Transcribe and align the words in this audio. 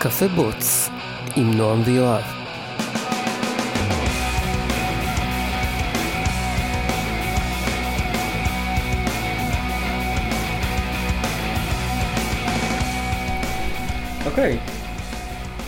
קפה 0.00 0.28
בוץ 0.28 0.88
עם 1.36 1.54
נועם 1.54 1.82
ויואב. 1.84 2.22
אוקיי. 14.26 14.58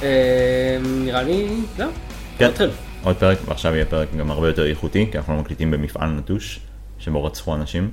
אה, 0.03 0.79
נראה 0.83 1.23
לי, 1.23 1.49
זהו. 1.77 1.91
כן. 2.39 2.49
נתחיל. 2.49 2.71
עוד 3.03 3.17
פרק, 3.17 3.39
ועכשיו 3.45 3.75
יהיה 3.75 3.87
פרק 3.87 4.09
גם 4.17 4.31
הרבה 4.31 4.49
יותר 4.49 4.67
איכותי, 4.67 5.09
כי 5.13 5.19
אנחנו 5.19 5.37
מקליטים 5.37 5.71
במפעל 5.71 6.11
נטוש, 6.11 6.61
שבו 6.99 7.25
רצחו 7.25 7.55
אנשים. 7.55 7.91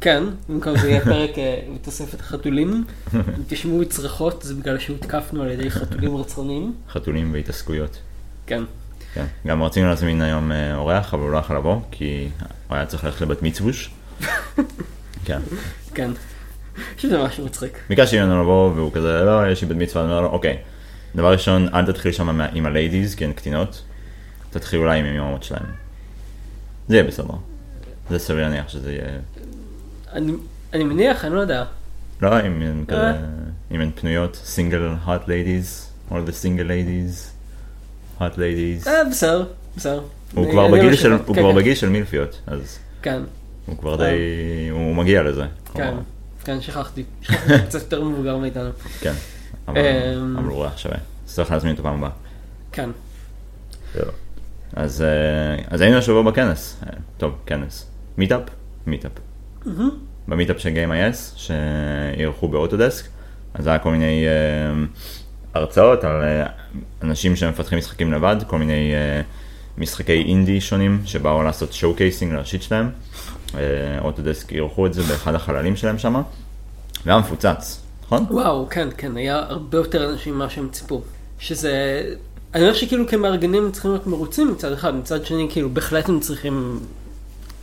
כן, 0.00 0.24
במקום 0.48 0.78
זה 0.78 0.90
יהיה 0.90 1.00
פרק 1.00 1.38
אה, 1.38 1.60
בתוספת 1.74 2.20
חתולים. 2.20 2.84
אם 3.14 3.20
תשמעו 3.48 3.84
צרחות 3.84 4.42
זה 4.42 4.54
בגלל 4.54 4.78
שהותקפנו 4.78 5.42
על 5.42 5.50
ידי 5.50 5.70
חתולים 5.70 6.16
רצחניים. 6.16 6.74
חתולים 6.88 7.32
והתעסקויות. 7.32 7.98
כן. 8.46 8.62
כן. 9.14 9.24
גם 9.46 9.62
רצינו 9.62 9.88
להזמין 9.88 10.22
היום 10.22 10.52
אה, 10.52 10.76
אורח, 10.76 11.14
אבל 11.14 11.22
הוא 11.22 11.30
לא 11.30 11.38
יכול 11.38 11.56
לבוא, 11.56 11.80
כי 11.90 12.28
הוא 12.68 12.76
היה 12.76 12.86
צריך 12.86 13.04
ללכת 13.04 13.20
לבת 13.20 13.42
מצווש. 13.42 13.90
כן. 15.26 15.40
כן. 15.94 16.10
שזה 16.96 17.22
משהו 17.24 17.44
מצחיק. 17.44 17.78
ביקשתי 17.88 18.20
ממנו 18.20 18.42
לבוא, 18.42 18.72
והוא 18.74 18.92
כזה, 18.92 19.22
לא, 19.24 19.50
יש 19.50 19.62
לי 19.62 19.68
בת 19.68 19.76
מצווה, 19.76 20.04
אני 20.04 20.12
אומר 20.12 20.22
לו, 20.22 20.28
אוקיי. 20.28 20.58
דבר 21.14 21.32
ראשון, 21.32 21.68
אל 21.74 21.86
תתחיל 21.86 22.12
שם 22.12 22.40
עם 22.52 22.66
הליידיז, 22.66 23.14
כי 23.14 23.24
הן 23.24 23.32
קטינות. 23.32 23.82
תתחיל 24.50 24.80
אולי 24.80 24.98
עם 24.98 25.06
אמהות 25.06 25.42
שלהם. 25.42 25.66
זה 26.88 26.96
יהיה 26.96 27.04
בסדר. 27.04 27.34
זה 28.10 28.18
סביר 28.18 28.42
להניח 28.42 28.68
שזה 28.68 28.92
יהיה... 28.92 29.18
אני 30.12 30.32
אני 30.72 30.84
מניח, 30.84 31.24
אני 31.24 31.34
לא 31.34 31.40
יודע. 31.40 31.64
לא, 32.22 32.40
אם 32.46 32.62
הן 32.62 32.84
כזה, 32.88 33.00
אה. 33.00 33.16
אם 33.70 33.80
הן 33.80 33.90
פנויות, 33.94 34.36
סינגל 34.44 34.94
hot 35.06 35.26
ladies, 35.26 35.90
all 36.10 36.28
the 36.28 36.44
single 36.44 36.68
ladies, 36.68 37.30
hot 38.20 38.34
ladies. 38.34 38.88
אה, 38.88 39.04
בסדר, 39.10 39.44
בסדר. 39.76 40.02
הוא 40.34 40.50
כבר 40.50 40.68
בגיל 40.68 40.96
של. 40.96 41.12
הוא 41.12 41.18
כן, 41.34 41.40
כבר 41.40 41.50
כן. 41.52 41.56
בגיל 41.56 41.74
של 41.74 41.88
מילפיות, 41.88 42.40
אז 42.46 42.78
כן, 43.02 43.22
הוא 43.66 43.78
כבר 43.78 43.96
די, 43.96 44.68
הוא 44.70 44.94
מגיע 44.94 45.22
לזה. 45.22 45.44
כן, 45.74 45.94
כן, 46.44 46.60
שכחתי. 46.60 47.04
קצת 47.66 47.80
יותר 47.80 48.04
מבוגר 48.04 48.36
מאיתנו. 48.36 48.70
כן. 49.00 49.12
אבל 49.68 49.78
אמ. 50.16 50.36
הוא 50.48 50.64
ריח 50.64 50.78
שווה. 50.78 50.96
צריך 51.24 51.50
להזמין 51.50 51.72
אותו 51.72 51.82
פעם 51.82 51.94
הבאה. 51.94 52.10
כן. 52.72 52.90
אז 54.72 55.02
אה, 55.02 55.64
אז 55.68 55.80
היינו 55.80 55.98
השבוע 55.98 56.22
בכנס, 56.22 56.76
אה, 56.86 56.92
טוב, 57.18 57.34
כנס. 57.46 57.86
מיטאפ? 58.18 58.42
מיטאפ. 58.86 59.12
במיטאפ 60.30 60.58
של 60.58 60.68
GameIS, 60.68 61.16
שאירחו 61.36 62.48
ב 62.48 62.54
Autodesk, 62.54 63.04
אז 63.54 63.66
היה 63.66 63.78
כל 63.78 63.90
מיני 63.90 64.26
אה, 64.26 64.84
הרצאות 65.54 66.04
על 66.04 66.22
אה, 66.22 66.46
אנשים 67.02 67.36
שמפתחים 67.36 67.78
משחקים 67.78 68.12
לבד, 68.12 68.36
כל 68.46 68.58
מיני 68.58 68.94
אה, 68.94 69.20
משחקי 69.78 70.22
אינדי 70.22 70.60
שונים 70.60 71.02
שבאו 71.04 71.42
לעשות 71.42 71.72
showcasing 71.72 72.32
לראשית 72.32 72.62
שלהם. 72.62 72.90
Autodesk 74.00 74.52
אירחו 74.52 74.86
את 74.86 74.94
זה 74.94 75.02
באחד 75.02 75.34
החללים 75.34 75.76
שלהם 75.76 75.98
שם, 75.98 76.22
והיה 77.06 77.18
מפוצץ, 77.18 77.82
נכון? 78.04 78.26
וואו, 78.30 78.68
כן, 78.70 78.88
כן, 78.96 79.16
היה 79.16 79.36
הרבה 79.36 79.78
יותר 79.78 80.10
אנשים 80.10 80.34
ממה 80.34 80.50
שהם 80.50 80.68
ציפו. 80.72 81.02
שזה... 81.38 82.02
אני 82.54 82.62
אומר 82.62 82.74
שכאילו 82.74 83.06
כמארגנים 83.06 83.70
צריכים 83.70 83.90
להיות 83.90 84.06
מרוצים 84.06 84.52
מצד 84.52 84.72
אחד, 84.72 84.94
מצד 84.94 85.26
שני 85.26 85.48
כאילו 85.50 85.70
בהחלט 85.70 86.08
הם 86.08 86.20
צריכים 86.20 86.80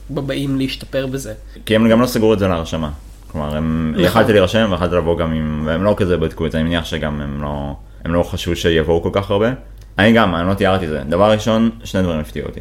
בבאים 0.10 0.58
להשתפר 0.58 1.08
בזה. 1.08 1.34
כי 1.66 1.76
הם 1.76 1.90
גם 1.90 2.02
לא 2.02 2.08
סגרו 2.08 2.34
את 2.34 2.40
זה 2.40 2.48
להרשמה. 2.48 2.90
כלומר, 3.32 3.58
הם... 3.58 3.92
נכון. 3.92 4.06
יכלתי 4.06 4.34
להירשם 4.34 4.68
ויכלתי 4.72 4.96
לבוא 4.96 5.18
גם 5.18 5.34
עם... 5.34 5.64
והם 5.66 5.84
לא 5.84 5.94
כזה 5.98 6.18
בדקו 6.18 6.46
את 6.46 6.52
זה, 6.52 6.58
אני 6.58 6.68
מניח 6.68 6.86
שגם 6.86 7.22
הם 7.22 7.42
לא... 7.42 7.76
הם 8.06 8.14
לא 8.14 8.24
חשבו 8.24 8.56
שיבואו 8.56 9.04
כל 9.04 9.10
כך 9.14 9.32
הרבה. 9.32 9.50
אני 10.00 10.12
גם, 10.12 10.36
אני 10.36 10.48
לא 10.48 10.54
תיארתי 10.54 10.86
את 10.86 10.90
זה. 10.90 11.02
דבר 11.10 11.32
ראשון, 11.32 11.70
שני 11.84 12.02
דברים 12.02 12.20
הפתיעו 12.20 12.48
אותי. 12.48 12.60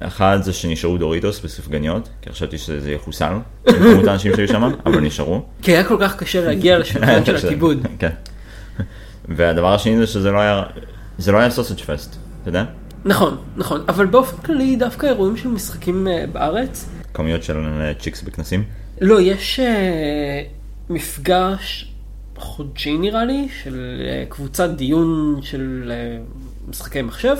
אחד 0.00 0.38
זה 0.42 0.52
שנשארו 0.52 0.98
דוריטוס 0.98 1.40
בסופגניות, 1.40 2.08
כי 2.22 2.30
חשבתי 2.30 2.58
שזה 2.58 2.92
יחוסל, 2.92 3.32
כמות 3.64 4.06
האנשים 4.06 4.36
שהיו 4.36 4.48
שם, 4.48 4.70
אבל 4.86 5.00
נשארו. 5.00 5.42
כי 5.62 5.72
היה 5.72 5.84
כל 5.84 5.96
כך 6.00 6.16
קשה 6.16 6.44
להגיע 6.44 6.78
לשולחן 6.78 7.24
של 7.24 7.36
הכיבוד. 7.46 7.86
כן. 7.98 8.10
והדבר 9.28 9.74
השני 9.74 9.98
זה 9.98 10.06
שזה 10.06 10.30
לא 10.30 10.38
היה... 10.38 10.62
זה 11.18 11.32
לא 11.32 11.38
היה 11.38 11.50
סוסג' 11.50 11.80
פסט, 11.80 12.16
אתה 12.42 12.48
יודע? 12.48 12.64
נכון, 13.06 13.36
נכון, 13.56 13.84
אבל 13.88 14.06
באופן 14.06 14.36
כללי 14.36 14.76
דווקא 14.76 15.06
אירועים 15.06 15.36
של 15.36 15.48
משחקים 15.48 16.08
אה, 16.08 16.24
בארץ, 16.32 16.88
כמויות 17.14 17.42
של 17.42 17.56
אה, 17.56 17.92
צ'יקס 17.94 18.22
בכנסים. 18.22 18.64
לא, 19.00 19.20
יש 19.20 19.60
אה, 19.60 20.42
מפגש 20.90 21.92
חודשי 22.36 22.98
נראה 22.98 23.24
לי, 23.24 23.48
של 23.62 24.02
קבוצת 24.28 24.70
דיון 24.70 25.38
של 25.42 25.92
משחקי 26.68 27.02
מחשב, 27.02 27.36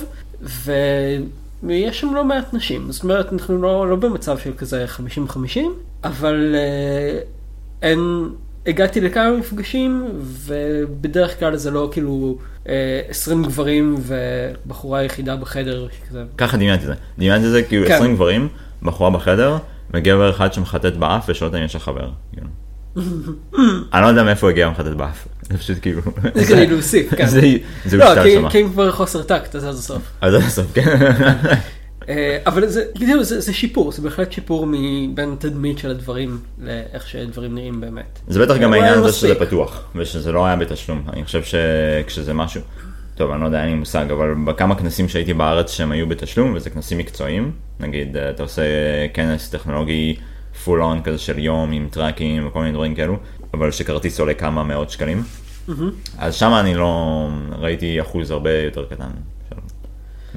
ויש 1.63 1.99
שם 1.99 2.15
לא 2.15 2.25
מעט 2.25 2.53
נשים. 2.53 2.91
זאת 2.91 3.03
אומרת, 3.03 3.33
אנחנו 3.33 3.61
לא, 3.61 3.89
לא 3.89 3.95
במצב 3.95 4.37
של 4.37 4.53
כזה 4.57 4.85
50-50, 5.27 5.59
אבל 6.03 6.55
אין... 7.81 7.99
הגעתי 8.67 9.01
לכמה 9.01 9.31
מפגשים, 9.31 10.05
ובדרך 10.21 11.39
כלל 11.39 11.55
זה 11.55 11.71
לא 11.71 11.89
כאילו 11.91 12.37
אה, 12.69 13.01
20 13.09 13.43
גברים 13.43 13.95
ובחורה 14.05 15.03
יחידה 15.03 15.35
בחדר, 15.35 15.87
שכזה... 15.91 16.23
ככה 16.37 16.57
דמיינתי 16.57 16.81
את 16.83 16.87
זה. 16.87 16.93
דמיינתי 17.17 17.45
את 17.45 17.51
זה 17.51 17.63
כאילו 17.63 17.87
כן. 17.87 17.93
20 17.93 18.15
גברים, 18.15 18.47
בחורה 18.83 19.09
בחדר, 19.09 19.57
וגבר 19.93 20.29
אחד 20.29 20.53
שמחטט 20.53 20.93
באף 20.93 21.25
ושואל 21.29 21.47
אותה 21.47 21.59
אם 21.59 21.63
יש 21.65 21.75
לך 21.75 21.83
חבר. 21.83 22.09
כאילו. 22.33 22.47
אני 23.93 24.01
לא 24.01 24.07
יודע 24.07 24.23
מאיפה 24.23 24.49
הגיע 24.49 24.67
המחטט 24.67 24.85
באף. 24.85 25.27
זה 25.41 25.57
פשוט 25.57 25.77
כאילו... 25.81 26.01
זה 26.35 26.45
כדי 26.45 26.67
להוסיף, 26.67 27.15
כן. 27.15 27.27
זה 27.27 27.41
לא, 27.97 28.05
הושתל 28.09 28.23
כי- 28.23 28.33
שמה. 28.35 28.49
כי 28.51 28.61
אם 28.61 28.69
כבר 28.69 28.91
חוסר 28.91 29.23
טקט, 29.23 29.55
אז 29.55 29.63
עד 29.63 29.73
הסוף. 29.73 30.01
עד 30.21 30.33
הסוף, 30.33 30.65
כן. 30.73 30.97
אה, 32.09 32.37
אבל 32.45 32.67
זה, 32.67 32.85
כאילו, 32.95 33.23
זה, 33.23 33.39
זה 33.39 33.53
שיפור, 33.53 33.91
זה 33.91 34.01
בהחלט 34.01 34.31
שיפור 34.31 34.65
מבין 34.67 35.35
תדמית 35.39 35.77
של 35.77 35.89
הדברים 35.89 36.39
לאיך 36.61 37.07
שדברים 37.07 37.55
נראים 37.55 37.81
באמת. 37.81 38.19
זה 38.27 38.39
בטח 38.39 38.57
גם 38.57 38.73
העניין 38.73 38.93
הזה 38.93 39.13
שזה. 39.13 39.35
פתוח, 39.35 39.83
ושזה 39.95 40.31
לא 40.31 40.45
היה 40.45 40.55
בתשלום. 40.55 41.03
אני 41.13 41.25
חושב 41.25 41.41
שכשזה 41.43 42.33
משהו... 42.33 42.61
טוב, 43.15 43.31
אני 43.31 43.41
לא 43.41 43.45
יודע, 43.45 43.61
אין 43.61 43.69
לי 43.69 43.75
מושג, 43.75 44.05
אבל 44.11 44.33
בכמה 44.45 44.75
כנסים 44.75 45.09
שהייתי 45.09 45.33
בארץ 45.33 45.71
שהם 45.71 45.91
היו 45.91 46.07
בתשלום, 46.07 46.53
וזה 46.53 46.69
כנסים 46.69 46.97
מקצועיים, 46.97 47.51
נגיד, 47.79 48.17
אה, 48.17 48.29
אתה 48.29 48.43
עושה 48.43 48.61
כנס 49.13 49.49
טכנולוגי 49.49 50.15
פול 50.63 50.83
און 50.83 51.01
כזה 51.01 51.17
של 51.17 51.39
יום 51.39 51.71
עם 51.71 51.87
טראקים 51.91 52.47
וכל 52.47 52.59
מיני 52.59 52.71
דברים 52.71 52.95
כאלו, 52.95 53.17
אבל 53.53 53.71
שכרטיס 53.71 54.19
עולה 54.19 54.33
כמה 54.33 54.63
מאות 54.63 54.89
שקלים. 54.89 55.23
אז 56.17 56.35
שם 56.35 56.51
אני 56.59 56.75
לא... 56.75 57.27
ראיתי 57.59 58.01
אחוז 58.01 58.31
הרבה 58.31 58.53
יותר 58.53 58.85
קטן, 58.85 59.09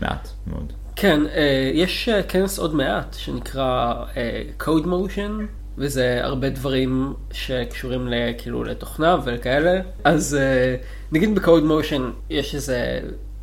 מעט 0.02 0.28
מאוד. 0.46 0.72
כן, 1.00 1.20
אה, 1.26 1.70
יש 1.74 2.08
אה, 2.08 2.22
כנס 2.22 2.58
עוד 2.58 2.74
מעט 2.74 3.16
שנקרא 3.18 3.94
אה, 4.16 4.42
Code 4.60 4.84
Motion, 4.84 5.30
וזה 5.78 6.20
הרבה 6.22 6.50
דברים 6.50 7.14
שקשורים 7.32 8.08
כאילו 8.38 8.64
לתוכנה 8.64 9.16
וכאלה. 9.24 9.80
אז 10.04 10.38
נגיד 11.12 11.34
ב-Code 11.34 11.64
Motion 11.64 12.00
יש 12.30 12.54
איזה 12.54 13.00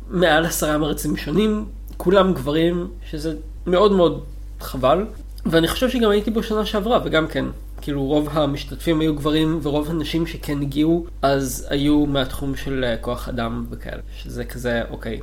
מעל 0.08 0.46
עשרה 0.46 0.78
מרצים 0.78 1.16
שונים, 1.16 1.64
כולם 1.96 2.34
גברים, 2.34 2.90
שזה 3.10 3.34
מאוד 3.66 3.92
מאוד 3.92 4.24
חבל. 4.60 5.06
ואני 5.46 5.68
חושב 5.68 5.90
שגם 5.90 6.10
הייתי 6.10 6.30
בו 6.30 6.42
שנה 6.42 6.66
שעברה, 6.66 7.00
וגם 7.04 7.26
כן, 7.26 7.44
כאילו 7.80 8.02
רוב 8.02 8.28
המשתתפים 8.32 9.00
היו 9.00 9.14
גברים, 9.14 9.60
ורוב 9.62 9.90
הנשים 9.90 10.26
שכן 10.26 10.62
הגיעו, 10.62 11.06
אז 11.22 11.66
היו 11.70 12.06
מהתחום 12.06 12.56
של 12.56 12.94
כוח 13.00 13.28
אדם 13.28 13.66
וכאלה, 13.70 14.00
שזה 14.16 14.44
כזה, 14.44 14.82
אוקיי, 14.90 15.20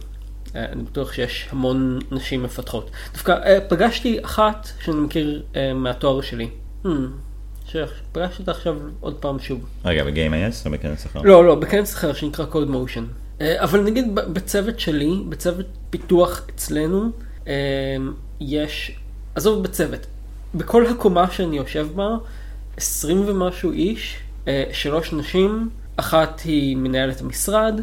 אני 0.56 0.84
בטוח 0.84 1.14
שיש 1.14 1.48
המון 1.52 2.00
נשים 2.12 2.44
מפתחות. 2.44 2.92
דווקא 3.14 3.32
אה, 3.32 3.58
פגשתי 3.68 4.26
אחת 4.26 4.68
שאני 4.84 4.98
מכיר 4.98 5.44
אה, 5.56 5.74
מהתואר 5.74 6.22
שלי. 6.22 6.50
Hmm, 6.86 6.88
שפגשתי 7.66 8.42
אותה 8.42 8.52
עכשיו 8.52 8.76
עוד 9.00 9.16
פעם 9.16 9.40
שוב. 9.40 9.66
רגע, 9.86 10.04
ב-Game.is 10.04 10.66
או 10.66 10.72
בכנס 10.72 11.06
אחר? 11.06 11.22
לא, 11.22 11.46
לא, 11.46 11.56
בכנס 11.56 11.94
אחר 11.94 12.14
שנקרא 12.14 12.46
Code 12.52 12.70
Motion. 12.70 13.04
אה, 13.42 13.64
אבל 13.64 13.82
נגיד 13.82 14.16
בצוות 14.16 14.80
שלי, 14.80 15.24
בצוות 15.30 15.66
פיתוח 15.90 16.48
אצלנו, 16.50 17.10
אה, 17.48 17.54
יש, 18.40 19.00
עזוב 19.36 19.64
בצוות, 19.64 20.06
בכל 20.56 20.86
הקומה 20.88 21.32
שאני 21.32 21.58
יושב 21.58 21.88
בה, 21.96 22.10
20 22.78 23.24
ומשהו 23.28 23.72
איש, 23.72 24.18
אה, 24.48 24.64
שלוש 24.74 25.14
נשים, 25.14 25.70
אחת 25.98 26.40
היא 26.40 26.78
מנהלת 26.78 27.22
המשרד, 27.22 27.82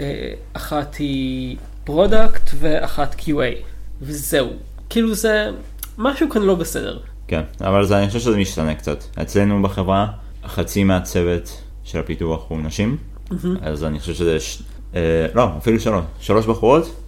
אה, 0.00 0.32
אחת 0.52 0.94
היא 0.94 1.56
product 1.92 2.50
ואחת 2.58 3.16
QA, 3.18 3.64
וזהו. 4.02 4.48
כאילו 4.90 5.14
זה, 5.14 5.50
משהו 5.98 6.30
כאן 6.30 6.42
לא 6.42 6.54
בסדר. 6.54 6.98
כן, 7.28 7.42
אבל 7.60 7.84
זה, 7.84 7.98
אני 7.98 8.06
חושב 8.06 8.18
שזה 8.18 8.36
משתנה 8.36 8.74
קצת. 8.74 9.04
אצלנו 9.22 9.62
בחברה, 9.62 10.06
חצי 10.46 10.84
מהצוות 10.84 11.62
של 11.84 11.98
הפיתוח 11.98 12.44
הוא 12.48 12.58
נשים, 12.62 12.96
אז 13.62 13.84
אני 13.84 14.00
חושב 14.00 14.14
שזה, 14.14 14.40
ש... 14.40 14.62
אה, 14.94 15.26
לא, 15.34 15.48
אפילו 15.58 15.80
שלוש, 15.80 16.04
שלוש 16.20 16.46
בחורות 16.46 17.02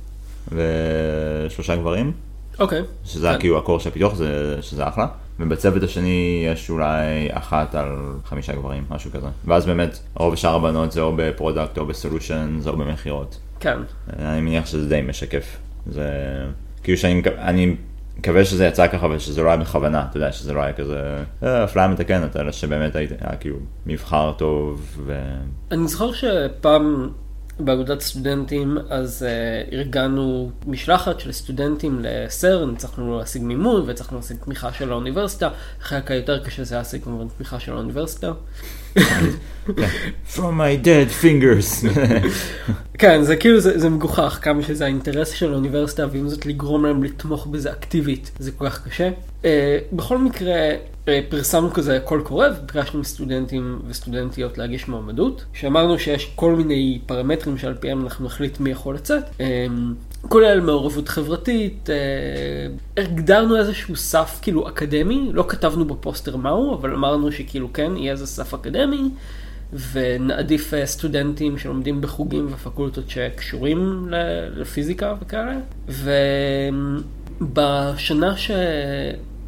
ושלושה 0.49 1.77
גברים, 1.77 2.13
אוקיי. 2.59 2.83
שזה 3.05 3.29
כן. 3.33 3.41
כאילו 3.41 3.59
ה 3.59 3.63
core 3.63 3.81
של 3.81 3.89
הפיתוח, 3.89 4.15
זה, 4.15 4.57
שזה 4.61 4.89
אחלה. 4.89 5.07
ובצוות 5.41 5.83
השני 5.83 6.47
יש 6.53 6.71
אולי 6.71 7.29
אחת 7.31 7.75
על 7.75 7.97
חמישה 8.25 8.53
גברים, 8.53 8.85
משהו 8.91 9.11
כזה. 9.11 9.27
ואז 9.45 9.67
באמת, 9.67 9.99
רוב 10.15 10.35
שאר 10.35 10.55
הבנות 10.55 10.93
זה 10.93 11.01
או 11.01 11.13
ב 11.17 11.24
product 11.24 11.79
או 11.79 11.87
ב 11.87 11.94
solution, 11.94 12.59
או 12.67 12.77
במכירות. 12.77 13.39
כן. 13.63 13.79
אני 14.19 14.41
מניח 14.41 14.67
שזה 14.67 14.89
די 14.89 15.01
משקף. 15.03 15.57
זה 15.87 16.09
כאילו 16.83 16.99
שאני 16.99 17.23
אני 17.39 17.77
מקווה 18.19 18.45
שזה 18.45 18.67
יצא 18.67 18.87
ככה 18.87 19.07
ושזה 19.07 19.43
לא 19.43 19.49
היה 19.49 19.57
בכוונה, 19.57 20.07
אתה 20.11 20.17
יודע, 20.17 20.33
שזה 20.33 20.53
לא 20.53 20.61
היה 20.61 20.73
כזה 20.73 21.17
אה, 21.43 21.65
אפליה 21.65 21.89
מתקנת, 21.89 22.37
אלא 22.37 22.53
שבאמת 22.53 22.97
היית- 22.97 23.13
היה 23.21 23.37
כאילו 23.37 23.57
מבחר 23.87 24.33
טוב 24.39 24.97
ו... 25.07 25.23
אני 25.71 25.89
זוכר 25.89 26.13
שפעם 26.13 27.11
באגודת 27.61 28.01
סטודנטים 28.01 28.79
אז 28.91 29.27
אה, 29.69 29.75
ארגנו 29.75 30.51
משלחת 30.67 31.21
של 31.21 31.33
סטודנטים 31.33 32.01
ל 32.03 32.15
CERN, 32.15 32.75
הצלחנו 32.75 33.19
להשיג 33.19 33.43
מימון 33.43 33.83
והצלחנו 33.87 34.17
להשיג 34.17 34.37
תמיכה 34.45 34.73
של 34.73 34.93
האוניברסיטה, 34.93 35.49
החלק 35.81 36.11
היותר 36.11 36.45
קשה 36.45 36.65
זה 36.65 36.77
להשיג 36.77 37.03
כמובן 37.05 37.27
תמיכה 37.37 37.61
של 37.61 37.73
האוניברסיטה. 37.73 38.33
From 40.35 40.57
my 40.59 40.77
dead 40.85 41.23
fingers. 41.23 41.87
כן, 42.99 43.23
זה 43.23 43.37
כאילו, 43.37 43.61
זה, 43.61 43.79
זה 43.79 43.91
מגוחך 43.91 44.39
כמה 44.43 44.63
שזה 44.63 44.85
האינטרס 44.85 45.31
של 45.31 45.53
האוניברסיטה, 45.53 46.07
ועם 46.13 46.29
זאת 46.29 46.47
לגרום 46.47 46.85
להם 46.85 47.03
לתמוך 47.03 47.47
בזה 47.47 47.73
אקטיבית, 47.73 48.31
זה 48.39 48.51
כל 48.53 48.71
כך 48.71 48.89
קשה. 48.89 49.11
Uh, 49.43 49.45
בכל 49.93 50.19
מקרה, 50.19 50.71
uh, 51.05 51.09
פרסמנו 51.29 51.73
כזה 51.73 52.01
קול 52.05 52.23
קורא, 52.23 52.49
וביקשנו 52.49 53.01
מסטודנטים 53.01 53.83
וסטודנטיות 53.89 54.59
להגיש 54.59 54.89
מועמדות, 54.89 55.45
שאמרנו 55.53 55.99
שיש 55.99 56.33
כל 56.35 56.55
מיני 56.55 56.99
פרמטרים 57.07 57.59
שעל 57.59 57.75
פיהם 57.75 58.03
אנחנו 58.03 58.27
נחליט 58.27 58.61
מי 58.61 58.71
יכול 58.71 58.95
לצאת. 58.95 59.25
Uh, 59.25 59.43
כולל 60.29 60.61
מעורבות 60.61 61.09
חברתית, 61.09 61.89
הגדרנו 62.97 63.57
איזשהו 63.57 63.97
סף 63.97 64.39
כאילו 64.43 64.69
אקדמי, 64.69 65.31
לא 65.33 65.45
כתבנו 65.49 65.85
בפוסטר 65.85 66.37
מהו, 66.37 66.75
אבל 66.75 66.95
אמרנו 66.95 67.33
שכאילו 67.33 67.73
כן, 67.73 67.97
יהיה 67.97 68.13
איזה 68.13 68.27
סף 68.27 68.55
אקדמי. 68.55 69.11
ונעדיף 69.93 70.75
אה, 70.75 70.87
סטודנטים 70.87 71.59
שלומדים 71.59 72.01
בחוגים 72.01 72.47
ופקולטות 72.51 73.11
שקשורים 73.11 74.07
לפיזיקה 74.57 75.15
וכאלה. 75.21 75.59
ובשנה 77.41 78.37
ש... 78.37 78.51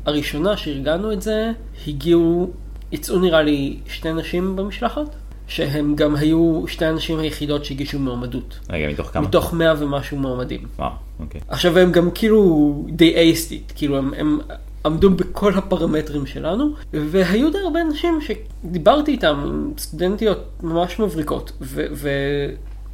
הראשונה 0.06 0.56
שארגנו 0.56 1.12
את 1.12 1.22
זה, 1.22 1.52
הגיעו, 1.86 2.50
יצאו 2.92 3.18
נראה 3.18 3.42
לי 3.42 3.76
שתי 3.86 4.12
נשים 4.12 4.56
במשלחת, 4.56 5.16
שהם 5.46 5.94
גם 5.94 6.16
היו 6.16 6.64
שתי 6.66 6.84
הנשים 6.84 7.18
היחידות 7.18 7.64
שהגישו 7.64 7.98
מועמדות. 7.98 8.58
רגע, 8.70 8.88
מתוך 8.88 9.06
כמה? 9.06 9.28
מתוך 9.28 9.52
מאה 9.54 9.74
ומשהו 9.78 10.16
מועמדים. 10.16 10.60
וואו, 10.78 10.90
אוקיי. 11.20 11.40
עכשיו 11.48 11.78
הם 11.78 11.92
גם 11.92 12.10
כאילו 12.10 12.84
די 12.88 13.14
אייסטית, 13.14 13.72
כאילו 13.76 13.96
הם, 13.96 14.14
הם 14.16 14.38
עמדו 14.86 15.10
בכל 15.10 15.54
הפרמטרים 15.54 16.26
שלנו, 16.26 16.70
והיו 16.92 17.52
די 17.52 17.58
הרבה 17.58 17.80
אנשים 17.80 18.18
שדיברתי 18.20 19.10
איתם, 19.10 19.70
סטודנטיות 19.78 20.38
ממש 20.62 20.98
מבריקות, 20.98 21.52
ו- 21.60 21.86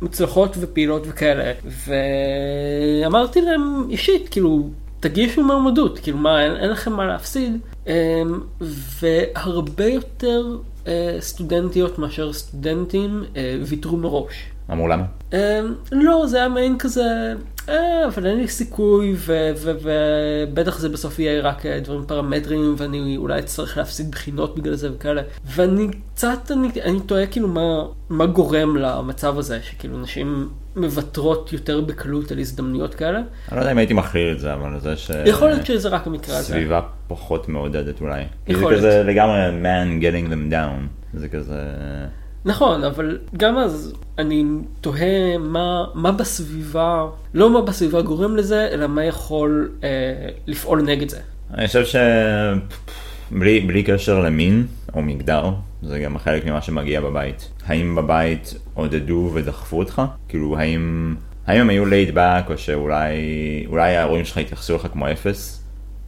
ומוצלחות 0.02 0.56
ופעילות 0.60 1.02
וכאלה, 1.06 1.52
ואמרתי 1.64 3.40
להם 3.40 3.86
אישית, 3.90 4.28
כאילו, 4.28 4.68
תגישו 5.00 5.42
מועמדות, 5.44 5.98
כאילו 5.98 6.18
מה, 6.18 6.44
אין, 6.44 6.56
אין 6.56 6.70
לכם 6.70 6.92
מה 6.92 7.06
להפסיד, 7.06 7.58
אמ, 7.86 7.92
והרבה 9.00 9.86
יותר 9.86 10.56
אה, 10.86 11.16
סטודנטיות 11.20 11.98
מאשר 11.98 12.32
סטודנטים 12.32 13.24
אה, 13.36 13.56
ויתרו 13.66 13.96
מראש. 13.96 14.34
אמרו 14.72 14.88
למה? 14.88 15.04
אמ, 15.32 15.38
לא, 15.92 16.26
זה 16.26 16.36
היה 16.36 16.48
מעין 16.48 16.78
כזה, 16.78 17.34
אה, 17.68 18.06
אבל 18.06 18.26
אין 18.26 18.38
לי 18.38 18.48
סיכוי, 18.48 19.16
ובטח 19.62 20.78
זה 20.78 20.88
בסוף 20.88 21.18
יהיה 21.18 21.42
רק 21.42 21.66
אה, 21.66 21.80
דברים 21.80 22.04
פרמטריים, 22.06 22.74
ואני 22.78 23.16
אולי 23.16 23.38
אצטרך 23.38 23.76
להפסיד 23.76 24.10
בחינות 24.10 24.56
בגלל 24.56 24.74
זה 24.74 24.92
וכאלה. 24.92 25.22
ואני 25.44 25.88
קצת, 26.14 26.50
אני, 26.50 26.68
אני 26.84 27.00
תוהה 27.00 27.26
כאילו 27.26 27.48
מה, 27.48 27.84
מה 28.08 28.26
גורם 28.26 28.76
למצב 28.76 29.38
הזה, 29.38 29.58
שכאילו 29.62 29.98
נשים 29.98 30.48
מוותרות 30.76 31.52
יותר 31.52 31.80
בקלות 31.80 32.32
על 32.32 32.38
הזדמנויות 32.38 32.94
כאלה. 32.94 33.18
אני 33.18 33.56
לא 33.56 33.60
יודע 33.60 33.72
אם 33.72 33.78
הייתי 33.78 33.94
מכליל 33.94 34.32
את 34.32 34.40
זה, 34.40 34.54
אבל 34.54 34.80
זה 34.80 34.96
ש... 34.96 35.10
יכול 35.26 35.48
להיות 35.48 35.66
שזה 35.66 35.88
רק 35.88 36.06
המקרה 36.06 36.36
הזה. 36.38 36.52
סביבה 36.52 36.80
פחות 37.08 37.48
מעודדת 37.48 38.00
אולי. 38.00 38.24
כי 38.46 38.54
זה 38.54 38.60
יכול 38.60 38.76
כזה 38.76 39.02
לגמרי 39.02 39.40
man 39.62 40.02
getting 40.02 40.32
them 40.32 40.52
down. 40.52 40.86
זה 41.14 41.28
כזה... 41.28 41.60
נכון, 42.44 42.84
אבל 42.84 43.18
גם 43.36 43.58
אז 43.58 43.94
אני 44.18 44.44
תוהה 44.80 45.38
מה, 45.38 45.84
מה 45.94 46.12
בסביבה, 46.12 47.06
לא 47.34 47.50
מה 47.50 47.62
בסביבה 47.62 48.02
גורם 48.02 48.36
לזה, 48.36 48.68
אלא 48.72 48.86
מה 48.86 49.04
יכול 49.04 49.70
אה, 49.82 49.88
לפעול 50.46 50.82
נגד 50.82 51.08
זה. 51.08 51.18
אני 51.54 51.66
חושב 51.66 51.84
שבלי 51.84 52.60
בלי 53.30 53.82
קשר 53.82 54.20
למין 54.20 54.66
או 54.94 55.02
מגדר, 55.02 55.50
זה 55.82 55.98
גם 55.98 56.18
חלק 56.18 56.46
ממה 56.46 56.62
שמגיע 56.62 57.00
בבית. 57.00 57.50
האם 57.66 57.94
בבית 57.94 58.54
עודדו 58.74 59.30
ודחפו 59.34 59.78
אותך? 59.78 60.02
כאילו, 60.28 60.58
האם, 60.58 61.14
האם 61.46 61.60
הם 61.60 61.70
היו 61.70 61.84
laid 61.84 62.14
back, 62.14 62.50
או 62.52 62.58
שאולי 62.58 63.14
אולי 63.66 63.96
ההורים 63.96 64.24
שלך 64.24 64.38
התייחסו 64.38 64.76
לך 64.76 64.86
כמו 64.92 65.10
אפס, 65.10 65.64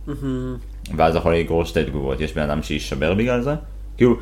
מהמם. 0.07 0.57
ואז 0.97 1.17
יכול 1.17 1.35
לגרור 1.37 1.65
שתי 1.65 1.85
תגובות. 1.85 2.21
יש 2.21 2.35
בן 2.35 2.43
אדם 2.43 2.63
שיישבר 2.63 3.15
בגלל 3.15 3.41
זה? 3.41 3.55
כאילו, 3.97 4.17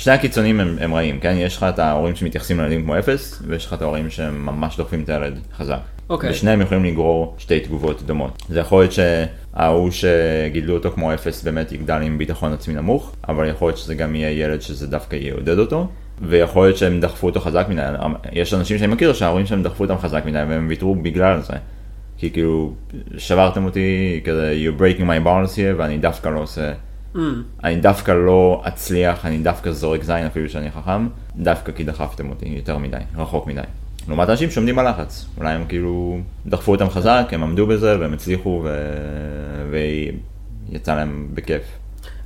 שני 0.00 0.12
הקיצונים 0.12 0.60
הם, 0.60 0.76
הם 0.80 0.94
רעים, 0.94 1.20
כן? 1.20 1.34
יש 1.38 1.56
לך 1.56 1.62
את 1.68 1.78
ההורים 1.78 2.16
שמתייחסים 2.16 2.60
לילדים 2.60 2.82
כמו 2.82 2.98
אפס, 2.98 3.42
ויש 3.46 3.66
לך 3.66 3.74
את 3.74 3.82
ההורים 3.82 4.10
שהם 4.10 4.46
ממש 4.46 4.76
דוחפים 4.76 5.02
את 5.02 5.08
הילד 5.08 5.38
חזק. 5.56 5.78
אוקיי. 6.10 6.30
ושניהם 6.30 6.60
יכולים 6.60 6.84
לגרור 6.84 7.34
שתי 7.38 7.60
תגובות 7.60 8.02
דומות. 8.02 8.42
זה 8.48 8.60
יכול 8.60 8.82
להיות 8.82 8.92
שההוא 8.92 9.90
שגידלו 9.90 10.74
אותו 10.74 10.90
כמו 10.90 11.14
אפס 11.14 11.42
באמת 11.42 11.72
יגדל 11.72 12.00
עם 12.02 12.18
ביטחון 12.18 12.52
עצמי 12.52 12.74
נמוך, 12.74 13.12
אבל 13.28 13.48
יכול 13.48 13.68
להיות 13.68 13.78
שזה 13.78 13.94
גם 13.94 14.14
יהיה 14.14 14.30
ילד 14.30 14.62
שזה 14.62 14.86
דווקא 14.86 15.16
יעודד 15.16 15.58
אותו, 15.58 15.88
ויכול 16.22 16.66
להיות 16.66 16.76
שהם 16.76 17.00
דחפו 17.00 17.26
אותו 17.26 17.40
חזק 17.40 17.66
מדי. 17.68 17.82
יש 18.32 18.54
אנשים 18.54 18.78
שאני 18.78 18.92
מכיר 18.92 19.12
שההורים 19.12 19.46
שלהם 19.46 19.62
דחפו 19.62 19.84
אותם 19.84 19.98
חזק 19.98 20.22
מדי 20.26 20.42
והם 20.48 20.66
ויתרו 20.68 20.94
בגלל 20.94 21.40
זה. 21.40 21.54
כי 22.18 22.30
כאילו, 22.30 22.72
שברתם 23.18 23.64
אותי 23.64 24.20
כזה, 24.24 24.54
you're 24.64 24.80
breaking 24.80 25.02
my 25.02 25.26
balance 25.26 25.56
here, 25.56 25.76
ואני 25.76 25.98
דווקא 25.98 26.28
לא 26.28 26.40
עושה, 26.40 26.72
Mm. 27.14 27.18
אני 27.64 27.76
דווקא 27.76 28.12
לא 28.12 28.62
אצליח, 28.68 29.26
אני 29.26 29.38
דווקא 29.38 29.72
זורק 29.72 30.04
זין 30.04 30.26
אפילו 30.26 30.48
שאני 30.48 30.70
חכם, 30.70 31.08
דווקא 31.36 31.72
כי 31.72 31.84
דחפתם 31.84 32.30
אותי 32.30 32.48
יותר 32.48 32.78
מדי, 32.78 32.96
רחוק 33.16 33.46
מדי. 33.46 33.60
לעומת 34.08 34.28
אנשים 34.28 34.50
שעומדים 34.50 34.76
בלחץ, 34.76 35.26
אולי 35.38 35.52
הם 35.52 35.64
כאילו 35.68 36.18
דחפו 36.46 36.72
אותם 36.72 36.90
חזק, 36.90 37.28
הם 37.32 37.42
עמדו 37.42 37.66
בזה 37.66 38.00
והם 38.00 38.12
הצליחו 38.12 38.62
ו... 38.64 38.70
ויצא 39.70 40.94
להם 40.94 41.28
בכיף. 41.34 41.62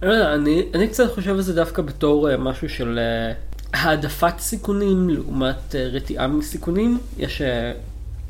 אני 0.03 0.13
יודע, 0.13 0.35
אני, 0.35 0.63
אני 0.75 0.89
קצת 0.89 1.15
חושב 1.15 1.31
על 1.31 1.41
זה 1.41 1.55
דווקא 1.55 1.83
בתור 1.83 2.31
אה, 2.31 2.37
משהו 2.37 2.69
של 2.69 2.99
אה, 2.99 3.35
העדפת 3.75 4.39
סיכונים 4.39 5.11
לעומת 5.11 5.75
אה, 5.75 5.89
רתיעה 5.93 6.27
מסיכונים. 6.27 6.99
יש, 7.19 7.43
אה, 7.43 7.73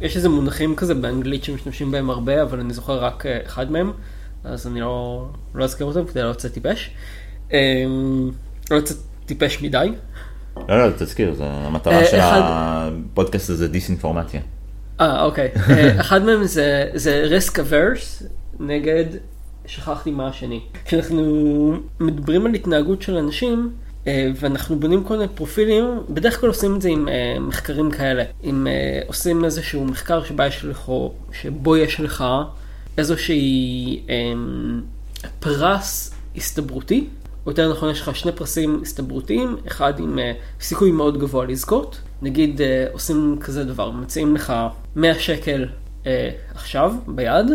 יש 0.00 0.16
איזה 0.16 0.28
מונחים 0.28 0.76
כזה 0.76 0.94
באנגלית 0.94 1.44
שמשתמשים 1.44 1.90
בהם 1.90 2.10
הרבה, 2.10 2.42
אבל 2.42 2.60
אני 2.60 2.74
זוכר 2.74 3.04
רק 3.04 3.26
אה, 3.26 3.38
אחד 3.46 3.72
מהם, 3.72 3.92
אז 4.44 4.66
אני 4.66 4.80
לא, 4.80 5.26
לא 5.54 5.64
אזכר 5.64 5.84
אותם 5.84 6.04
כדי 6.06 6.22
לא 6.22 6.30
לצאת 6.30 6.52
טיפש. 6.52 6.90
אה, 7.52 7.84
לא 8.70 8.76
לצאת 8.78 8.96
טיפש 9.26 9.62
מדי. 9.62 9.88
לא, 10.68 10.86
לא, 10.86 10.92
תזכיר, 10.98 11.34
זה 11.34 11.44
המטרה 11.46 11.94
אה, 12.00 12.04
של 12.04 12.16
אחד- 12.18 12.40
הפודקאסט 12.44 13.50
הזה 13.50 13.68
דיסאינפורמציה. 13.68 14.40
אה, 15.00 15.22
אוקיי. 15.22 15.48
אה, 15.70 16.00
אחד 16.00 16.22
מהם 16.24 16.44
זה, 16.44 16.90
זה 16.94 17.38
risk 17.38 17.52
averse 17.54 18.24
נגד, 18.60 19.04
שכחתי 19.66 20.10
מה 20.10 20.28
השני. 20.28 20.60
כשאנחנו 20.84 21.22
מדברים 22.00 22.46
על 22.46 22.54
התנהגות 22.54 23.02
של 23.02 23.16
אנשים, 23.16 23.72
אה, 24.06 24.30
ואנחנו 24.36 24.78
בונים 24.78 25.04
כל 25.04 25.16
מיני 25.16 25.28
פרופילים, 25.34 25.84
בדרך 26.10 26.40
כלל 26.40 26.48
עושים 26.48 26.76
את 26.76 26.82
זה 26.82 26.88
עם 26.88 27.08
אה, 27.08 27.36
מחקרים 27.40 27.90
כאלה. 27.90 28.24
אם 28.44 28.66
אה, 28.66 28.72
עושים 29.06 29.44
איזשהו 29.44 29.84
מחקר 29.84 30.24
שבה 30.24 30.46
יש 30.46 30.64
לך, 30.64 30.90
שבו 31.32 31.76
יש 31.76 32.00
לך 32.00 32.24
איזושהי 32.98 34.00
אה, 34.08 34.14
פרס 35.40 36.14
הסתברותי, 36.36 37.06
או 37.46 37.50
יותר 37.50 37.72
נכון 37.72 37.90
יש 37.90 38.00
לך 38.00 38.16
שני 38.16 38.32
פרסים 38.32 38.80
הסתברותיים, 38.82 39.56
אחד 39.66 40.00
עם 40.00 40.18
אה, 40.18 40.32
סיכוי 40.60 40.92
מאוד 40.92 41.18
גבוה 41.18 41.46
לזכות, 41.46 42.00
נגיד 42.22 42.60
אה, 42.60 42.86
עושים 42.92 43.36
כזה 43.40 43.64
דבר, 43.64 43.90
מציעים 43.90 44.34
לך 44.34 44.52
100 44.96 45.18
שקל 45.18 45.66
אה, 46.06 46.30
עכשיו 46.54 46.94
ביד, 47.06 47.46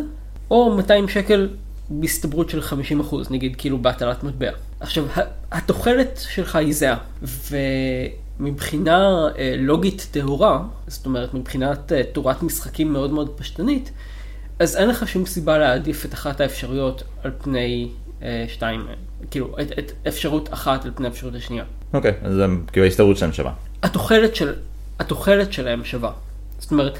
או 0.51 0.75
200 0.75 1.07
שקל 1.07 1.49
בהסתברות 1.89 2.49
של 2.49 2.59
50%, 3.11 3.15
נגיד 3.29 3.55
כאילו 3.57 3.77
בהטלת 3.77 4.23
מטבע. 4.23 4.51
עכשיו, 4.79 5.05
התוחלת 5.51 6.19
שלך 6.29 6.55
היא 6.55 6.73
זהה, 6.73 6.97
ומבחינה 8.39 9.27
אה, 9.37 9.55
לוגית 9.57 10.07
טהורה, 10.11 10.63
זאת 10.87 11.05
אומרת 11.05 11.33
מבחינת 11.33 11.91
אה, 11.91 12.01
תורת 12.11 12.43
משחקים 12.43 12.93
מאוד 12.93 13.11
מאוד 13.11 13.29
פשטנית, 13.35 13.91
אז 14.59 14.75
אין 14.75 14.89
לך 14.89 15.07
שום 15.07 15.25
סיבה 15.25 15.57
להעדיף 15.57 16.05
את 16.05 16.13
אחת 16.13 16.41
האפשרויות 16.41 17.03
על 17.23 17.31
פני 17.37 17.89
אה, 18.21 18.45
שתיים, 18.47 18.85
אה, 18.89 18.93
כאילו, 19.31 19.55
את, 19.61 19.79
את 19.79 19.91
אפשרות 20.07 20.53
אחת 20.53 20.85
על 20.85 20.91
פני 20.95 21.07
האפשרות 21.07 21.35
השנייה. 21.35 21.63
אוקיי, 21.93 22.13
אז 22.23 22.33
זה 22.33 22.45
כאילו 22.71 22.85
ההסתברות 22.85 23.17
שלהם 23.17 23.33
שווה. 23.33 23.53
התוחלת, 23.83 24.35
של, 24.35 24.53
התוחלת 24.99 25.53
שלהם 25.53 25.83
שווה. 25.83 26.11
זאת 26.59 26.71
אומרת, 26.71 26.97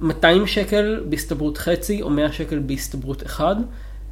200 0.00 0.46
שקל 0.46 1.04
בהסתברות 1.08 1.58
חצי 1.58 2.02
או 2.02 2.10
100 2.10 2.32
שקל 2.32 2.58
בהסתברות 2.58 3.26
אחד, 3.26 3.56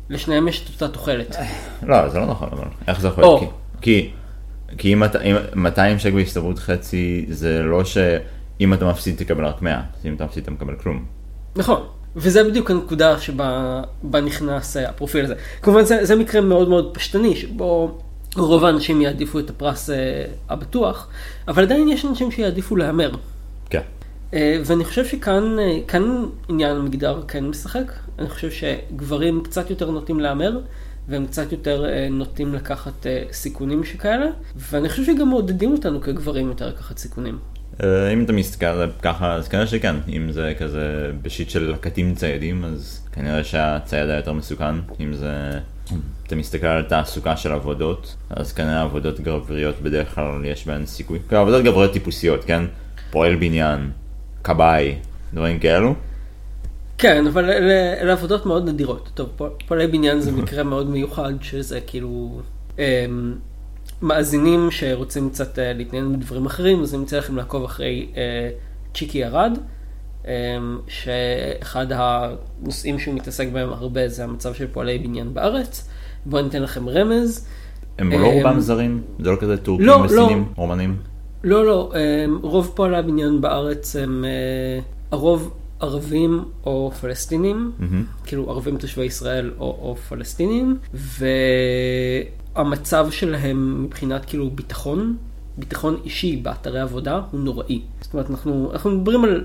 לשניהם 0.09 0.49
יש 0.49 0.65
את 0.65 0.75
אותה 0.75 0.95
תוחלת. 0.95 1.37
לא, 1.83 2.09
זה 2.09 2.19
לא 2.19 2.27
נכון, 2.27 2.49
אבל 2.53 2.65
איך 2.89 3.01
זה 3.01 3.09
יכול 3.09 3.25
או. 3.25 3.39
להיות? 3.39 3.53
כי, 3.81 4.11
כי 4.79 4.93
אם 4.93 5.05
אתה, 5.05 5.23
אם 5.23 5.37
200 5.55 5.99
שקל 5.99 6.15
בהסתברות 6.15 6.59
חצי, 6.59 7.27
זה 7.29 7.63
לא 7.63 7.85
שאם 7.85 8.75
אתה 8.75 8.85
מפסיד 8.85 9.17
תקבל 9.17 9.45
רק 9.45 9.63
100, 9.63 9.77
אז 9.99 10.07
אם 10.07 10.15
אתה 10.15 10.25
מפסיד 10.25 10.43
אתה 10.43 10.51
מקבל 10.51 10.77
כלום. 10.77 11.05
נכון. 11.57 11.98
וזה 12.17 12.45
בדיוק 12.45 12.71
הנקודה 12.71 13.19
שבה 13.19 13.83
בה 14.03 14.21
נכנס 14.21 14.77
הפרופיל 14.77 15.25
הזה. 15.25 15.35
כמובן 15.63 15.85
זה, 15.85 16.05
זה 16.05 16.17
מקרה 16.17 16.41
מאוד 16.41 16.69
מאוד 16.69 16.91
פשטני, 16.95 17.37
שבו 17.37 17.99
רוב 18.37 18.65
האנשים 18.65 19.01
יעדיפו 19.01 19.39
את 19.39 19.51
הפרס 19.51 19.91
אה, 19.91 20.25
הבטוח, 20.49 21.09
אבל 21.49 21.63
עדיין 21.63 21.89
יש 21.89 22.05
אנשים 22.05 22.31
שיעדיפו 22.31 22.77
להמר. 22.77 23.11
כן. 23.71 23.81
אה, 24.35 24.61
ואני 24.65 24.85
חושב 24.85 25.05
שכאן 25.07 25.59
אה, 25.59 25.79
כאן 25.89 26.25
עניין 26.49 26.77
המגדר 26.77 27.23
כן 27.29 27.45
משחק. 27.45 27.93
אני 28.19 28.29
חושב 28.29 28.51
שגברים 28.51 29.43
קצת 29.43 29.71
יותר 29.71 29.91
נוטים 29.91 30.21
להמר, 30.21 30.61
והם 31.09 31.27
קצת 31.27 31.53
יותר 31.53 31.85
נוטים 32.11 32.55
לקחת 32.55 33.07
סיכונים 33.33 33.85
שכאלה, 33.85 34.27
ואני 34.57 34.89
חושב 34.89 35.05
שגם 35.05 35.29
מעודדים 35.29 35.73
אותנו 35.73 36.01
כגברים 36.01 36.49
יותר 36.49 36.69
לקחת 36.69 36.99
סיכונים. 36.99 37.39
אה, 37.83 38.13
אם 38.13 38.25
אתה 38.25 38.33
מסתכל 38.33 38.87
ככה, 39.03 39.33
אז 39.35 39.49
כנראה 39.49 39.67
שכן. 39.67 39.97
אם 40.09 40.33
זה 40.33 40.55
כזה 40.59 40.83
בשיט 41.23 41.51
של 41.51 41.73
לקטים 41.73 42.15
ציידים, 42.15 42.65
אז 42.65 43.09
כנראה 43.13 43.45
שהצייד 43.45 44.09
היה 44.09 44.17
יותר 44.17 44.33
מסוכן. 44.33 44.75
אם 45.01 45.13
זה... 45.13 45.59
אתה 46.27 46.37
מסתכל 46.37 46.67
על 46.67 46.83
תעסוקה 46.83 47.37
של 47.37 47.53
עבודות, 47.53 48.17
אז 48.31 48.53
כנראה 48.53 48.83
עבודות 48.83 49.21
גבריות 49.21 49.81
בדרך 49.83 50.15
כלל 50.15 50.45
יש 50.45 50.67
בהן 50.67 50.87
סיכוי. 50.87 51.19
כאילו, 51.29 51.41
עבודות 51.41 51.65
גבריות 51.65 51.93
טיפוסיות, 51.93 52.45
כן? 52.45 52.63
פועל 53.11 53.37
בניין, 53.37 53.91
כבאי, 54.45 54.95
דברים 55.35 55.59
כאלו. 55.59 55.95
כן, 56.99 57.27
אבל 57.27 57.45
אלה, 57.51 57.95
אלה 58.01 58.13
עבודות 58.13 58.47
מאוד 58.47 58.69
נדירות. 58.69 59.11
טוב, 59.15 59.29
פוע- 59.37 59.49
פועלי 59.67 59.87
בניין 59.87 60.21
זה 60.21 60.33
מקרה 60.43 60.63
מאוד 60.63 60.91
מיוחד, 60.91 61.33
שזה 61.41 61.81
כאילו 61.87 62.41
אמ, 62.79 63.35
מאזינים 64.03 64.71
שרוצים 64.71 65.31
קצת 65.31 65.59
אה, 65.59 65.73
להתעניין 65.73 66.13
בדברים 66.13 66.47
אחרים, 66.47 66.83
אז 66.83 66.95
אני 66.95 67.03
מציע 67.03 67.19
לכם 67.19 67.37
לעקוב 67.37 67.65
אחרי 67.65 68.09
אה, 68.17 68.51
צ'יקי 68.95 69.25
ארד, 69.25 69.59
אמ, 70.25 70.79
שאחד 70.89 71.87
הנושאים 71.91 72.99
שהוא 72.99 73.15
מתעסק 73.15 73.49
בהם 73.53 73.73
הרבה 73.73 74.09
זה 74.09 74.25
המצב 74.25 74.55
של 74.55 74.67
פועלי 74.67 74.99
בניין 74.99 75.35
בארץ. 75.35 75.89
בואו 76.27 76.43
ניתן 76.43 76.63
לכם 76.63 76.89
רמז. 76.89 77.49
הם 77.99 78.13
לא 78.13 78.27
רובם 78.27 78.61
זרים? 78.61 79.03
זה 79.19 79.31
לא 79.31 79.37
כזה 79.41 79.57
טורקים 79.57 79.87
לא, 79.87 80.01
לא. 80.01 80.05
וסינים, 80.05 80.49
רומנים? 80.57 80.97
לא, 81.45 81.67
לא, 81.67 81.93
אמ, 81.95 82.39
רוב 82.43 82.73
פועלי 82.75 82.97
הבניין 82.97 83.41
בארץ 83.41 83.97
הם 83.97 84.25
אה, 84.25 84.81
הרוב 85.11 85.55
ערבים 85.81 86.45
או 86.67 86.91
פלסטינים, 87.01 87.73
כאילו 88.27 88.51
ערבים 88.51 88.79
תושבי 88.79 89.05
ישראל 89.05 89.53
או, 89.59 89.65
או 89.65 89.97
פלסטינים, 89.97 90.79
והמצב 92.59 93.09
שלהם 93.11 93.85
מבחינת 93.85 94.25
כאילו 94.25 94.51
ביטחון, 94.51 95.17
ביטחון 95.59 95.97
אישי 96.05 96.37
באתרי 96.37 96.81
עבודה 96.81 97.21
הוא 97.31 97.41
נוראי. 97.41 97.81
זאת 98.01 98.13
אומרת, 98.13 98.31
אנחנו, 98.31 98.71
אנחנו 98.73 98.91
מדברים 98.91 99.25
על, 99.25 99.45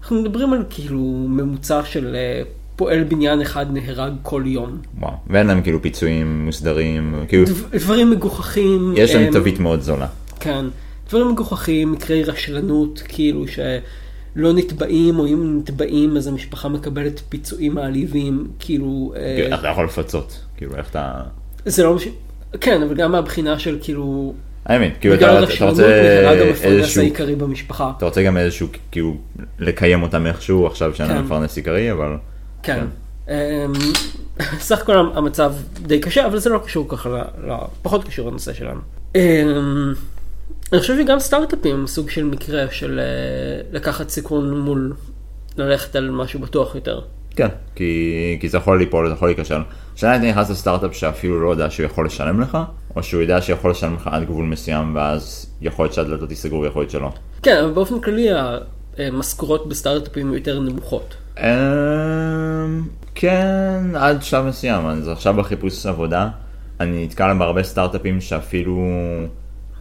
אנחנו 0.00 0.22
מדברים 0.22 0.52
על 0.52 0.62
כאילו 0.70 0.98
ממוצע 1.28 1.84
של 1.84 2.14
אה, 2.14 2.42
פועל 2.76 3.04
בניין 3.04 3.40
אחד 3.40 3.66
נהרג 3.72 4.12
כל 4.22 4.42
יום. 4.46 4.78
וואו. 5.00 5.12
ואין 5.26 5.46
להם 5.46 5.62
כאילו 5.62 5.82
פיצויים 5.82 6.44
מוסדרים, 6.44 7.24
כאילו, 7.28 7.44
דב- 7.44 7.76
דברים 7.76 8.10
מגוחכים. 8.10 8.92
יש 8.96 9.14
להם 9.14 9.32
תווית 9.32 9.58
מאוד 9.60 9.80
זולה. 9.80 10.06
כן, 10.40 10.64
דברים 11.08 11.28
מגוחכים, 11.32 11.92
מקרי 11.92 12.24
רשלנות, 12.24 13.02
כאילו 13.08 13.44
שלא 13.48 14.52
נתבעים, 14.52 15.18
או 15.18 15.26
אם 15.26 15.58
נתבעים 15.58 16.16
אז 16.16 16.26
המשפחה 16.26 16.68
מקבלת 16.68 17.20
פיצויים 17.28 17.74
מעליבים, 17.74 18.48
כאילו, 18.58 19.12
אה, 19.16 19.36
איך 19.52 19.60
אתה 19.60 19.68
יכול 19.68 19.84
לפצות? 19.84 20.44
כאילו, 20.56 20.76
איך 20.76 20.90
אתה... 20.90 21.22
זה 21.66 21.82
לא 21.84 21.94
מש... 21.94 22.08
כן, 22.60 22.82
אבל 22.82 22.94
גם 22.94 23.12
מהבחינה 23.12 23.58
של 23.58 23.78
כאילו, 23.82 24.34
האמת, 24.66 24.92
כאילו, 25.00 25.16
בגלל 25.16 25.44
אתה 25.44 25.54
אתה 25.54 25.64
רוצה 25.64 25.84
איזשהו... 26.62 27.02
העיקרי 27.02 27.34
במשפחה. 27.34 27.92
אתה 27.96 28.04
רוצה 28.04 28.22
גם 28.22 28.36
איזשהו, 28.36 28.68
כאילו, 28.90 29.16
לקיים 29.58 30.02
אותם 30.02 30.26
איכשהו 30.26 30.66
עכשיו 30.66 30.94
שאין 30.94 31.08
כן. 31.08 31.18
מפרנס 31.22 31.56
עיקרי, 31.56 31.92
אבל... 31.92 32.16
כן. 32.62 32.84
אמ, 33.28 33.34
סך 34.58 34.78
הכל 34.78 34.96
המצב 35.14 35.52
די 35.82 36.00
קשה, 36.00 36.26
אבל 36.26 36.38
זה 36.38 36.50
לא 36.50 36.58
קשור 36.58 36.88
ככה, 36.88 37.08
ל- 37.08 37.50
ל- 37.50 37.66
פחות 37.82 38.04
קשור 38.04 38.28
לנושא 38.28 38.52
שלנו. 38.52 38.80
אמ, 39.14 39.92
אני 40.72 40.80
חושב 40.80 40.96
שגם 41.02 41.18
סטארט-אפים 41.20 41.74
הם 41.74 41.86
סוג 41.86 42.10
של 42.10 42.24
מקרה 42.24 42.64
של 42.70 43.00
אה, 43.00 43.62
לקחת 43.72 44.08
סיכון 44.08 44.60
מול 44.60 44.92
ללכת 45.56 45.96
על 45.96 46.10
משהו 46.10 46.40
בטוח 46.40 46.74
יותר. 46.74 47.00
כן, 47.36 47.48
כי, 47.74 48.36
כי 48.40 48.48
זה 48.48 48.56
יכול 48.58 48.78
ליפול, 48.78 49.08
זה 49.08 49.14
יכול 49.14 49.28
להיכשל. 49.28 49.60
השאלה 49.94 50.16
אם 50.16 50.20
אתה 50.20 50.30
נכנס 50.30 50.50
לסטארט-אפ 50.50 50.96
שאפילו 50.96 51.40
לא 51.40 51.50
יודע 51.50 51.70
שהוא 51.70 51.86
יכול 51.86 52.06
לשלם 52.06 52.40
לך, 52.40 52.58
או 52.96 53.02
שהוא 53.02 53.22
יודע 53.22 53.42
שיכול 53.42 53.70
לשלם 53.70 53.94
לך 53.94 54.08
עד 54.12 54.24
גבול 54.24 54.44
מסוים, 54.44 54.96
ואז 54.96 55.46
יכול 55.60 55.84
להיות 55.84 55.94
שהדלתות 55.94 56.30
ייסגרו 56.30 56.60
ויכול 56.60 56.82
להיות 56.82 56.90
שלא. 56.90 57.12
כן, 57.42 57.56
אבל 57.64 57.72
באופן 57.72 58.00
כללי 58.00 58.28
המשכורות 58.98 59.68
בסטארט-אפים 59.68 60.34
יותר 60.34 60.60
נמוכות. 60.60 61.14
אמ, 61.38 61.44
כן, 63.14 63.84
עד 63.94 64.22
שלב 64.22 64.44
מסוים, 64.46 64.86
אז 64.86 65.08
עכשיו 65.08 65.34
בחיפוש 65.34 65.86
עבודה, 65.86 66.28
אני 66.80 67.04
נתקל 67.04 67.38
בהרבה 67.38 67.62
סטארט-אפים 67.62 68.20
שאפילו 68.20 68.88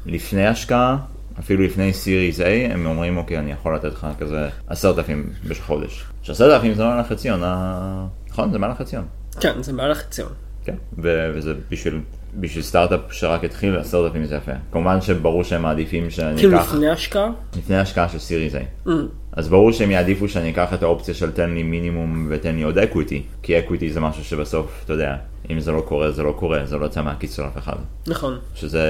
לפני 0.05 0.47
השקעה, 0.47 0.97
אפילו 1.41 1.63
לפני 1.63 1.93
סיריס 1.93 2.39
A, 2.39 2.43
הם 2.73 2.85
אומרים, 2.85 3.17
אוקיי, 3.17 3.39
אני 3.39 3.51
יכול 3.51 3.75
לתת 3.75 3.93
לך 3.93 4.07
כזה 4.19 4.49
עשרת 4.67 4.97
אלפים 4.97 5.29
בחודש. 5.47 6.05
שעשרת 6.21 6.51
אלפים 6.51 6.73
זה 6.73 6.83
מעל 6.83 6.99
החציון, 6.99 7.43
אה, 7.43 8.05
נכון? 8.29 8.51
זה 8.51 8.59
מעל 8.59 8.71
החציון. 8.71 9.03
כן, 9.39 9.63
זה 9.63 9.73
מעל 9.73 9.91
החציון. 9.91 10.31
כן, 10.63 10.75
ו- 10.97 11.31
וזה 11.35 11.53
בשביל, 11.69 11.99
בשביל 12.39 12.63
סטארט-אפ 12.63 12.99
שרק 13.11 13.43
התחיל, 13.43 13.77
עשרת 13.77 14.05
אלפים 14.05 14.25
זה 14.25 14.35
יפה. 14.35 14.51
כמובן 14.71 15.01
שברור 15.01 15.43
שהם 15.43 15.61
מעדיפים 15.61 16.09
שאני 16.09 16.37
כאילו 16.37 16.57
אקח, 16.57 16.73
לפני 16.73 16.89
השקעה? 16.89 17.29
לפני 17.57 17.77
השקעה 17.77 18.09
של 18.09 18.19
Series 18.19 18.55
A. 18.55 18.87
Mm, 18.87 18.89
אז 19.31 19.49
ברור 19.49 19.71
שהם 19.71 19.91
יעדיפו 19.91 20.27
שאני 20.27 20.51
אקח 20.51 20.73
את 20.73 20.83
האופציה 20.83 21.13
של 21.13 21.31
תן 21.31 21.49
לי 21.49 21.63
מינימום 21.63 22.27
ותן 22.29 22.55
לי 22.55 22.63
עוד 22.63 22.77
equity, 22.77 23.23
כי 23.43 23.59
equity 23.59 23.91
זה 23.91 23.99
משהו 23.99 24.23
שבסוף, 24.23 24.81
אתה 24.85 24.93
יודע, 24.93 25.15
אם 25.51 25.59
זה 25.59 25.71
לא 25.71 25.81
קורה, 25.87 26.11
זה 26.11 26.23
לא 26.23 26.31
קורה, 26.39 26.65
זה 26.65 26.77
לא 26.77 26.83
יוצא 26.83 27.01
מהכיס 27.01 27.35
של 27.35 27.43
אף 27.43 27.57
אחד. 27.57 27.75
נכון. 28.07 28.37
שזה 28.55 28.83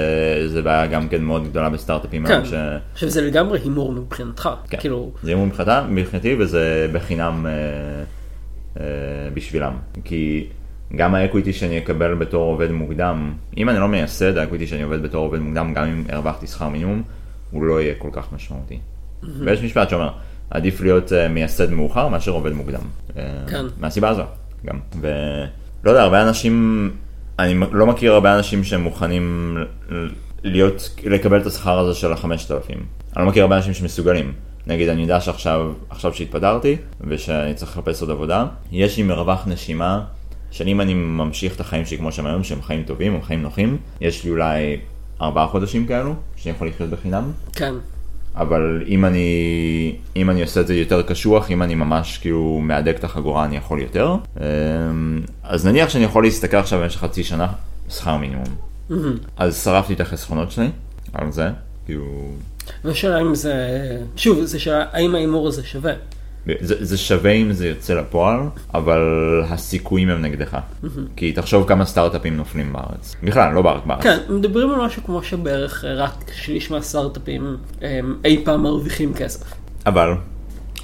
זה 0.47 0.61
בעיה 0.61 0.87
גם 0.87 1.09
כן 1.09 1.23
מאוד 1.23 1.47
גדולה 1.47 1.69
בסטארט-אפים 1.69 2.27
כן. 2.27 2.45
ש... 2.45 2.53
עכשיו 2.93 3.09
זה 3.09 3.21
לגמרי 3.21 3.59
הימור 3.59 3.91
מבחינתך. 3.91 4.49
כן. 4.69 4.77
כאילו, 4.77 5.11
זה 5.23 5.31
הימור 5.31 5.47
מבחינתה, 5.47 5.85
מבחינתי 5.89 6.35
וזה 6.39 6.89
בחינם 6.93 7.45
אה, 7.45 7.51
אה, 8.79 9.29
בשבילם. 9.33 9.73
כי 10.03 10.47
גם 10.95 11.15
ה 11.15 11.21
equity 11.21 11.53
שאני 11.53 11.77
אקבל 11.77 12.15
בתור 12.15 12.43
עובד 12.43 12.71
מוקדם, 12.71 13.33
אם 13.57 13.69
אני 13.69 13.79
לא 13.79 13.87
מייסד, 13.87 14.37
ה 14.37 14.41
equity 14.41 14.67
שאני 14.67 14.81
עובד 14.81 15.03
בתור 15.03 15.25
עובד 15.25 15.39
מוקדם, 15.39 15.73
גם 15.73 15.85
אם 15.85 16.03
הרווחתי 16.09 16.47
שכר 16.47 16.69
מינימום, 16.69 17.03
הוא 17.51 17.63
לא 17.63 17.81
יהיה 17.81 17.93
כל 17.97 18.09
כך 18.11 18.33
משמעותי. 18.33 18.79
ויש 19.39 19.63
משפט 19.63 19.89
שאומר, 19.89 20.09
עדיף 20.49 20.81
להיות 20.81 21.13
אה, 21.13 21.27
מייסד 21.27 21.71
מאוחר 21.71 22.07
מאשר 22.07 22.31
עובד 22.31 22.53
מוקדם. 22.53 22.81
אה, 23.17 23.23
כן. 23.49 23.65
מהסיבה 23.77 24.09
הזו, 24.09 24.23
גם. 24.65 24.79
ולא 25.83 25.91
יודע, 25.91 26.03
הרבה 26.03 26.21
אנשים, 26.21 26.91
אני 27.39 27.53
לא 27.71 27.85
מכיר 27.85 28.13
הרבה 28.13 28.35
אנשים 28.37 28.63
שהם 28.63 28.81
מוכנים 28.81 29.57
ל- 29.89 30.09
להיות, 30.43 30.89
לקבל 31.03 31.41
את 31.41 31.45
השכר 31.45 31.79
הזה 31.79 31.99
של 31.99 32.13
החמשת 32.13 32.51
אלפים. 32.51 32.77
אני 33.17 33.25
לא 33.25 33.29
מכיר 33.29 33.43
הרבה 33.43 33.57
אנשים 33.57 33.73
שמסוגלים. 33.73 34.33
נגיד, 34.67 34.89
אני 34.89 35.01
יודע 35.01 35.21
שעכשיו, 35.21 35.71
עכשיו 35.89 36.13
שהתפטרתי, 36.13 36.77
ושאני 37.01 37.53
צריך 37.53 37.71
לחפש 37.71 38.01
עוד 38.01 38.11
עבודה, 38.11 38.45
יש 38.71 38.97
לי 38.97 39.03
מרווח 39.03 39.47
נשימה, 39.47 40.03
שאם 40.51 40.81
אני 40.81 40.93
ממשיך 40.93 41.55
את 41.55 41.59
החיים 41.59 41.85
שלי 41.85 41.97
כמו 41.97 42.11
שהם 42.11 42.25
היום, 42.25 42.43
שהם 42.43 42.61
חיים 42.61 42.83
טובים, 42.83 43.15
הם 43.15 43.21
חיים 43.21 43.41
נוחים, 43.41 43.77
יש 44.01 44.23
לי 44.23 44.29
אולי 44.31 44.77
ארבעה 45.21 45.47
חודשים 45.47 45.87
כאלו, 45.87 46.15
שאני 46.35 46.55
יכול 46.55 46.67
לחיות 46.67 46.89
בחינם. 46.89 47.31
כן. 47.53 47.73
אבל 48.35 48.83
אם 48.87 49.05
אני, 49.05 49.95
אם 50.15 50.29
אני 50.29 50.41
עושה 50.41 50.61
את 50.61 50.67
זה 50.67 50.75
יותר 50.75 51.01
קשוח, 51.01 51.51
אם 51.51 51.63
אני 51.63 51.75
ממש 51.75 52.17
כאילו 52.17 52.59
מהדק 52.63 52.95
את 52.99 53.03
החגורה, 53.03 53.45
אני 53.45 53.57
יכול 53.57 53.81
יותר. 53.81 54.15
אמ, 54.37 54.43
אז 55.43 55.67
נניח 55.67 55.89
שאני 55.89 56.03
יכול 56.03 56.23
להסתכל 56.23 56.57
עכשיו 56.57 56.79
במשך 56.79 56.99
חצי 56.99 57.23
שנה, 57.23 57.47
שכר 57.89 58.17
מינימום. 58.17 58.55
אז 59.37 59.63
שרפתי 59.63 59.93
את 59.93 59.99
החסכונות 59.99 60.51
שלי 60.51 60.69
על 61.13 61.31
זה, 61.31 61.49
כאילו... 61.85 62.31
והשאלה 62.83 63.21
אם 63.21 63.35
זה, 63.35 63.53
שוב, 64.15 64.43
זה 64.43 64.59
שאלה, 64.59 64.85
האם 64.91 65.15
ההימור 65.15 65.47
הזה 65.47 65.63
שווה? 65.63 65.93
זה, 66.59 66.85
זה 66.85 66.97
שווה 66.97 67.31
אם 67.31 67.53
זה 67.53 67.67
יוצא 67.67 67.93
לפועל, 67.93 68.39
אבל 68.73 69.01
הסיכויים 69.49 70.09
הם 70.09 70.21
נגדך. 70.21 70.57
כי 71.15 71.33
תחשוב 71.33 71.67
כמה 71.67 71.85
סטארט-אפים 71.85 72.37
נופלים 72.37 72.73
בארץ. 72.73 73.15
בכלל, 73.23 73.53
לא 73.53 73.59
רק 73.59 73.85
בארץ. 73.85 74.03
כן, 74.03 74.17
מדברים 74.29 74.71
על 74.71 74.85
משהו 74.85 75.03
כמו 75.03 75.23
שבערך 75.23 75.85
אה, 75.85 75.93
רק 75.93 76.31
שליש 76.33 76.71
מהסטארט-אפים 76.71 77.57
אי 78.25 78.41
פעם 78.43 78.63
מרוויחים 78.63 79.13
כסף. 79.13 79.53
אבל, 79.85 80.09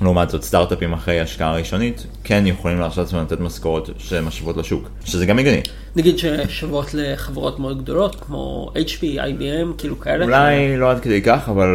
לעומת 0.01 0.29
זאת, 0.29 0.43
סטארט-אפים 0.43 0.93
אחרי 0.93 1.19
השקעה 1.19 1.55
ראשונית, 1.55 2.05
כן 2.23 2.43
יכולים 2.47 2.79
להרשות 2.79 2.97
לעצמם 2.97 3.21
לתת 3.21 3.39
משכורות 3.39 3.89
שמשוות 3.97 4.57
לשוק, 4.57 4.89
שזה 5.05 5.25
גם 5.25 5.39
הגיוני. 5.39 5.61
נגיד 5.95 6.15
ששוות 6.17 6.93
לחברות 6.93 7.59
מאוד 7.59 7.81
גדולות 7.81 8.15
כמו 8.15 8.71
HP, 8.75 9.01
IBM, 9.01 9.77
כאילו 9.77 9.99
כאלה. 9.99 10.25
אולי 10.25 10.77
לא 10.77 10.91
עד 10.91 10.99
כדי 10.99 11.21
כך, 11.21 11.49
אבל. 11.49 11.69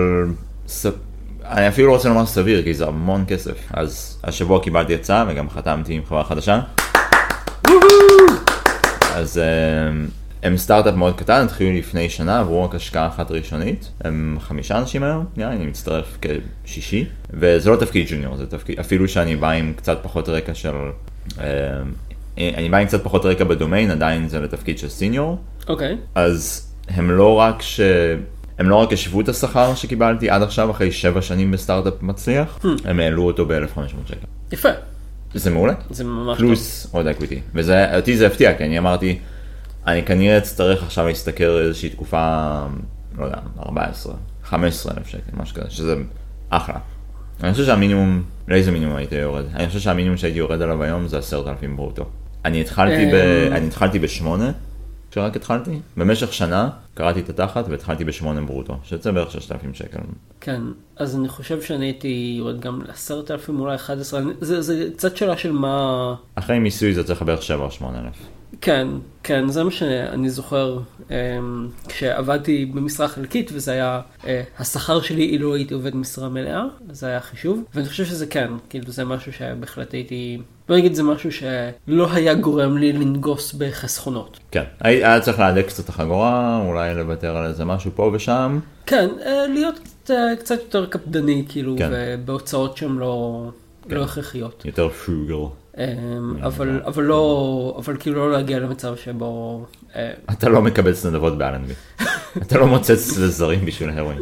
אני 1.52 1.68
אפילו 1.68 1.88
לא 1.88 1.92
רוצה 1.92 2.08
לומר 2.08 2.26
סביר, 2.26 2.62
כי 2.62 2.74
זה 2.74 2.86
המון 2.86 3.24
כסף. 3.28 3.68
אז 3.70 4.20
השבוע 4.24 4.62
קיבלתי 4.62 4.94
הצעה 4.94 5.24
וגם 5.28 5.50
חתמתי 5.50 5.94
עם 5.94 6.04
חברה 6.04 6.24
חדשה. 6.24 6.60
אז 9.14 9.38
אה, 9.38 9.44
הם 10.42 10.56
סטארט-אפ 10.56 10.94
מאוד 10.94 11.16
קטן, 11.16 11.44
התחילו 11.44 11.78
לפני 11.78 12.08
שנה, 12.08 12.40
עברו 12.40 12.64
רק 12.64 12.74
השקעה 12.74 13.06
אחת 13.06 13.30
ראשונית. 13.30 13.90
הם 14.04 14.36
חמישה 14.40 14.78
אנשים 14.78 15.02
היום, 15.02 15.24
נראה 15.36 15.50
לי, 15.50 15.56
אני 15.56 15.66
מצטרף 15.66 16.18
כשישי. 16.64 17.04
וזה 17.30 17.70
לא 17.70 17.76
תפקיד 17.76 18.06
ג'וניור, 18.08 18.36
זה 18.36 18.46
תפקיד, 18.46 18.80
אפילו 18.80 19.08
שאני 19.08 19.36
בא 19.36 19.50
עם 19.50 19.72
קצת 19.76 19.98
פחות 20.02 20.28
רקע 20.28 20.54
של... 20.54 20.74
אה, 21.40 21.46
אני 22.38 22.68
בא 22.68 22.76
עם 22.76 22.86
קצת 22.86 23.04
פחות 23.04 23.24
רקע 23.24 23.44
בדומיין, 23.44 23.90
עדיין 23.90 24.28
זה 24.28 24.40
לתפקיד 24.40 24.78
של 24.78 24.88
סיניור. 24.88 25.38
אוקיי. 25.68 25.96
אז 26.14 26.72
הם 26.88 27.10
לא 27.10 27.34
רק 27.34 27.62
ש... 27.62 27.80
הם 28.62 28.68
לא 28.68 28.76
רק 28.76 28.92
השוו 28.92 29.20
את 29.20 29.28
השכר 29.28 29.74
שקיבלתי 29.74 30.30
עד 30.30 30.42
עכשיו 30.42 30.70
אחרי 30.70 30.92
שבע 30.92 31.22
שנים 31.22 31.50
בסטארט-אפ 31.50 32.02
מצליח, 32.02 32.58
הם 32.84 33.00
העלו 33.00 33.22
אותו 33.22 33.46
ב-1500 33.46 34.08
שקל. 34.08 34.26
יפה. 34.52 34.68
זה 35.34 35.50
מעולה. 35.50 35.72
זה 35.90 36.04
ממש 36.04 36.38
טוב. 36.38 36.46
פלוס 36.46 36.86
עוד 36.92 37.06
equity. 37.06 37.40
וזה, 37.54 37.96
אותי 37.96 38.16
זה 38.16 38.26
הפתיע, 38.26 38.54
כי 38.54 38.64
אני 38.64 38.78
אמרתי, 38.78 39.18
אני 39.86 40.02
כנראה 40.02 40.38
אצטרך 40.38 40.82
עכשיו 40.82 41.06
להשתכר 41.06 41.44
איזושהי 41.44 41.88
תקופה, 41.88 42.62
לא 43.18 43.24
יודע, 43.24 43.38
14, 43.66 44.14
15 44.44 44.92
אלף 44.96 45.06
שקל, 45.06 45.32
משהו 45.36 45.56
כזה, 45.56 45.70
שזה 45.70 45.94
אחלה. 46.50 46.78
אני 47.42 47.52
חושב 47.52 47.64
שהמינימום, 47.64 48.22
לאיזה 48.48 48.70
מינימום 48.70 48.96
הייתי 48.96 49.14
יורד? 49.14 49.44
אני 49.54 49.66
חושב 49.66 49.80
שהמינימום 49.80 50.16
שהייתי 50.16 50.38
יורד 50.38 50.62
עליו 50.62 50.82
היום 50.82 51.08
זה 51.08 51.18
10,000 51.18 51.76
ברוטו. 51.76 52.04
אני 52.44 52.60
התחלתי, 52.60 53.06
ב, 53.06 53.14
אמ. 53.14 53.52
אני 53.52 53.66
התחלתי 53.66 53.98
בשמונה, 53.98 54.50
כשרק 55.12 55.36
התחלתי, 55.36 55.80
במשך 55.96 56.32
שנה 56.32 56.68
קרעתי 56.94 57.20
את 57.20 57.28
התחת 57.30 57.64
והתחלתי 57.68 58.04
בשמונה 58.04 58.40
ברוטו, 58.40 58.76
שיוצא 58.84 59.10
בערך 59.10 59.30
6,000 59.30 59.74
שקל. 59.74 59.98
כן, 60.40 60.60
אז 60.96 61.16
אני 61.16 61.28
חושב 61.28 61.62
שאני 61.62 61.84
הייתי 61.84 62.34
יורד 62.38 62.60
גם 62.60 62.80
לעשרת 62.88 63.30
אלפים, 63.30 63.60
אולי 63.60 63.74
11, 63.74 64.20
אני- 64.20 64.32
זה, 64.40 64.62
זה 64.62 64.88
קצת 64.96 65.16
שאלה 65.16 65.36
של 65.36 65.52
מה... 65.52 66.14
אחרי 66.34 66.58
מיסוי 66.58 66.94
זה 66.94 67.04
צריך 67.04 67.22
בערך 67.22 67.42
7 67.42 67.64
או 67.64 67.70
8 67.70 67.98
אלף. 67.98 68.14
כן, 68.60 68.88
כן, 69.22 69.48
זה 69.48 69.64
מה 69.64 69.70
שאני 69.70 70.30
זוכר 70.30 70.78
אמ, 71.10 71.68
כשעבדתי 71.88 72.66
במשרה 72.66 73.08
חלקית 73.08 73.50
וזה 73.54 73.72
היה 73.72 74.00
אה, 74.26 74.42
השכר 74.58 75.00
שלי 75.00 75.24
אילו 75.24 75.54
הייתי 75.54 75.74
עובד 75.74 75.96
משרה 75.96 76.28
מלאה, 76.28 76.64
זה 76.90 77.06
היה 77.06 77.20
חישוב, 77.20 77.64
ואני 77.74 77.88
חושב 77.88 78.04
שזה 78.04 78.26
כן, 78.26 78.50
כאילו 78.70 78.92
זה 78.92 79.04
משהו 79.04 79.32
שבהחלט 79.32 79.94
הייתי, 79.94 80.38
בוא 80.68 80.76
נגיד 80.76 80.94
זה 80.94 81.02
משהו 81.02 81.32
שלא 81.32 82.12
היה 82.12 82.34
גורם 82.34 82.78
לי 82.78 82.92
לנגוס 82.92 83.52
בחסכונות. 83.52 84.38
כן, 84.50 84.64
היה 84.80 85.20
צריך 85.20 85.38
להדק 85.38 85.66
קצת 85.66 85.84
את 85.84 85.88
החגורה, 85.88 86.62
אולי 86.66 86.94
לוותר 86.94 87.36
על 87.36 87.46
איזה 87.46 87.64
משהו 87.64 87.90
פה 87.94 88.10
ושם. 88.14 88.60
כן, 88.86 89.08
אה, 89.26 89.46
להיות 89.46 89.78
קצת, 89.78 90.10
אה, 90.10 90.36
קצת 90.38 90.58
יותר 90.60 90.86
קפדני, 90.86 91.44
כאילו, 91.48 91.74
כן. 91.78 91.90
בהוצאות 92.24 92.76
שהן 92.76 92.98
לא, 92.98 93.46
לא 93.88 94.04
הכרחיות. 94.04 94.62
יותר 94.64 94.88
פוגל. 94.88 95.61
אמ, 95.78 95.84
אבל, 96.42 96.80
אבל 96.86 97.02
לא, 97.02 97.74
אבל 97.78 97.96
כאילו 98.00 98.16
לא 98.16 98.32
להגיע 98.32 98.58
למצב 98.58 98.96
שבו, 98.96 99.64
אה, 99.96 100.10
אתה 100.32 100.48
לא 100.48 100.62
מקבץ 100.62 101.06
נדבות 101.06 101.38
באלנבי. 101.38 101.74
אתה 102.42 102.58
לא 102.58 102.66
מוצץ 102.66 103.18
לזרים 103.18 103.66
בשביל 103.66 103.90
הרואין. 103.90 104.18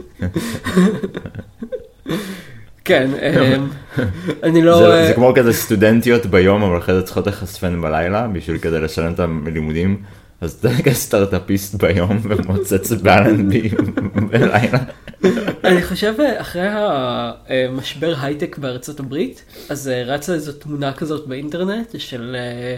כן, 2.84 3.10
אמ, 3.26 3.68
אני 4.42 4.62
לא, 4.62 4.78
זה 4.78 4.86
אה, 4.86 5.06
זה 5.06 5.12
כמו 5.14 5.32
כזה 5.34 5.52
סטודנטיות 5.52 6.26
ביום, 6.26 6.62
אבל 6.62 6.78
אחרי 6.78 6.94
זה 6.94 7.02
צריכות 7.02 7.26
לחשפן 7.26 7.80
בלילה, 7.80 8.28
בשביל 8.28 8.58
כדי 8.58 8.80
לשלם 8.80 9.12
את 9.12 9.20
הלימודים. 9.20 10.02
אז 10.40 10.52
אתה 10.52 10.68
כזה 10.82 10.94
סטארט-אפיסט 10.94 11.74
ביום 11.74 12.20
ומוצץ 12.22 12.92
באלנבי 12.92 13.68
בלילה. 14.30 14.78
אני 15.64 15.82
חושב 15.82 16.14
אה, 16.20 16.40
אחרי 16.40 16.68
המשבר 17.48 18.14
הייטק 18.20 18.58
בארצות 18.58 19.00
הברית, 19.00 19.44
אז 19.70 19.88
אה, 19.88 20.02
רצה 20.02 20.34
איזו 20.34 20.52
תמונה 20.52 20.92
כזאת 20.92 21.26
באינטרנט 21.26 21.94
של 21.98 22.36
אה, 22.38 22.76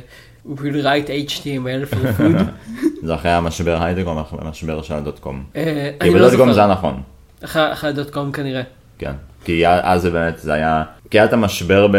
will 0.57 0.85
write 0.85 1.31
HTML 1.31 1.95
for 1.95 2.21
food. 2.21 2.43
זה 3.07 3.15
אחרי 3.15 3.31
המשבר 3.31 3.83
הייטק 3.83 4.07
או 4.07 4.25
המשבר 4.39 4.83
של 4.83 4.95
הדוט 4.95 5.19
קום. 5.19 5.45
אה, 5.57 5.91
כי 6.01 6.11
לא 6.11 6.29
בדוט 6.29 6.39
קום 6.39 6.53
זה 6.53 6.61
היה 6.61 6.73
נכון. 6.73 7.03
אחרי 7.45 7.73
אחרי 7.73 7.91
הדוט 7.91 8.11
קום 8.11 8.33
כנראה. 8.33 8.63
כן. 8.99 9.13
כי 9.45 9.67
אז 9.67 10.03
זה 10.03 10.11
באמת, 10.11 10.39
זה 10.39 10.53
היה, 10.53 10.85
כי 11.11 11.19
היה 11.19 11.25
את 11.25 11.33
המשבר 11.33 11.89
ב... 11.93 11.97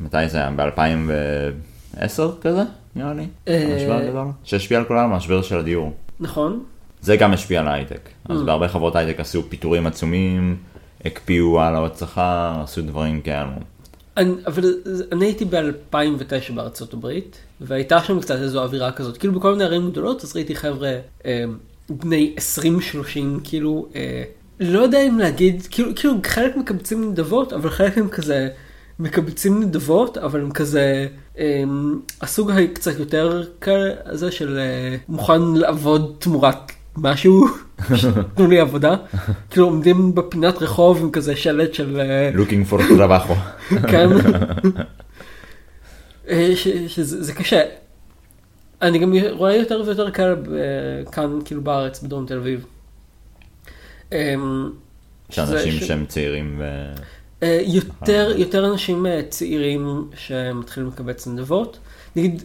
מתי 0.00 0.28
זה 0.28 0.38
היה? 0.38 0.50
ב-2010 0.56 2.22
כזה, 2.40 2.62
נראה 2.96 3.14
לי? 3.14 3.26
אה, 3.48 3.74
המשבר 3.74 3.92
הגדול? 3.92 4.26
שהשפיע 4.44 4.78
על 4.78 4.84
כולם, 4.84 5.12
המשבר 5.12 5.42
של 5.42 5.58
הדיור. 5.58 5.92
נכון? 6.20 6.64
זה 7.00 7.16
גם 7.16 7.32
השפיע 7.32 7.60
על 7.60 7.68
ההייטק. 7.68 8.08
Mm. 8.08 8.32
אז 8.32 8.42
בהרבה 8.42 8.68
חברות 8.68 8.96
הייטק 8.96 9.20
עשו 9.20 9.42
פיטורים 9.48 9.86
עצומים, 9.86 10.56
הקפיאו 11.04 11.60
העלאות 11.60 11.96
שכר, 11.96 12.60
עשו 12.62 12.82
דברים 12.82 13.20
כאלו. 13.20 13.50
אני, 14.16 14.32
אבל 14.46 14.74
אני 15.12 15.24
הייתי 15.24 15.44
ב-2009 15.44 16.52
בארצות 16.54 16.94
הברית, 16.94 17.38
והייתה 17.60 18.00
שם 18.00 18.20
קצת 18.20 18.36
איזו 18.36 18.62
אווירה 18.62 18.92
כזאת, 18.92 19.16
כאילו 19.16 19.32
בכל 19.32 19.52
מיני 19.52 19.64
ערים 19.64 19.90
גדולות, 19.90 20.24
אז 20.24 20.36
ראיתי 20.36 20.56
חבר'ה 20.56 20.92
אה, 21.26 21.44
בני 21.90 22.34
20-30, 22.36 23.18
כאילו, 23.44 23.86
אה, 23.96 24.22
לא 24.60 24.80
יודע 24.80 25.02
אם 25.08 25.18
להגיד, 25.18 25.62
כאילו, 25.70 25.90
כאילו 25.96 26.14
חלק 26.26 26.56
מקבצים 26.56 27.10
נדבות, 27.10 27.52
אבל 27.52 27.70
חלק 27.70 27.98
הם 27.98 28.08
כזה 28.08 28.48
מקבצים 28.98 29.62
נדבות, 29.62 30.18
אבל 30.18 30.40
הם 30.40 30.50
כזה, 30.50 31.06
אה, 31.38 31.62
הסוג 32.20 32.50
הקצת 32.50 32.98
יותר 32.98 33.42
כזה 33.60 34.32
של 34.32 34.58
אה, 34.58 34.96
מוכן 35.08 35.42
לעבוד 35.54 36.16
תמורת 36.18 36.72
משהו, 36.96 37.46
תנו 38.34 38.46
לי 38.46 38.60
עבודה, 38.60 38.96
כאילו 39.50 39.66
עומדים 39.66 40.14
בפינת 40.14 40.62
רחוב 40.62 41.02
עם 41.02 41.10
כזה 41.10 41.36
שלט 41.36 41.74
של... 41.74 42.00
אה, 42.00 42.30
looking 42.34 42.72
for 42.72 42.80
trabajo. 42.98 43.34
כן. 43.90 44.08
אה, 46.28 46.52
שזה 46.86 47.24
זה 47.24 47.32
קשה. 47.32 47.62
אני 48.82 48.98
גם 48.98 49.12
רואה 49.30 49.56
יותר 49.56 49.82
ויותר 49.86 50.10
כאלה 50.10 50.34
כאן, 51.12 51.38
כאילו 51.44 51.62
בארץ, 51.62 52.02
בדרום 52.02 52.26
תל 52.26 52.36
אביב. 52.36 52.64
אמ, 54.12 54.70
שאנשים 55.30 55.72
שהם 55.72 56.04
צעירים 56.06 56.56
ו... 56.58 56.64
אה, 57.42 57.60
יותר, 57.64 58.32
יותר 58.36 58.72
אנשים 58.72 59.06
אה, 59.06 59.20
צעירים 59.28 60.10
שמתחילים 60.14 60.88
לקבץ 60.88 61.26
נדבות. 61.26 61.78
נגיד, 62.16 62.42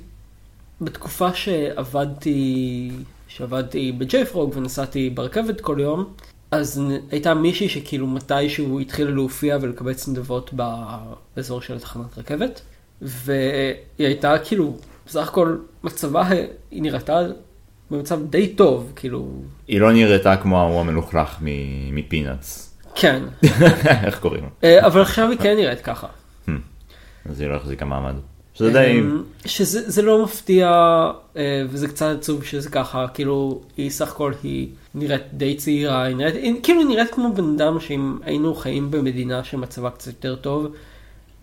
בתקופה 0.82 1.34
שעבדתי, 1.34 2.92
שעבדתי 3.28 3.92
בג'ייפרוג 3.92 4.54
ונסעתי 4.56 5.10
ברכבת 5.10 5.62
כל 5.62 5.78
יום, 5.80 6.14
אז 6.52 6.82
הייתה 7.12 7.34
מישהי 7.34 7.70
שכאילו 7.70 8.08
מתישהו 8.08 8.80
התחילה 8.80 9.12
להופיע 9.12 9.58
ולקבץ 9.62 10.08
נדבות 10.08 10.52
באזור 10.54 11.62
של 11.62 11.80
תחנת 11.80 12.18
רכבת, 12.18 12.62
והיא 13.02 13.76
הייתה 14.00 14.36
כאילו, 14.46 14.78
בסך 15.08 15.28
הכל 15.28 15.58
מצבה, 15.84 16.30
היא 16.72 16.82
נראתה 16.82 17.20
במצב 17.92 18.20
די 18.30 18.48
טוב, 18.48 18.92
כאילו, 18.96 19.32
היא 19.68 19.80
לא 19.80 19.92
נראתה 19.94 20.38
כמו 20.38 20.60
ההוא 20.60 20.80
המלוכלך 20.80 21.38
מפינאץ. 21.92 22.73
כן, 22.96 23.24
איך 24.06 24.20
קוראים 24.20 24.44
לו? 24.44 24.50
אה, 24.64 24.86
אבל 24.86 25.02
עכשיו 25.02 25.30
היא 25.30 25.40
כן 25.40 25.56
נראית 25.56 25.82
ככה. 25.82 26.08
אז 27.30 27.40
היא 27.40 27.50
לא 27.50 27.56
החזיקה 27.56 27.86
מעמד. 27.86 28.16
שזה 28.54 28.72
די... 28.72 29.00
אמ, 29.00 29.24
שזה 29.46 29.90
זה 29.92 30.02
לא 30.02 30.24
מפתיע 30.24 30.70
אה, 31.38 31.64
וזה 31.70 31.88
קצת 31.88 32.16
עצוב 32.18 32.44
שזה 32.44 32.70
ככה 32.70 33.06
כאילו 33.14 33.62
היא 33.78 33.90
סך 33.90 34.12
הכל 34.12 34.34
היא 34.44 34.68
נראית 34.96 35.22
די 35.34 35.56
צעירה 35.56 36.04
היא 36.04 36.16
נראית 36.16 36.36
היא, 36.36 36.56
כאילו 36.64 36.80
היא 36.80 36.88
נראית 36.88 37.12
כמו 37.12 37.34
בן 37.34 37.54
אדם 37.56 37.80
שאם 37.80 38.18
היינו 38.24 38.56
חיים 38.56 38.92
במדינה 38.92 39.44
שמצבה 39.44 39.90
קצת 39.90 40.08
יותר 40.08 40.36
טוב 40.36 40.68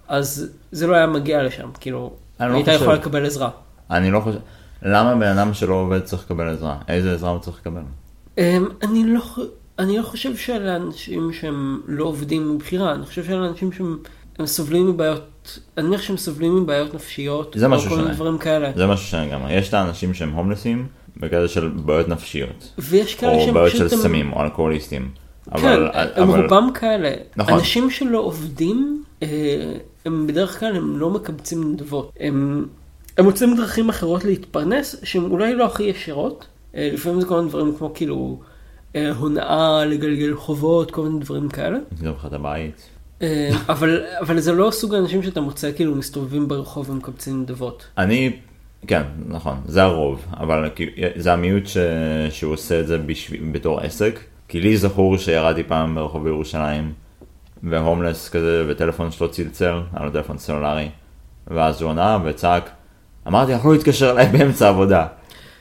אז 0.08 0.50
זה 0.72 0.86
לא 0.86 0.94
היה 0.94 1.06
מגיע 1.06 1.42
לשם 1.42 1.70
כאילו 1.80 2.12
אני 2.40 2.62
לא. 2.66 2.72
יכולה 2.72 2.94
לקבל 2.94 3.26
עזרה. 3.26 3.50
אני 3.90 4.10
לא 4.10 4.20
חושב... 4.20 4.38
למה 4.82 5.14
בן 5.14 5.38
אדם 5.38 5.54
שלא 5.54 5.74
עובד 5.74 6.00
צריך 6.00 6.24
לקבל 6.24 6.48
עזרה? 6.48 6.78
איזה 6.88 7.14
עזרה 7.14 7.30
הוא 7.30 7.38
צריך 7.38 7.56
לקבל? 7.60 7.80
אמ, 8.38 8.68
אני 8.82 9.04
לא 9.04 9.20
אני 9.80 9.98
לא 9.98 10.02
חושב 10.02 10.36
שאלה 10.36 10.76
אנשים 10.76 11.32
שהם 11.32 11.80
לא 11.86 12.04
עובדים 12.04 12.54
מבחירה 12.54 12.92
אני 12.94 13.06
חושב 13.06 13.24
שאלה 13.24 13.46
אנשים 13.48 13.72
שהם 13.72 13.98
הם 14.38 14.46
סובלים 14.46 14.88
מבעיות 14.88 15.58
אני 15.78 15.86
מניח 15.86 16.02
שהם 16.02 16.16
סובלים 16.16 16.56
מבעיות 16.56 16.94
נפשיות 16.94 17.56
זה 17.58 17.68
משהו 17.68 17.90
שונה. 17.90 18.14
דברים 18.14 18.38
כאלה. 18.38 18.72
זה 18.76 18.86
משהו 18.86 19.06
שאני 19.06 19.30
גם... 19.30 19.40
יש 19.50 19.68
את 19.68 19.74
האנשים 19.74 20.14
שהם 20.14 20.32
הומלסים, 20.32 20.86
בקטע 21.16 21.48
של 21.48 21.68
בעיות 21.68 22.08
נפשיות. 22.08 22.72
ויש 22.78 23.14
כאלה 23.14 23.32
או 23.32 23.40
שהם 23.44 23.54
בעיות 23.54 23.70
של 23.70 23.78
פשוט... 23.88 23.92
הם- 23.92 23.98
סמים, 23.98 24.32
או 24.32 24.42
אלכוהוליסטים. 24.42 25.10
כן, 25.44 25.50
אבל... 25.52 25.90
הם 26.14 26.28
אבל- 26.30 26.42
רובם 26.42 26.70
כאלה. 26.74 27.10
נכון. 27.36 27.54
אנשים 27.54 27.90
שלא 27.90 28.18
עובדים, 28.18 29.02
אה, 29.22 29.28
הם 30.04 30.26
בדרך 30.26 30.60
כלל 30.60 30.76
הם 30.76 30.98
לא 30.98 31.10
מקבצים 31.10 31.72
נדבות. 31.72 32.12
הם, 32.20 32.66
הם 33.18 33.24
מוצאים 33.24 33.56
דרכים 33.56 33.88
אחרות 33.88 34.24
להתפרנס, 34.24 34.96
שהן 35.02 35.22
אולי 35.24 35.54
לא 35.54 35.64
הכי 35.64 35.82
ישירות. 35.82 36.46
אה, 36.76 36.90
לפעמים 36.92 37.20
זה 37.20 37.26
כל 37.26 37.36
מיני 37.36 37.48
דברים 37.48 37.74
כמו 37.78 37.94
כאילו 37.94 38.40
הונאה, 38.94 39.84
לגלגל 39.84 40.34
חובות, 40.34 40.90
כל 40.90 41.02
מיני 41.02 41.20
דברים 41.20 41.48
כאלה. 41.48 41.78
לך 42.02 42.26
את 42.26 42.32
הבית. 42.32 42.88
אה, 43.22 43.50
אבל, 43.68 44.04
אבל 44.20 44.40
זה 44.40 44.52
לא 44.52 44.70
סוג 44.70 44.94
האנשים 44.94 45.22
שאתה 45.22 45.40
מוצא 45.40 45.72
כאילו 45.72 45.94
מסתובבים 45.94 46.48
ברחוב 46.48 46.90
ומקבצים 46.90 47.40
נדבות. 47.40 47.86
אני, 47.98 48.36
כן, 48.86 49.02
נכון, 49.28 49.60
זה 49.66 49.82
הרוב, 49.82 50.26
אבל 50.36 50.70
זה 51.16 51.32
המיעוט 51.32 51.66
ש... 51.66 51.76
שהוא 52.30 52.52
עושה 52.52 52.80
את 52.80 52.86
זה 52.86 52.98
בשביל, 52.98 53.40
בתור 53.52 53.80
עסק. 53.80 54.20
כי 54.48 54.60
לי 54.60 54.76
זכור 54.76 55.18
שירדתי 55.18 55.62
פעם 55.62 55.94
ברחוב 55.94 56.24
בירושלים, 56.24 56.92
והומלס 57.62 58.28
כזה, 58.28 58.64
וטלפון 58.68 59.10
שלו 59.10 59.30
צלצל, 59.30 59.80
היה 59.92 60.04
לו 60.04 60.10
טלפון 60.10 60.38
סלולרי, 60.38 60.88
ואז 61.46 61.82
הוא 61.82 61.90
עונה 61.90 62.18
וצעק, 62.24 62.70
אמרתי, 63.26 63.52
יכלו 63.52 63.72
להתקשר 63.72 64.10
אליי 64.10 64.26
באמצע 64.26 64.66
העבודה. 64.66 65.06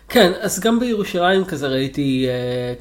כן, 0.10 0.32
אז 0.42 0.60
גם 0.60 0.80
בירושלים 0.80 1.46
כזה 1.46 1.68
ראיתי 1.68 2.26
אה, 2.28 2.74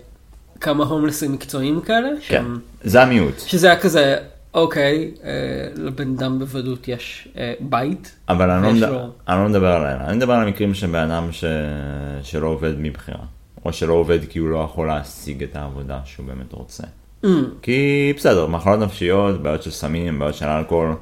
כמה 0.61 0.85
הומלסים 0.85 1.33
מקצועיים 1.33 1.81
כאלה, 1.81 2.09
כן, 2.09 2.21
שהם- 2.21 2.59
זה 2.83 3.03
המיעוט. 3.03 3.38
שזה 3.38 3.66
היה 3.71 3.81
כזה, 3.81 4.16
אוקיי, 4.55 5.11
אה, 5.25 5.31
לבן 5.77 6.14
אדם 6.18 6.38
בוודאות 6.38 6.88
יש 6.88 7.29
אה, 7.38 7.53
בית. 7.61 8.14
אבל 8.29 8.51
אני 8.51 8.62
לא, 8.66 8.73
מדבר, 8.73 8.92
לו- 8.92 9.11
אני 9.29 9.42
לא 9.42 9.49
מדבר 9.49 9.66
עליהם, 9.73 9.99
אני 10.01 10.16
מדבר 10.16 10.33
על 10.33 10.42
המקרים 10.47 10.75
של 10.75 10.87
בן 10.87 11.11
אדם 11.11 11.33
ש... 11.33 11.44
שלא 12.23 12.47
עובד 12.47 12.73
מבחירה. 12.79 13.25
או 13.64 13.73
שלא 13.73 13.92
עובד 13.92 14.18
כי 14.29 14.38
הוא 14.38 14.49
לא 14.49 14.66
יכול 14.71 14.87
להשיג 14.87 15.42
את 15.42 15.57
העבודה 15.57 15.99
שהוא 16.05 16.27
באמת 16.27 16.53
רוצה. 16.53 16.83
Mm, 17.25 17.29
כי 17.62 18.12
בסדר, 18.16 18.47
מחלות 18.47 18.79
נפשיות, 18.81 19.42
בעיות 19.42 19.62
של 19.62 19.71
סמים, 19.71 20.18
בעיות 20.18 20.35
של 20.35 20.47
אלכוהול, 20.47 20.94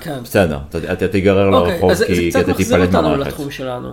כן. 0.00 0.18
בסדר, 0.24 0.58
אתה, 0.68 0.92
אתה 0.92 1.08
תיגרר 1.08 1.54
אוקיי, 1.54 1.72
לרחוב 1.74 1.90
אז 1.90 2.02
כי, 2.02 2.14
כי 2.14 2.30
קצת 2.30 2.40
אתה 2.40 2.50
מחזיר 2.50 2.66
תיפלט 2.76 2.88
אותנו 2.94 3.02
מהמערכת. 3.08 3.28
לתחום 3.30 3.50
שלנו. 3.50 3.92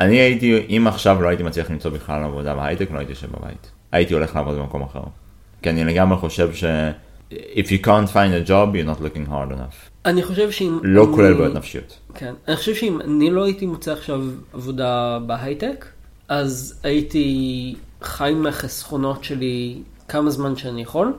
אני 0.00 0.16
הייתי, 0.16 0.66
אם 0.68 0.86
עכשיו 0.86 1.22
לא 1.22 1.28
הייתי 1.28 1.42
מצליח 1.42 1.70
למצוא 1.70 1.90
בכלל 1.90 2.22
עבודה 2.24 2.54
בהייטק, 2.54 2.88
לא 2.92 2.98
הייתי 2.98 3.12
יושב 3.12 3.28
בבית. 3.38 3.70
הייתי 3.92 4.14
הולך 4.14 4.36
לעבוד 4.36 4.58
במקום 4.58 4.82
אחר. 4.82 5.00
כי 5.62 5.70
אני 5.70 5.84
לגמרי 5.84 6.18
חושב 6.18 6.54
ש... 6.54 6.64
If 7.32 7.66
you 7.66 7.84
can't 7.84 8.08
find 8.12 8.46
a 8.46 8.48
job, 8.48 8.74
you're 8.74 8.88
not 8.96 9.00
looking 9.02 9.28
hard 9.30 9.52
enough. 9.52 9.90
אני 10.06 10.22
חושב 10.22 10.50
שאם... 10.50 10.78
לא 10.82 11.04
אני- 11.04 11.12
כולל 11.14 11.34
בעיות 11.34 11.54
נפשיות. 11.54 11.98
כן. 12.14 12.34
אני 12.48 12.56
חושב 12.56 12.74
שאם 12.74 13.00
אני 13.00 13.30
לא 13.30 13.44
הייתי 13.44 13.66
מוצא 13.66 13.92
עכשיו 13.92 14.20
עבודה 14.52 15.18
בהייטק, 15.26 15.86
אז 16.28 16.80
הייתי 16.82 17.74
חי 18.02 18.32
מהחסכונות 18.36 19.24
שלי 19.24 19.78
כמה 20.08 20.30
זמן 20.30 20.56
שאני 20.56 20.82
יכול, 20.82 21.12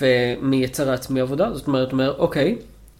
ומייצר 0.00 0.90
לעצמי 0.90 1.20
עבודה. 1.20 1.54
זאת 1.54 1.66
אומרת, 1.66 1.92
אומר, 1.92 2.14
אוקיי, 2.18 2.56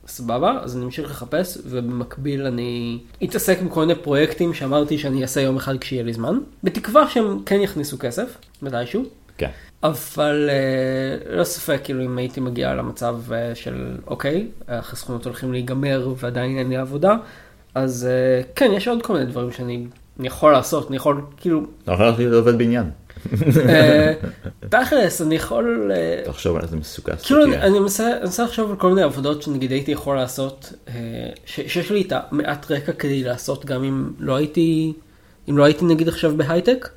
סבבה, 0.07 0.59
אז 0.63 0.77
אני 0.77 0.85
אמשיך 0.85 1.11
לחפש, 1.11 1.59
ובמקביל 1.65 2.47
אני 2.47 2.99
אתעסק 3.25 3.59
עם 3.61 3.69
כל 3.69 3.81
מיני 3.81 3.95
פרויקטים 3.95 4.55
שאמרתי 4.55 4.99
שאני 4.99 5.23
אעשה 5.23 5.41
יום 5.41 5.57
אחד 5.57 5.79
כשיהיה 5.79 6.03
לי 6.03 6.13
זמן, 6.13 6.39
בתקווה 6.65 7.09
שהם 7.09 7.43
כן 7.47 7.61
יכניסו 7.61 7.97
כסף, 7.99 8.37
מתישהו. 8.63 9.03
כן. 9.39 9.51
אבל 9.83 10.51
אה, 10.51 11.37
לא 11.37 11.45
ספק, 11.45 11.81
כאילו 11.85 12.05
אם 12.05 12.19
הייתי 12.19 12.41
מגיע 12.41 12.75
למצב 12.75 13.33
אה, 13.33 13.55
של 13.55 13.97
אוקיי, 14.07 14.47
החסכונות 14.69 15.25
הולכים 15.25 15.53
להיגמר 15.53 16.15
ועדיין 16.17 16.59
אין 16.59 16.69
לי 16.69 16.77
עבודה, 16.77 17.17
אז 17.75 18.09
אה, 18.11 18.43
כן, 18.55 18.71
יש 18.73 18.89
עוד 18.89 19.03
כל 19.03 19.13
מיני 19.13 19.27
דברים 19.27 19.53
שאני 19.53 19.87
אני 20.19 20.27
יכול 20.27 20.53
לעשות, 20.53 20.89
אני 20.89 20.97
יכול, 20.97 21.21
כאילו, 21.37 21.63
אתה 21.85 21.93
יכול 21.93 22.07
להיות 22.19 22.35
עובד 22.35 22.59
בניין. 22.59 22.91
אה, 23.69 24.13
תכלס, 24.69 25.23
אני 25.23 25.35
יכול, 25.35 25.91
אה, 25.95 26.23
תחשוב 26.25 26.57
על 26.57 26.63
איזה 26.63 26.77
מסוכס. 26.77 27.23
כאילו 27.23 27.45
אני, 27.45 27.79
מנסה, 27.79 28.11
לחשוב 28.45 28.71
על 28.71 28.77
כל 28.77 28.89
מיני 28.89 29.03
עבודות 29.03 29.43
שנגיד 29.43 29.71
הייתי 29.71 29.91
יכול 29.91 30.17
לעשות, 30.17 30.73
אה, 30.89 30.95
שיש 31.47 31.91
לי 31.91 32.03
את 32.03 32.13
המעט 32.13 32.71
רקע 32.71 32.93
כדי 32.93 33.23
לעשות 33.23 33.65
גם 33.65 33.85
אם 33.85 34.11
לא 34.19 34.37
הייתי, 34.37 34.93
אם 35.51 35.59
לא 35.59 35.65
הייתי 35.65 35.85
נגיד 35.85 36.09
עכשיו 36.09 36.37
בהייטק. 36.37 36.89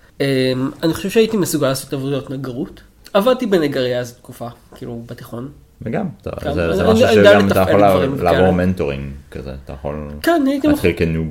אני 0.83 0.93
חושב 0.93 1.09
שהייתי 1.09 1.37
מסוגל 1.37 1.67
לעשות 1.67 1.93
עבודות 1.93 2.29
נגרות. 2.29 2.81
עבדתי 3.13 3.45
בנגריה 3.45 3.99
איזה 3.99 4.13
תקופה, 4.13 4.47
כאילו 4.75 5.03
בתיכון. 5.05 5.49
וגם, 5.81 6.07
כן, 6.41 6.53
זה 6.53 6.83
משהו 6.93 7.07
שגם 7.13 7.51
אתה 7.51 7.59
יכול 7.59 7.81
לעבור-. 8.23 8.51
מנטורינג 8.51 9.11
כזה, 9.31 9.51
אתה 9.65 9.73
יכול 9.73 10.09
כן, 10.23 10.43
להתחיל 10.63 10.93
כנוב, 10.97 11.27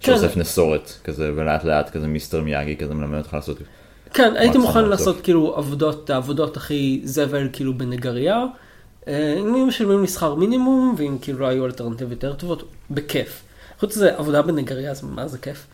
כן. 0.00 0.12
שאוסף 0.12 0.36
נסורת 0.36 0.92
כזה, 1.04 1.30
ולאט 1.36 1.64
לאט 1.64 1.90
כזה 1.90 2.06
מיסטר 2.06 2.40
מיאגי 2.40 2.76
כזה 2.76 2.94
מלמד 2.94 3.18
אותך 3.18 3.34
לעשות. 3.34 3.58
כן, 4.14 4.32
הייתי 4.36 4.58
מוכן. 4.58 4.84
לעשות 4.84 5.20
כאילו 5.20 5.54
עבודות, 5.56 6.10
העבודות 6.10 6.56
הכי 6.56 7.00
זבל 7.04 7.48
כאילו 7.52 7.74
בנגרייה. 7.74 8.44
אה, 9.08 9.36
אם 9.40 9.54
היו 9.54 9.66
משלמים 9.66 10.00
לי 10.00 10.08
שכר 10.08 10.34
מינימום, 10.34 10.94
ואם 10.98 11.18
כאילו 11.20 11.38
לא 11.38 11.46
היו 11.46 11.66
אלטרנטיבות 11.66 12.12
יותר 12.12 12.32
טובות, 12.32 12.62
בכיף. 12.90 13.42
חוץ 13.78 13.96
מזה, 13.96 14.16
עבודה 14.16 14.42
בנגרייה 14.42 14.94
זה 14.94 15.06
מה 15.06 15.28
זה 15.28 15.38
כיף. 15.38 15.66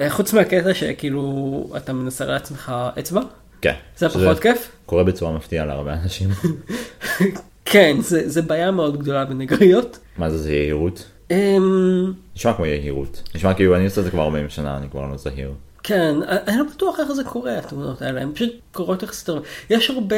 אה, 0.00 0.10
חוץ 0.10 0.32
מהקטע 0.32 0.74
שכאילו 0.74 1.66
אתה 1.76 1.92
מנסה 1.92 2.24
לעצמך 2.24 2.72
אצבע, 2.98 3.20
כן. 3.60 3.74
זה 3.96 4.08
פחות 4.08 4.38
כיף. 4.40 4.70
קורה 4.86 5.04
בצורה 5.04 5.32
מפתיעה 5.32 5.66
להרבה 5.66 5.94
אנשים. 5.94 6.28
כן, 7.64 7.96
זה, 8.00 8.28
זה 8.28 8.42
בעיה 8.42 8.70
מאוד 8.70 8.98
גדולה 8.98 9.24
בנגריות. 9.24 9.98
מה 10.18 10.30
זה, 10.30 10.38
זה 10.38 10.52
יהירות? 10.52 11.04
אמ, 11.30 12.12
נשמע 12.36 12.52
כמו 12.52 12.66
יהירות. 12.66 13.22
נשמע 13.34 13.54
כאילו 13.54 13.76
אני 13.76 13.84
עושה 13.84 14.00
את 14.00 14.04
זה 14.04 14.10
כבר 14.10 14.22
40 14.22 14.48
שנה, 14.48 14.76
אני 14.76 14.88
כבר 14.90 15.06
לא 15.06 15.16
זהיר. 15.16 15.52
כן, 15.86 16.16
אני 16.26 16.58
לא 16.58 16.64
בטוח 16.64 17.00
איך 17.00 17.12
זה 17.12 17.24
קורה, 17.24 17.58
התאונות 17.58 18.02
האלה, 18.02 18.22
הן 18.22 18.32
פשוט 18.34 18.50
קורות 18.72 19.02
יחסית 19.02 19.28
הרבה. 19.28 19.46
יש 19.70 19.90
הרבה, 19.90 20.16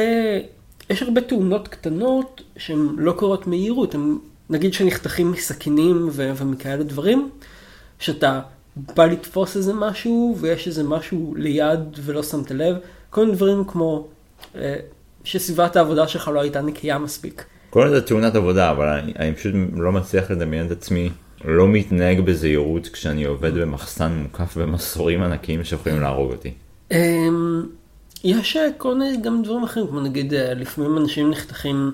יש 0.89 1.01
הרבה 1.01 1.21
תאונות 1.21 1.67
קטנות 1.67 2.41
שהן 2.57 2.87
לא 2.97 3.11
קורות 3.11 3.47
מהירות, 3.47 3.95
הן 3.95 4.17
נגיד 4.49 4.73
שנחתכים 4.73 5.31
מסכינים 5.31 6.09
ו- 6.11 6.31
ומכאלה 6.35 6.83
דברים, 6.83 7.29
שאתה 7.99 8.39
בא 8.75 9.05
לתפוס 9.05 9.57
איזה 9.57 9.73
משהו 9.73 10.35
ויש 10.39 10.67
איזה 10.67 10.83
משהו 10.83 11.33
ליד 11.37 11.79
ולא 12.05 12.23
שמת 12.23 12.51
לב, 12.51 12.75
כל 13.09 13.21
מיני 13.21 13.35
דברים 13.35 13.63
כמו 13.67 14.07
אה, 14.55 14.75
שסביבת 15.23 15.75
העבודה 15.75 16.07
שלך 16.07 16.27
לא 16.27 16.41
הייתה 16.41 16.61
נקייה 16.61 16.97
מספיק. 16.97 17.45
קוראים 17.69 17.91
לזה 17.91 18.01
תאונת 18.01 18.35
עבודה, 18.35 18.71
אבל 18.71 18.87
אני, 18.87 19.13
אני 19.19 19.35
פשוט 19.35 19.53
לא 19.73 19.91
מצליח 19.91 20.31
לדמיין 20.31 20.65
את 20.65 20.71
עצמי 20.71 21.09
לא 21.45 21.67
מתנהג 21.67 22.19
בזהירות 22.19 22.87
כשאני 22.87 23.25
עובד 23.25 23.53
במחסן 23.53 24.11
מוקף 24.23 24.57
במסורים 24.57 25.23
ענקיים 25.23 25.63
שיכולים 25.63 26.01
להרוג 26.01 26.31
אותי. 26.31 26.53
אמ, 26.91 27.63
יש 28.23 28.57
אה, 28.57 28.67
כל 28.77 28.95
מיני 28.95 29.17
גם 29.17 29.43
דברים 29.43 29.63
אחרים, 29.63 29.87
כמו 29.87 29.99
נגיד 29.99 30.33
אה, 30.33 30.53
לפעמים 30.53 30.97
אנשים 30.97 31.29
נחתכים 31.29 31.91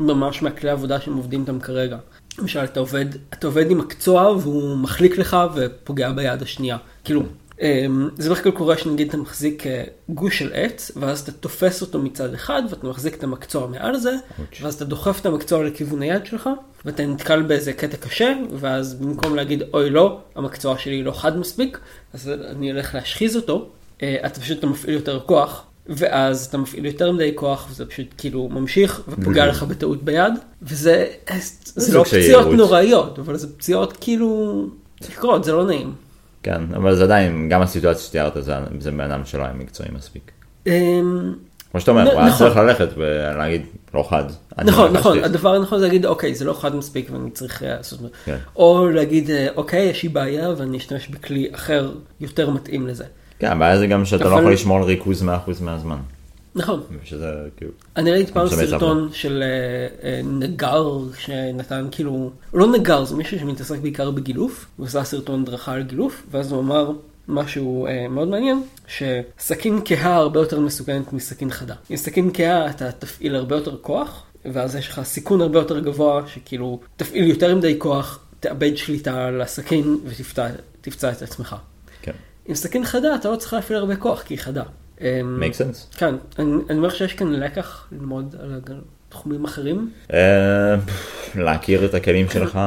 ממש 0.00 0.42
מהכלי 0.42 0.70
העבודה 0.70 1.00
שהם 1.00 1.16
עובדים 1.16 1.40
איתם 1.40 1.60
כרגע. 1.60 1.98
למשל, 2.38 2.64
אתה 2.64 2.80
עובד, 2.80 3.06
אתה 3.32 3.46
עובד 3.46 3.70
עם 3.70 3.78
מקצוע 3.78 4.30
והוא 4.30 4.76
מחליק 4.76 5.18
לך 5.18 5.36
ופוגע 5.54 6.12
ביד 6.12 6.42
השנייה. 6.42 6.76
כאילו, 7.04 7.22
זה 8.18 8.30
בדרך 8.30 8.42
כלל 8.42 8.52
קורה 8.52 8.78
שנגיד 8.78 9.08
אתה 9.08 9.16
מחזיק 9.16 9.66
אה, 9.66 9.84
גוש 10.08 10.38
של 10.38 10.50
עץ, 10.54 10.90
ואז 10.96 11.20
אתה 11.20 11.32
תופס 11.32 11.82
אותו 11.82 11.98
מצד 11.98 12.34
אחד, 12.34 12.62
ואתה 12.70 12.86
מחזיק 12.86 13.14
את 13.14 13.24
המקצוע 13.24 13.66
מעל 13.66 13.96
זה, 13.96 14.12
אוץ'. 14.38 14.62
ואז 14.62 14.74
אתה 14.74 14.84
דוחף 14.84 15.20
את 15.20 15.26
המקצוע 15.26 15.64
לכיוון 15.64 16.02
היד 16.02 16.26
שלך, 16.26 16.50
ואתה 16.84 17.06
נתקל 17.06 17.42
באיזה 17.42 17.72
קטע 17.72 17.96
קשה, 17.96 18.32
ואז 18.54 18.94
במקום 18.94 19.34
להגיד 19.34 19.62
אוי 19.74 19.90
לא, 19.90 20.20
המקצוע 20.34 20.78
שלי 20.78 21.02
לא 21.02 21.12
חד 21.12 21.38
מספיק, 21.38 21.78
אז 22.12 22.30
אני 22.50 22.70
הולך 22.70 22.94
להשחיז 22.94 23.36
אותו, 23.36 23.68
אה, 24.02 24.16
אתה 24.26 24.40
פשוט 24.40 24.64
מפעיל 24.64 24.94
יותר 24.94 25.20
כוח, 25.26 25.64
ואז 25.86 26.46
אתה 26.46 26.58
מפעיל 26.58 26.86
יותר 26.86 27.12
מדי 27.12 27.32
כוח, 27.34 27.68
וזה 27.70 27.86
פשוט 27.86 28.06
כאילו 28.18 28.48
ממשיך 28.48 29.02
ופוגע 29.08 29.46
לך 29.46 29.62
בטעות 29.62 30.02
ביד, 30.02 30.32
וזה 30.62 31.06
אה, 31.30 31.36
לא 31.92 32.04
פציעות. 32.04 32.46
נוראיות, 32.54 33.18
אבל 33.18 33.36
זה 33.36 33.56
פציעות 33.56 33.96
כאילו, 34.00 34.66
זה 35.42 35.52
לא 35.52 35.66
נעים. 35.66 35.94
כן, 36.42 36.62
אבל 36.76 36.96
זה 36.96 37.04
עדיין, 37.04 37.48
גם 37.48 37.62
הסיטואציה 37.62 38.02
שתיארת 38.02 38.44
זה, 38.44 38.54
זה 38.78 38.90
בן 38.90 39.00
אדם 39.00 39.24
שלא 39.24 39.42
היה 39.42 39.52
מקצועי 39.52 39.88
מספיק. 39.94 40.30
אמ, 40.66 41.34
כמו 41.70 41.80
שאתה 41.80 41.90
אומר, 41.90 42.12
הוא 42.12 42.20
היה 42.20 42.28
נכון. 42.28 42.38
צריך 42.38 42.56
ללכת 42.56 42.88
ולהגיד, 42.96 43.62
לא 43.94 44.06
חד. 44.10 44.24
נכון, 44.64 44.92
לא 44.92 44.98
נכון, 44.98 45.16
את 45.16 45.22
זה." 45.22 45.28
הדבר 45.28 45.54
הנכון 45.54 45.78
זה 45.78 45.86
להגיד, 45.86 46.06
אוקיי, 46.06 46.34
זה 46.34 46.44
לא 46.44 46.52
חד 46.52 46.76
מספיק 46.76 47.10
ואני 47.12 47.30
צריך 47.30 47.62
אה, 47.62 47.68
לעשות... 47.68 48.00
כן. 48.24 48.36
או 48.56 48.88
להגיד, 48.88 49.30
אה, 49.30 49.48
אוקיי, 49.56 49.82
יש 49.82 50.02
לי 50.02 50.08
בעיה 50.08 50.50
ואני 50.56 50.78
אשתמש 50.78 51.08
בכלי 51.08 51.48
אחר 51.54 51.92
יותר 52.20 52.50
מתאים 52.50 52.86
לזה. 52.86 53.04
כן, 53.38 53.50
הבעיה 53.50 53.78
זה 53.78 53.86
גם 53.86 54.04
שאתה 54.04 54.24
לא 54.24 54.36
יכול 54.36 54.52
לשמור 54.52 54.78
על 54.78 54.84
ריכוז 54.84 55.22
100% 55.22 55.26
מהזמן. 55.60 55.98
נכון. 56.54 56.82
שזה 57.04 57.48
כאילו, 57.56 57.70
אני 57.96 58.10
ראיתי 58.10 58.32
פעם 58.32 58.48
סרטון 58.48 59.08
של 59.12 59.42
אה, 59.42 60.08
אה, 60.08 60.20
נגר 60.24 60.98
שנתן 61.18 61.88
כאילו, 61.90 62.30
לא 62.54 62.66
נגר, 62.72 63.04
זה 63.04 63.16
מישהו 63.16 63.38
שמתעסק 63.38 63.78
בעיקר 63.78 64.10
בגילוף, 64.10 64.66
הוא 64.76 64.86
עשה 64.86 65.04
סרטון 65.04 65.42
הדרכה 65.42 65.72
על 65.72 65.82
גילוף, 65.82 66.22
ואז 66.30 66.52
הוא 66.52 66.60
אמר 66.60 66.92
משהו 67.28 67.86
אה, 67.86 68.08
מאוד 68.08 68.28
מעניין, 68.28 68.62
שסכין 68.86 69.80
כהה 69.84 70.14
הרבה 70.16 70.40
יותר 70.40 70.60
מסוכנת 70.60 71.12
מסכין 71.12 71.50
חדה. 71.50 71.74
עם 71.90 71.96
סכין 71.96 72.30
כהה 72.34 72.70
אתה 72.70 72.92
תפעיל 72.92 73.34
הרבה 73.34 73.56
יותר 73.56 73.76
כוח, 73.80 74.22
ואז 74.44 74.76
יש 74.76 74.88
לך 74.88 75.02
סיכון 75.02 75.40
הרבה 75.40 75.58
יותר 75.58 75.80
גבוה, 75.80 76.22
שכאילו 76.26 76.80
תפעיל 76.96 77.24
יותר 77.24 77.56
מדי 77.56 77.74
כוח, 77.78 78.18
תאבד 78.40 78.76
שליטה 78.76 79.26
על 79.26 79.40
הסכין 79.40 79.98
ותפצע 80.04 80.48
תפצע 80.80 81.12
את 81.12 81.22
עצמך. 81.22 81.56
כן. 82.02 82.12
עם 82.46 82.54
סכין 82.54 82.84
חדה 82.84 83.14
אתה 83.14 83.30
לא 83.30 83.36
צריך 83.36 83.52
להפעיל 83.52 83.78
הרבה 83.78 83.96
כוח 83.96 84.22
כי 84.22 84.34
היא 84.34 84.40
חדה. 84.40 84.62
אמ, 85.00 85.42
make 85.42 85.54
sense. 85.54 85.98
כן, 85.98 86.14
אני, 86.38 86.78
אומר 86.78 86.88
שיש 86.88 87.12
כאן 87.12 87.32
לקח 87.32 87.86
ללמוד 87.92 88.34
על 88.40 88.60
תחומים 89.08 89.44
אחרים. 89.44 89.90
אה, 90.12 90.76
להכיר 91.34 91.84
את 91.84 91.94
הכלים 91.94 92.28
שלך, 92.28 92.60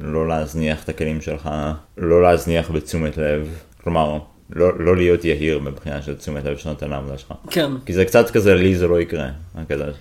לא 0.00 0.28
להזניח 0.28 0.84
את 0.84 0.88
הכלים 0.88 1.20
שלך, 1.20 1.50
לא 1.98 2.22
להזניח 2.22 2.70
בתשומת 2.70 3.16
לב, 3.16 3.48
כלומר, 3.84 4.18
לא, 4.50 4.80
לא 4.80 4.96
להיות 4.96 5.24
יהיר 5.24 5.58
מבחינה 5.58 6.02
של 6.02 6.14
תשומת 6.14 6.44
לב 6.44 6.56
שנותן 6.56 6.90
לעבודה 6.90 7.18
שלך. 7.18 7.32
כן, 7.50 7.70
כי 7.86 7.92
זה 7.92 8.04
קצת 8.04 8.30
כזה, 8.30 8.54
לי 8.54 8.76
זה 8.76 8.88
לא 8.88 9.00
יקרה. 9.00 9.28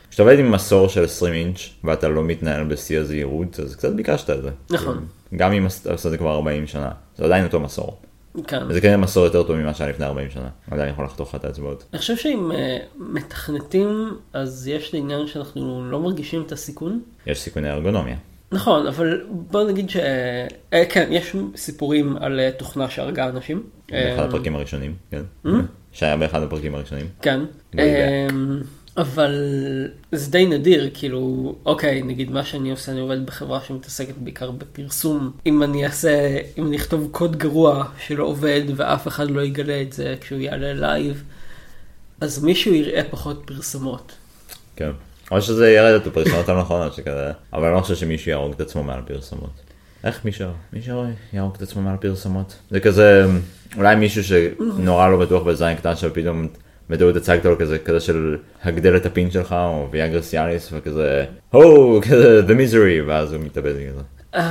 כשאתה 0.10 0.24
עובד 0.24 0.40
עם 0.40 0.52
מסור 0.52 0.90
של 0.90 1.04
20 1.04 1.34
אינץ' 1.34 1.60
ואתה 1.84 2.10
לא 2.10 2.24
מתנהל 2.24 2.64
בשיא 2.64 3.00
הזהירות, 3.00 3.60
אז 3.60 3.76
קצת 3.76 3.94
ביקשת 3.94 4.30
את 4.30 4.44
זה. 4.44 4.50
נכון. 4.70 5.06
גם 5.36 5.52
אם 5.52 5.66
עושה 5.66 6.08
את 6.08 6.12
זה 6.12 6.18
כבר 6.18 6.36
40 6.36 6.68
שנה, 6.68 6.92
זה 7.18 7.26
עדיין 7.26 7.46
אותו 7.46 7.60
מסור. 7.60 8.02
כן. 8.48 8.64
וזה 8.68 8.82
כנראה 8.82 8.98
מסור 8.98 9.26
יותר 9.26 9.44
טוב 9.44 9.56
ממה 9.56 9.74
שהיה 9.74 9.90
לפני 9.90 10.06
40 10.06 10.30
שנה. 10.30 10.50
עדיין 10.72 10.90
יכול 10.90 11.06
לחתוך 11.06 11.30
לך 11.30 11.36
את 11.36 11.46
האצבעות. 11.46 11.86
אני 11.94 12.00
חושב 12.00 12.18
שאם 12.18 12.52
אה, 12.52 12.78
מתכנתים, 13.00 14.18
אז 14.34 14.68
יש 14.68 14.94
לי 14.94 15.00
עניין 15.00 15.28
שאנחנו 15.28 15.92
לא 15.92 16.00
מרגישים 16.00 16.42
את 16.42 16.52
הסיכון. 16.52 17.02
יש 17.28 17.42
סיכוני 17.42 17.72
ארגונומיה. 17.72 18.16
נכון, 18.52 18.88
אבל 18.88 19.26
בוא 19.30 19.64
נגיד 19.64 19.90
ש... 19.90 19.98
אה, 20.74 20.84
כן, 20.90 21.08
יש 21.12 21.36
סיפורים 21.56 22.18
על 22.18 22.40
אה, 22.40 22.52
תוכנה 22.52 22.90
שהרגה 22.90 23.30
אנשים. 23.30 23.64
באחד 23.92 24.24
הפרקים 24.24 24.56
הראשונים, 24.56 24.96
כן. 25.12 25.22
שהיה 25.92 26.18
באחד 26.18 26.44
הפרקים 26.44 26.76
הראשונים. 26.76 27.06
כן. 27.22 27.40
לא 27.74 27.84
אבל 28.98 29.36
זה 30.12 30.32
די 30.32 30.46
נדיר, 30.46 30.90
כאילו, 30.94 31.56
אוקיי, 31.66 32.02
נגיד 32.02 32.32
מה 32.32 32.46
שאני 32.46 32.72
עושה, 32.72 32.92
אני 32.92 33.00
עובד 33.00 33.26
בחברה 33.26 33.62
שמתעסקת 33.62 34.16
בעיקר 34.18 34.52
בפרסום. 34.52 35.32
אם 35.46 35.64
אני 35.64 35.86
אעשה, 35.86 36.38
אם 36.58 36.68
אני 36.68 36.78
אכתוב 36.78 37.08
קוד 37.12 37.36
גרוע 37.36 37.86
שלא 38.00 38.24
עובד 38.24 38.62
ואף 38.76 39.08
אחד 39.08 39.32
לא 39.32 39.42
יגלה 39.42 39.82
את 39.82 39.94
זה 39.94 40.16
כשהוא 40.22 40.40
יעלה 40.40 40.74
live, 40.74 41.24
אז 42.22 42.44
מישהו 42.44 42.74
יראה 42.74 43.02
פחות 43.10 43.44
פרסומות. 43.46 44.12
כן. 44.76 44.92
או 45.32 45.42
שזה 45.42 45.72
ירד 45.72 46.02
את 46.02 46.08
הפרסומות 46.08 46.50
הנכונות 46.50 46.94
שכזה, 46.94 47.32
אבל 47.54 47.68
אני 47.68 47.76
לא 47.76 47.82
חושב 47.82 47.96
שמישהו 47.96 48.32
יהרוג 48.32 48.54
את 48.54 48.62
עצמו 48.62 48.84
מעל 48.84 49.02
פרסומות. 49.08 49.52
איך 50.04 50.26
מישהו, 50.26 50.50
מישהו 50.74 51.04
יהרוג 51.34 51.54
את 51.56 51.62
עצמו 51.62 51.82
מעל 51.82 51.98
פרסומות? 51.98 52.56
זה 52.72 52.80
כזה, 52.80 53.26
אולי 53.78 53.96
מישהו 53.96 54.24
שנורא 54.24 55.10
לא 55.10 55.18
בטוח 55.18 55.44
בזין 55.44 55.76
קטן 55.76 55.96
שפתאום 55.96 56.48
בטעות 56.92 57.16
הצגת 57.16 57.46
לו 57.46 57.58
כזה, 57.60 57.78
כזה 57.80 58.00
של 58.00 58.38
הגדל 58.64 58.96
את 58.96 59.06
הפין 59.06 59.32
שלך, 59.32 59.52
או 59.52 59.88
ויאגרה 59.92 60.22
סיאליס, 60.22 60.70
וכזה, 60.74 61.26
הו, 61.52 62.02
כזה, 62.02 62.42
the 62.48 62.52
misery, 62.52 63.08
ואז 63.08 63.34
הוא 63.34 63.42
מתאבד 63.44 63.74
כזה. 63.74 64.02
אמ, 64.36 64.42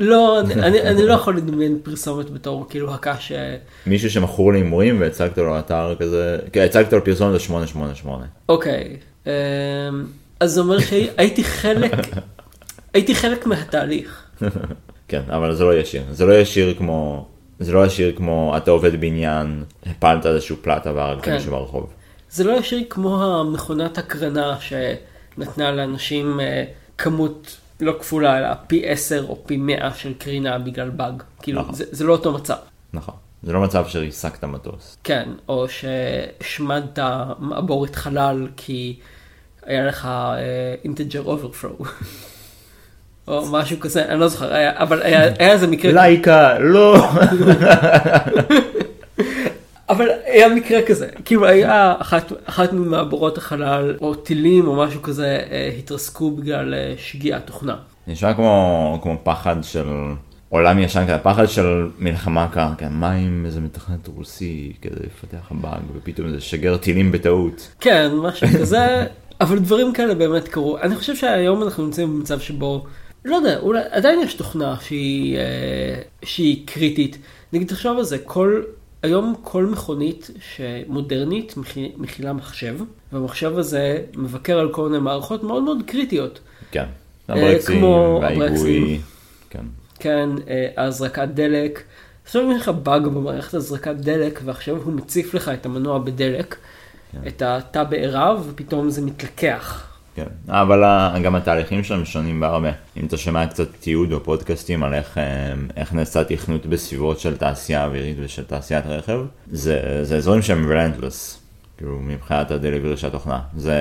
לא, 0.00 0.40
אני- 0.40 0.82
אני 0.82 1.02
לא 1.02 1.12
יכול 1.12 1.36
לדמיין 1.36 1.78
פרסומת 1.82 2.30
בתור 2.30 2.66
כאילו 2.70 2.94
הקש... 2.94 3.32
מישהו 3.86 4.10
שמכור 4.10 4.52
להימורים 4.52 5.00
והצגת 5.00 5.38
לו 5.38 5.58
אתר 5.58 5.94
כזה, 5.98 6.38
כן, 6.52 6.60
הצגת 6.64 6.92
לו 6.92 7.04
פרסומת 7.04 7.40
ל-888. 7.50 8.08
אוקיי, 8.48 8.96
אמ, 9.26 9.32
אז 10.40 10.50
זה 10.52 10.60
אומר 10.60 10.78
שהייתי 10.78 11.44
חלק, 11.44 11.92
הייתי 12.94 13.14
חלק 13.14 13.46
מהתהליך. 13.46 14.22
כן, 15.08 15.22
אבל 15.28 15.54
זה 15.54 15.64
לא 15.64 15.74
ישיר. 15.78 16.02
זה 16.10 16.26
לא 16.26 16.32
ישיר 16.40 16.74
כמו, 16.78 17.28
זה 17.60 17.72
לא 17.72 17.86
ישיר 17.86 18.16
כמו 18.16 18.54
אתה 18.56 18.70
עובד 18.70 19.00
בעניין, 19.00 19.64
הפלת 19.86 20.26
איזשהו 20.26 20.56
פלטה 20.62 20.92
והרגת 20.92 21.24
כן. 21.24 21.34
מישהו 21.34 21.50
ברחוב. 21.50 21.92
זה 22.30 22.44
לא 22.44 22.52
ישיר 22.52 22.84
כמו 22.90 23.22
המכונת 23.22 23.98
הקרנה 23.98 24.56
שנתנה 24.60 25.72
לאנשים 25.72 26.40
אה, 26.40 26.64
כמות 26.98 27.56
לא 27.80 27.92
כפולה, 28.00 28.38
אלא 28.38 28.48
פי 28.66 28.88
10 28.88 29.26
או 29.28 29.38
פי 29.46 29.56
100 29.56 29.94
של 29.94 30.14
קרינה 30.14 30.58
בגלל 30.58 30.90
באג. 30.90 31.22
כאילו, 31.42 31.60
נכון. 31.60 31.74
זה, 31.74 31.84
זה 31.90 32.04
לא 32.04 32.12
אותו 32.12 32.32
מצב. 32.32 32.56
נכון. 32.92 33.14
זה 33.42 33.52
לא 33.52 33.60
מצב 33.60 33.84
שריסקת 33.88 34.44
מטוס. 34.44 34.96
כן, 35.04 35.28
או 35.48 35.66
שהשמדת 35.68 36.98
מעבורת 37.38 37.96
חלל 37.96 38.48
כי 38.56 38.98
היה 39.62 39.86
לך 39.86 40.08
integer 40.84 41.22
overflow. 41.24 41.84
או 43.28 43.46
משהו 43.50 43.80
כזה, 43.80 44.04
אני 44.08 44.20
לא 44.20 44.28
זוכר, 44.28 44.54
היה, 44.54 44.72
אבל 44.74 45.02
היה, 45.02 45.22
היה 45.38 45.52
איזה 45.52 45.66
מקרה, 45.66 45.92
לייקה, 45.92 46.58
לא. 46.58 47.08
אבל 49.90 50.08
היה 50.24 50.48
מקרה 50.48 50.82
כזה, 50.82 51.08
כאילו 51.24 51.46
היה 51.46 51.94
אחת, 51.98 52.32
אחת 52.44 52.72
ממעבורות 52.72 53.38
החלל, 53.38 53.96
או 54.00 54.14
טילים 54.14 54.66
או 54.66 54.76
משהו 54.76 55.02
כזה, 55.02 55.40
אה, 55.50 55.70
התרסקו 55.78 56.30
בגלל 56.30 56.74
אה, 56.74 56.94
שגיאת 56.98 57.46
תוכנה. 57.46 57.76
נשמע 58.06 58.34
כמו, 58.34 58.98
כמו 59.02 59.16
פחד 59.22 59.56
של 59.62 59.86
עולם 60.48 60.78
ישן 60.78 61.04
כזה, 61.04 61.18
פחד 61.18 61.48
של 61.48 61.88
מלחמה 61.98 62.74
כן, 62.78 62.88
מה 62.90 63.16
אם 63.18 63.42
איזה 63.46 63.60
מתכנת 63.60 64.08
רוסי 64.16 64.72
כזה 64.82 65.04
יפתח 65.06 65.48
באג 65.50 65.82
ופתאום 65.96 66.30
זה 66.30 66.40
שגר 66.40 66.76
טילים 66.76 67.12
בטעות. 67.12 67.68
כן, 67.80 68.10
משהו 68.22 68.48
כזה, 68.60 69.06
אבל 69.40 69.58
דברים 69.58 69.92
כאלה 69.92 70.14
באמת 70.14 70.48
קרו. 70.48 70.78
אני 70.78 70.96
חושב 70.96 71.16
שהיום 71.16 71.62
אנחנו 71.62 71.84
נמצאים 71.84 72.16
במצב 72.16 72.40
שבו, 72.40 72.86
לא 73.24 73.36
יודע, 73.36 73.58
אולי 73.58 73.80
עדיין 73.90 74.20
יש 74.20 74.34
תוכנה 74.34 74.76
שהיא, 74.80 75.36
אה, 75.38 75.42
שהיא 76.22 76.66
קריטית. 76.66 77.18
נגיד, 77.52 77.68
תחשוב 77.68 77.98
על 77.98 78.04
זה, 78.04 78.18
כל, 78.18 78.62
היום 79.02 79.34
כל 79.42 79.66
מכונית 79.66 80.30
שמודרנית 80.54 81.56
מכי- 81.56 81.92
מכילה 81.96 82.32
מחשב, 82.32 82.76
והמחשב 83.12 83.58
הזה 83.58 84.02
מבקר 84.16 84.58
על 84.58 84.72
כל 84.72 84.88
מיני 84.88 85.02
מערכות 85.02 85.42
מאוד 85.42 85.62
מאוד 85.62 85.78
קריטיות. 85.86 86.40
כן. 86.70 86.84
אה, 87.30 87.34
הברקסים 87.34 87.82
וההיגוי. 88.22 89.00
כן. 89.50 89.64
כן, 89.98 90.28
אה, 90.48 90.84
הזרקת 90.86 91.28
דלק. 91.34 91.82
עכשיו 92.24 92.42
אם 92.42 92.50
יש 92.50 92.62
לך 92.62 92.68
באג 92.68 93.02
במערכת 93.06 93.54
הזרקת 93.54 93.94
דלק, 93.96 94.40
ועכשיו 94.44 94.76
הוא 94.76 94.92
מציף 94.92 95.34
לך 95.34 95.48
את 95.48 95.66
המנוע 95.66 95.98
בדלק, 95.98 96.56
את 97.28 97.42
התא 97.42 97.84
בעירה, 97.84 98.36
ופתאום 98.48 98.90
זה 98.90 99.02
מתלקח. 99.02 99.86
כן, 100.14 100.24
אבל 100.48 100.84
ה- 100.84 101.14
גם 101.24 101.34
התהליכים 101.34 101.84
שלהם 101.84 102.04
שונים 102.04 102.40
בהרבה. 102.40 102.70
אם 102.96 103.06
אתה 103.06 103.16
שומע 103.16 103.46
קצת 103.46 103.68
תיעוד 103.80 104.12
או 104.12 104.20
פודקאסטים 104.24 104.82
על 104.82 104.94
איך, 104.94 105.18
אה, 105.18 105.22
איך 105.76 105.92
נעשה 105.94 106.24
תכנות 106.24 106.66
בסביבות 106.66 107.20
של 107.20 107.36
תעשייה 107.36 107.84
אווירית 107.84 108.16
ושל 108.20 108.44
תעשיית 108.44 108.86
רכב, 108.86 109.20
זה, 109.50 109.80
זה 110.04 110.16
אזורים 110.16 110.42
שהם 110.42 110.72
רנטלס, 110.72 111.38
כאילו 111.76 111.98
מבחינת 112.02 112.50
הדליברי 112.50 112.96
של 112.96 113.06
התוכנה. 113.06 113.40
זה, 113.56 113.74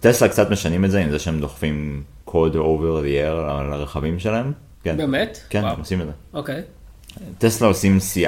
טסלה 0.00 0.28
קצת 0.28 0.50
משנים 0.50 0.84
את 0.84 0.90
זה 0.90 1.00
עם 1.00 1.10
זה 1.10 1.18
שהם 1.18 1.40
דוחפים 1.40 2.02
code 2.28 2.32
over 2.54 3.02
the 3.02 3.24
air 3.26 3.50
על 3.50 3.72
הרכבים 3.72 4.18
שלהם. 4.18 4.52
כן. 4.84 4.96
באמת? 4.96 5.38
כן, 5.50 5.60
וואו. 5.60 5.72
הם 5.72 5.78
עושים 5.78 6.00
את 6.00 6.06
זה. 6.06 6.12
אוקיי. 6.34 6.62
טסלה 7.38 7.68
עושים 7.68 7.98
CI 8.14 8.26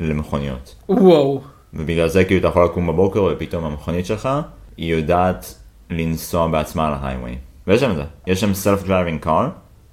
למכוניות. 0.00 0.74
וואו. 0.88 1.40
ובגלל 1.74 2.08
זה 2.08 2.24
כאילו 2.24 2.40
אתה 2.40 2.48
יכול 2.48 2.64
לקום 2.64 2.86
בבוקר 2.86 3.22
ופתאום 3.32 3.64
המכונית 3.64 4.06
שלך 4.06 4.28
היא 4.76 4.94
יודעת 4.94 5.54
לנסוע 5.90 6.48
בעצמה 6.48 6.88
על 6.88 6.94
ההייווי. 6.94 7.36
ויש 7.66 7.80
שם 7.80 7.90
את 7.90 7.96
זה, 7.96 8.04
יש 8.26 8.40
שם 8.40 8.50
self-driving 8.52 9.26
car, 9.26 9.48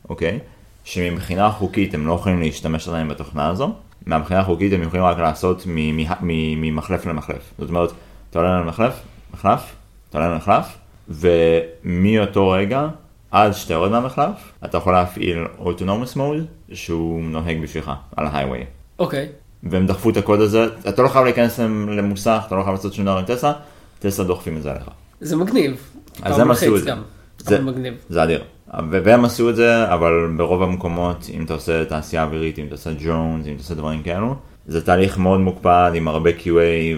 אוקיי? 0.10 0.40
שמבחינה 0.84 1.52
חוקית 1.52 1.94
הם 1.94 2.08
לא 2.08 2.14
יכולים 2.14 2.40
להשתמש 2.40 2.88
עדיין 2.88 3.08
בתוכנה 3.08 3.48
הזו, 3.48 3.74
מהבחינה 4.06 4.40
החוקית 4.40 4.74
הם 4.74 4.82
יכולים 4.82 5.06
רק 5.06 5.18
לעשות 5.18 5.64
ממחלף 5.66 7.06
למחלף. 7.06 7.54
זאת 7.60 7.70
אומרת, 7.70 7.92
אתה 8.30 8.40
עולה 8.40 8.60
למחלף, 8.60 9.00
מחלף, 9.34 9.76
אתה 10.10 10.18
עולה 10.18 10.34
למחלף, 10.34 10.78
ומאותו 11.10 12.50
רגע 12.50 12.88
עד 13.32 13.52
שאתה 13.52 13.74
יורד 13.74 13.92
מהמחלף, 13.92 14.54
אתה 14.66 14.78
יכול 14.78 14.94
להפעיל 14.94 15.46
אוטונומוס 15.60 16.16
מוד 16.16 16.46
שהוא 16.74 17.22
נוהג 17.24 17.62
בשבילך 17.62 17.92
על 18.16 18.26
ההייווי. 18.26 18.64
אוקיי. 19.00 19.30
והם 19.64 19.88
דחפו 19.88 20.10
את 20.10 20.18
הקוד 20.18 20.40
הזה, 20.42 20.66
אתה 20.90 21.02
לא 21.02 21.08
חייב 21.08 21.26
להיכנס 21.26 21.60
למוסך, 21.88 22.44
אתה 22.48 22.56
לא 22.56 22.64
חייב 22.64 22.76
לעשות 22.76 22.94
שום 22.94 23.06
דבר 23.06 23.18
עם 23.18 23.26
טסלה, 23.26 23.54
טסלה 24.00 24.26
דוחפים 24.26 24.58
את 24.58 24.62
זה 24.62 24.72
עליך. 24.72 24.90
זה 25.24 25.36
מגניב. 25.36 25.76
אז 26.22 26.40
הם 26.40 26.52
עשו 26.52 26.78
את 26.78 26.84
זה. 26.84 26.92
זה- 27.38 27.62
מגניב. 27.62 27.94
זה 28.10 28.24
אדיר. 28.24 28.44
והם 28.92 29.26
עשו 29.26 29.50
את 29.50 29.56
זה, 29.56 29.94
אבל 29.94 30.12
ברוב 30.38 30.64
המקומות, 30.64 31.26
אם 31.34 31.44
אתה 31.46 31.54
עושה 31.54 31.86
תעשייה 31.86 32.24
אווירית, 32.24 32.60
אם 32.60 32.66
אתה 32.66 32.74
עושה 32.76 32.90
ג'ונס, 33.06 33.48
אם 33.48 33.54
אתה 33.54 33.62
עושה 33.62 33.74
דברים 33.76 34.04
כאלו, 34.04 34.36
זה 34.68 34.86
תהליך 34.86 35.18
מאוד 35.18 35.40
מוקפד 35.40 35.92
עם 35.96 36.08
הרבה 36.08 36.30
QA 36.30 36.48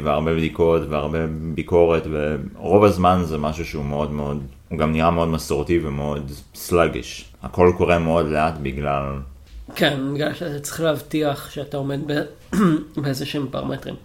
והרבה 0.03 0.33
בדיקות 0.35 0.81
והרבה 0.89 1.17
ביקורת, 1.53 2.07
ורוב 2.11 2.83
הזמן 2.83 3.21
זה 3.25 3.38
משהו 3.38 3.65
שהוא 3.65 3.85
מאוד 3.85 4.11
מאוד, 4.11 4.41
הוא 4.69 4.79
גם 4.79 4.91
נראה 4.91 5.11
מאוד 5.11 5.27
מסורתי 5.27 5.79
ומאוד 5.83 6.31
sluggish. 6.69 7.23
הכל 7.43 7.71
קורה 7.77 7.99
מאוד 7.99 8.25
לאט 8.27 8.53
בגלל... 8.61 9.03
כן, 9.75 9.99
בגלל 10.13 10.33
שאתה 10.33 10.59
צריך 10.59 10.81
להבטיח 10.81 11.49
שאתה 11.49 11.77
עומד 11.77 11.99
באיזה 12.97 13.25
שהם 13.25 13.45
פרמטרים. 13.51 13.95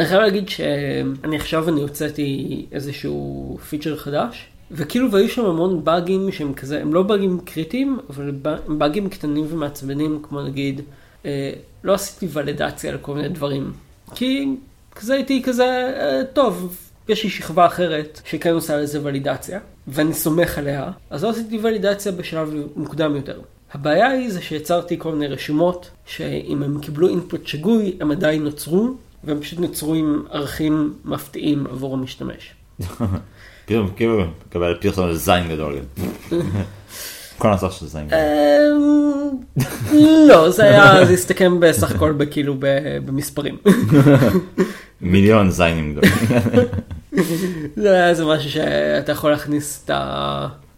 אני 0.00 0.08
חייב 0.08 0.20
להגיד 0.20 0.48
שאני 0.48 1.36
עכשיו 1.36 1.68
אני 1.68 1.80
הוצאתי 1.80 2.66
איזשהו 2.72 3.58
פיצ'ר 3.68 3.96
חדש, 3.96 4.46
וכאילו 4.70 5.12
והיו 5.12 5.28
שם 5.28 5.44
המון 5.44 5.84
באגים 5.84 6.32
שהם 6.32 6.54
כזה, 6.54 6.80
הם 6.80 6.94
לא 6.94 7.02
באגים 7.02 7.40
קריטיים, 7.44 7.98
אבל 8.10 8.32
הם 8.66 8.78
באגים 8.78 9.08
קטנים 9.08 9.46
ומעצבנים, 9.48 10.18
כמו 10.22 10.42
נגיד, 10.42 10.80
אה, 11.24 11.52
לא 11.84 11.94
עשיתי 11.94 12.28
ולידציה 12.32 12.92
לכל 12.92 13.14
מיני 13.14 13.28
דברים. 13.28 13.72
כי 14.14 14.48
כזה 14.94 15.14
הייתי 15.14 15.42
כזה, 15.42 15.64
אה, 15.64 16.24
טוב, 16.32 16.76
יש 17.08 17.24
לי 17.24 17.30
שכבה 17.30 17.66
אחרת 17.66 18.20
שכן 18.24 18.52
עושה 18.52 18.76
לזה 18.76 19.00
ולידציה, 19.02 19.60
ואני 19.88 20.14
סומך 20.14 20.58
עליה, 20.58 20.90
אז 21.10 21.24
לא 21.24 21.30
עשיתי 21.30 21.58
ולידציה 21.62 22.12
בשלב 22.12 22.54
מוקדם 22.76 23.16
יותר. 23.16 23.40
הבעיה 23.72 24.08
היא 24.08 24.30
זה 24.30 24.42
שיצרתי 24.42 24.98
כל 24.98 25.12
מיני 25.12 25.26
רשומות, 25.26 25.90
שאם 26.06 26.62
הם 26.62 26.80
קיבלו 26.80 27.08
אינפוט 27.08 27.46
שגוי, 27.46 27.96
הם 28.00 28.10
עדיין 28.10 28.44
נוצרו, 28.44 28.94
והם 29.24 29.40
פשוט 29.40 29.58
נוצרו 29.58 29.94
עם 29.94 30.22
ערכים 30.30 30.94
מפתיעים 31.04 31.66
עבור 31.66 31.94
המשתמש. 31.94 32.50
כאילו, 33.66 33.86
כאילו, 33.96 34.24
מקבל 34.48 34.78
פרסום 34.80 35.12
זין 35.12 35.48
גדול. 35.48 35.78
כל 37.38 37.48
הנוסח 37.48 37.70
של 37.70 37.86
זין 37.86 38.06
גדול. 38.06 38.18
אמ, 38.20 39.30
לא, 40.28 40.50
זה 40.50 40.64
היה, 40.64 41.06
זה 41.06 41.12
הסתכם 41.12 41.60
בסך 41.60 41.90
הכל 41.90 42.12
בכאילו 42.12 42.54
ב- 42.58 42.98
במספרים. 43.06 43.56
מיליון 45.00 45.50
זיינים 45.50 45.92
גדולים. 45.94 46.12
זה 47.76 47.92
היה 47.92 48.08
איזה 48.08 48.24
משהו 48.24 48.50
שאתה 48.50 49.12
יכול 49.12 49.30
להכניס 49.30 49.82
את 49.84 49.90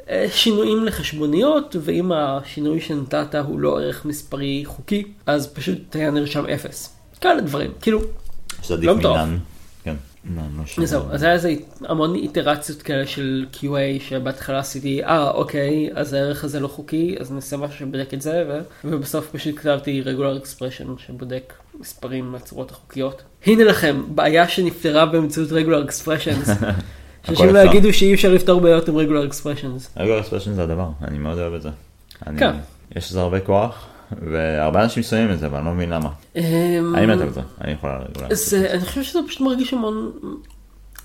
השינויים 0.09 0.85
לחשבוניות, 0.85 1.77
ואם 1.81 2.13
השינוי 2.13 2.81
שנתת 2.81 3.35
הוא 3.35 3.61
לא 3.61 3.81
ערך 3.81 4.05
מספרי 4.05 4.63
חוקי, 4.67 5.05
אז 5.27 5.47
פשוט 5.55 5.97
היה 5.97 6.11
נרשם 6.11 6.47
אפס. 6.47 6.97
כאלה 7.21 7.41
דברים, 7.41 7.71
כאילו, 7.81 8.01
לא 8.71 8.97
מטורף. 8.97 9.21
מינן. 9.27 9.39
כן. 9.85 9.95
לא, 10.37 10.43
לא. 10.79 10.87
זהו, 10.87 11.03
אז 11.11 11.23
היה 11.23 11.33
איזה 11.33 11.55
המון 11.85 12.15
איטרציות 12.15 12.83
כאלה 12.83 13.07
של 13.07 13.47
QA 13.53 13.67
שבהתחלה 14.09 14.59
עשיתי, 14.59 15.05
אה 15.05 15.31
אוקיי, 15.31 15.91
אז 15.95 16.13
הערך 16.13 16.45
הזה 16.45 16.61
לא 16.61 16.69
חוקי, 16.69 17.17
אז 17.21 17.33
נעשה 17.33 17.57
משהו 17.57 17.79
שבודק 17.79 18.15
את 18.15 18.23
זה, 18.23 18.45
ו... 18.49 18.59
ובסוף 18.85 19.29
פשוט 19.33 19.57
כתבתי 19.57 20.03
regular 20.05 20.45
expression 20.45 21.03
שבודק 21.07 21.53
מספרים 21.81 22.25
מהצורות 22.33 22.71
החוקיות. 22.71 23.23
הנה 23.47 23.65
לכם, 23.65 24.03
בעיה 24.09 24.49
שנפתרה 24.49 25.07
באמצעות 25.07 25.49
regular 25.51 25.89
expressions. 25.91 26.51
שאנשים 27.27 27.35
הכל 27.47 27.47
לא. 27.47 27.59
יגידו 27.59 27.93
שאי 27.93 28.15
אפשר 28.15 28.33
לפתור 28.35 28.61
בעיות 28.61 28.89
עם 28.89 28.97
regular 28.99 29.33
expressions. 29.33 30.01
רגולר 30.01 30.21
אקספרשן 30.21 30.53
זה 30.55 30.63
הדבר, 30.63 30.89
אני 31.05 31.19
מאוד 31.19 31.39
אוהב 31.39 31.55
את 31.55 31.63
זה. 31.63 31.69
אני- 32.27 32.39
כן. 32.39 32.53
יש 32.97 33.11
לזה 33.11 33.21
הרבה 33.21 33.41
כוח, 33.41 33.87
והרבה 34.33 34.83
אנשים 34.83 35.03
שונאים 35.03 35.31
את 35.31 35.39
זה, 35.39 35.47
אבל 35.47 35.57
אני 35.57 35.67
לא 35.67 35.73
מבין 35.73 35.91
למה. 35.91 36.11
אני 36.37 37.07
מת 37.07 37.21
על 37.21 37.31
זה, 37.31 37.41
אני 37.61 37.73
יכול 37.73 37.91
על 37.91 38.03
רגולר 38.03 38.27
אז 38.31 38.55
אה, 38.55 38.73
אני 38.73 38.81
חושב 38.81 39.03
שזה 39.03 39.19
פשוט 39.27 39.41
מרגיש 39.41 39.73
המון 39.73 40.13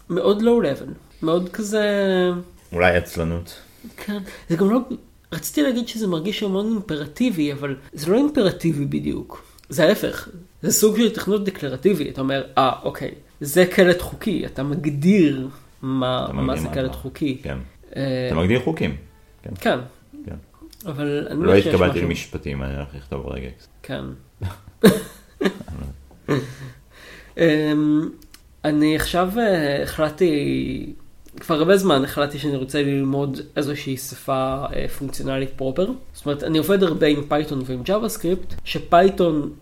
מאוד 0.10 0.41
low 0.41 0.63
level, 0.63 0.89
מאוד 1.22 1.50
כזה, 1.50 1.86
אולי 2.74 2.96
עצלנות. 2.96 3.62
כן, 3.98 4.17
זה 4.50 4.56
גם 4.56 4.70
לא, 4.70 4.80
רציתי 5.32 5.62
להגיד 5.62 5.88
שזה 5.88 6.08
מרגיש 6.08 6.43
המון 6.43 6.65
אימפרטיבי, 6.65 7.54
אבל 7.54 7.76
זה 7.93 8.12
לא 8.12 8.17
אימפרטיבי 8.17 8.86
בדיוק, 8.86 9.46
זה 9.70 9.84
ההפך, 9.88 10.30
זה 10.62 10.72
סוג 10.72 10.98
של 10.98 11.10
תכנות 11.10 11.46
דקלרטיבי, 11.46 12.10
אתה 12.10 12.22
אומר, 12.22 12.43
אה, 12.58 12.72
אוקיי, 12.84 13.12
זה 13.41 13.65
קלט 13.65 14.02
חוקי, 14.02 14.46
אתה 14.46 14.63
מגדיר 14.63 15.48
מה, 15.82 16.26
אתה 16.26 16.34
מה 16.34 16.58
זה 16.58 16.67
קלט. 16.74 16.96
חוקי. 16.96 17.38
כן. 17.43 17.58
אה, 17.96 18.28
אתה 18.28 18.36
מגדיר 18.36 18.60
חוקים. 18.63 18.96
כן, 19.43 19.50
כן. 19.60 19.80
אבל 20.88 21.28
אני 21.30 21.43
לא 21.43 21.56
שיש 21.56 21.67
התקבלתי 21.67 22.02
למשפטים, 22.02 22.63
אני 22.63 22.76
הולך 22.76 22.88
לכתוב 22.95 23.28
regex. 23.28 23.67
כן. 23.84 24.04
אמ, 27.38 28.10
אני 28.65 28.95
עכשיו 28.95 29.32
אה, 29.38 29.84
החלטתי, 29.84 30.93
כבר 31.39 31.56
הרבה 31.56 31.78
זמן 31.78 32.04
החלטתי 32.04 32.39
שאני 32.39 32.56
רוצה 32.56 32.82
ללמוד 32.84 33.39
איזושהי 33.56 33.97
שפה 33.97 34.65
אה, 34.76 34.88
פונקציונלית 34.88 35.50
proper. 35.56 35.91
זאת 36.13 36.26
אומרת, 36.26 36.43
אני 36.43 36.58
עובד 36.58 36.84
הרבה 36.84 37.08
עם 37.08 37.23
Python 37.28 37.62
ועם 37.65 37.84
JavaScript, 37.84 38.54
ש 38.63 38.86
Python 38.86 39.54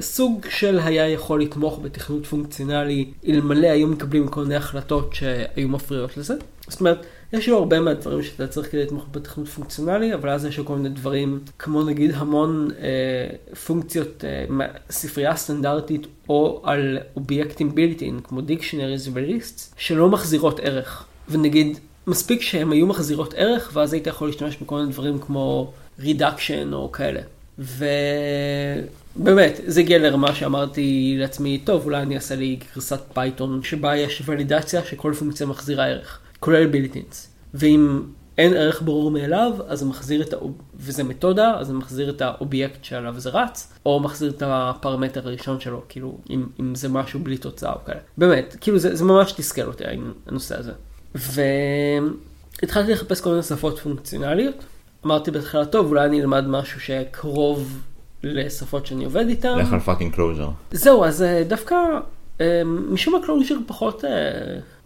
סוג 0.00 0.46
של 0.50 0.78
היה 0.78 1.08
יכול 1.08 1.42
לתמוך 1.42 1.80
בתכנות 1.82 2.26
פונקציונלי, 2.26 3.10
אלמלא 3.28 3.66
היו 3.66 3.86
מקבלים 3.86 4.28
כל 4.28 4.42
מיני 4.42 4.56
החלטות 4.56 5.14
שהיו 5.14 5.68
מפריעות 5.68 6.16
לזה. 6.16 6.34
זאת 6.68 6.80
אומרת, 6.80 7.06
יש 7.32 7.48
לו 7.48 7.58
הרבה 7.58 7.80
מהדברים 7.80 8.22
שאתה 8.22 8.46
צריך 8.46 8.72
כדי 8.72 8.82
לתמוך 8.82 9.06
בתכנות 9.12 9.48
פונקציונלי, 9.48 10.14
אבל 10.14 10.30
אז 10.30 10.44
יש 10.44 10.58
לו 10.58 10.64
כל 10.64 10.76
מיני 10.76 10.88
דברים, 10.88 11.40
כמו 11.58 11.84
נגיד 11.84 12.10
המון 12.14 12.68
אה, 12.80 13.56
פונקציות 13.66 14.24
אה, 14.24 14.66
ספרייה 14.90 15.36
סטנדרטית, 15.36 16.06
או 16.28 16.60
על 16.64 16.98
אובייקטים 17.16 17.74
built-in, 17.74 18.20
כמו 18.24 18.40
dictionaries 18.40 19.10
ו 19.12 19.21
lists, 19.21 19.74
שלא 19.76 20.08
מחזירות 20.08 20.60
ערך. 20.60 21.04
ונגיד, 21.28 21.78
מספיק 22.06 22.42
שהן 22.42 22.72
היו 22.72 22.86
מחזירות 22.86 23.34
ערך, 23.36 23.70
ואז 23.72 23.92
היית 23.92 24.06
יכול 24.06 24.28
להשתמש 24.28 24.56
בכל 24.56 24.80
מיני 24.80 24.92
דברים 24.92 25.18
כמו 25.18 25.72
reduction 26.00 26.72
או 26.72 26.92
כאלה. 26.92 27.20
ובאמת, 27.58 29.60
זה 29.66 29.80
הגיע 29.80 29.98
לרמה 29.98 30.34
שאמרתי 30.34 31.16
לעצמי, 31.18 31.58
טוב, 31.64 31.84
אולי 31.84 32.02
אני 32.02 32.14
אעשה 32.14 32.34
לי 32.34 32.58
גרסת 32.74 33.00
Python 33.14 33.62
שבה 33.62 33.96
יש 33.96 34.22
ולידציה 34.24 34.84
שכל 34.84 35.12
פונקציה 35.18 35.46
מחזירה 35.46 35.86
ערך, 35.86 36.20
כולל 36.40 36.66
built-ins. 36.66 37.34
ואם 37.54 38.02
אין 38.38 38.54
ערך 38.54 38.82
ברור 38.82 39.10
מאליו, 39.10 39.52
אז 39.66 39.78
זה 39.78 39.84
מחזיר 39.84 40.22
את 40.22 40.32
ה... 40.32 40.36
וזה 40.76 41.04
מתודה, 41.04 41.54
אז 41.58 41.66
זה 41.66 41.72
מחזיר 41.72 42.10
את 42.10 42.20
האובייקט 42.20 42.84
שעליו 42.84 43.14
זה 43.20 43.30
רץ, 43.30 43.72
או 43.86 44.00
מחזיר 44.00 44.30
את 44.30 44.42
הפרמטר 44.46 45.28
הראשון 45.28 45.60
שלו, 45.60 45.82
כאילו, 45.88 46.18
אם, 46.30 46.46
אם 46.60 46.74
זה 46.74 46.88
משהו 46.88 47.20
בלי 47.20 47.38
תוצאה 47.38 47.72
או 47.72 47.78
כאלה. 47.86 48.00
באמת, 48.18 48.56
כאילו, 48.60 48.78
זה, 48.78 48.96
זה 48.96 49.04
ממש 49.04 49.32
תסכל 49.32 49.62
אותי, 49.62 49.84
הנושא 50.26 50.58
הזה. 50.58 50.72
והתחלתי 51.14 52.92
לחפש 52.92 53.20
כל 53.20 53.30
מיני 53.30 53.42
שפות 53.42 53.78
פונקציונליות. 53.78 54.54
אמרתי 55.06 55.30
בהתחלה, 55.30 55.64
טוב, 55.64 55.86
אולי 55.86 56.06
אני 56.06 56.20
אלמד 56.20 56.46
משהו 56.46 56.80
שקרוב 56.80 57.82
לשפות 58.22 58.86
שאני 58.86 59.04
עובד 59.04 59.28
איתן. 59.28 59.58
לך 59.58 59.72
על 59.72 59.80
fucking 59.80 60.14
Clojure. 60.14 60.48
זהו, 60.70 61.04
אז 61.04 61.22
אה, 61.22 61.42
דווקא 61.48 61.74
אה, 62.40 62.62
משום 62.64 63.14
מה 63.14 63.26
Clojure 63.26 63.54
פחות, 63.66 64.04
אה, 64.04 64.10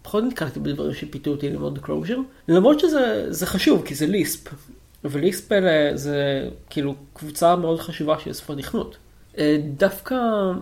פחות 0.03 0.25
נתקלתי 0.25 0.61
בדברים 0.61 0.95
שפיתו 0.95 1.31
אותי 1.31 1.51
ללמוד 1.51 1.79
Clojure. 1.79 2.17
למרות 2.49 2.81
שזה 2.81 3.27
זה 3.29 3.47
חשוב, 3.47 3.83
כי 3.87 3.95
זה 3.95 4.07
Lisp. 4.07 4.49
ו 5.05 5.14
Lisp 5.14 5.53
אלה 5.53 5.97
זה 5.97 6.49
כאילו 6.71 6.95
קבוצה 7.13 7.57
מאוד 7.57 7.81
חשובה 7.81 8.19
של 8.19 8.33
שפות 8.33 8.59
תכנות. 8.59 8.97
אה, 9.39 9.57
דווקא 9.77 10.15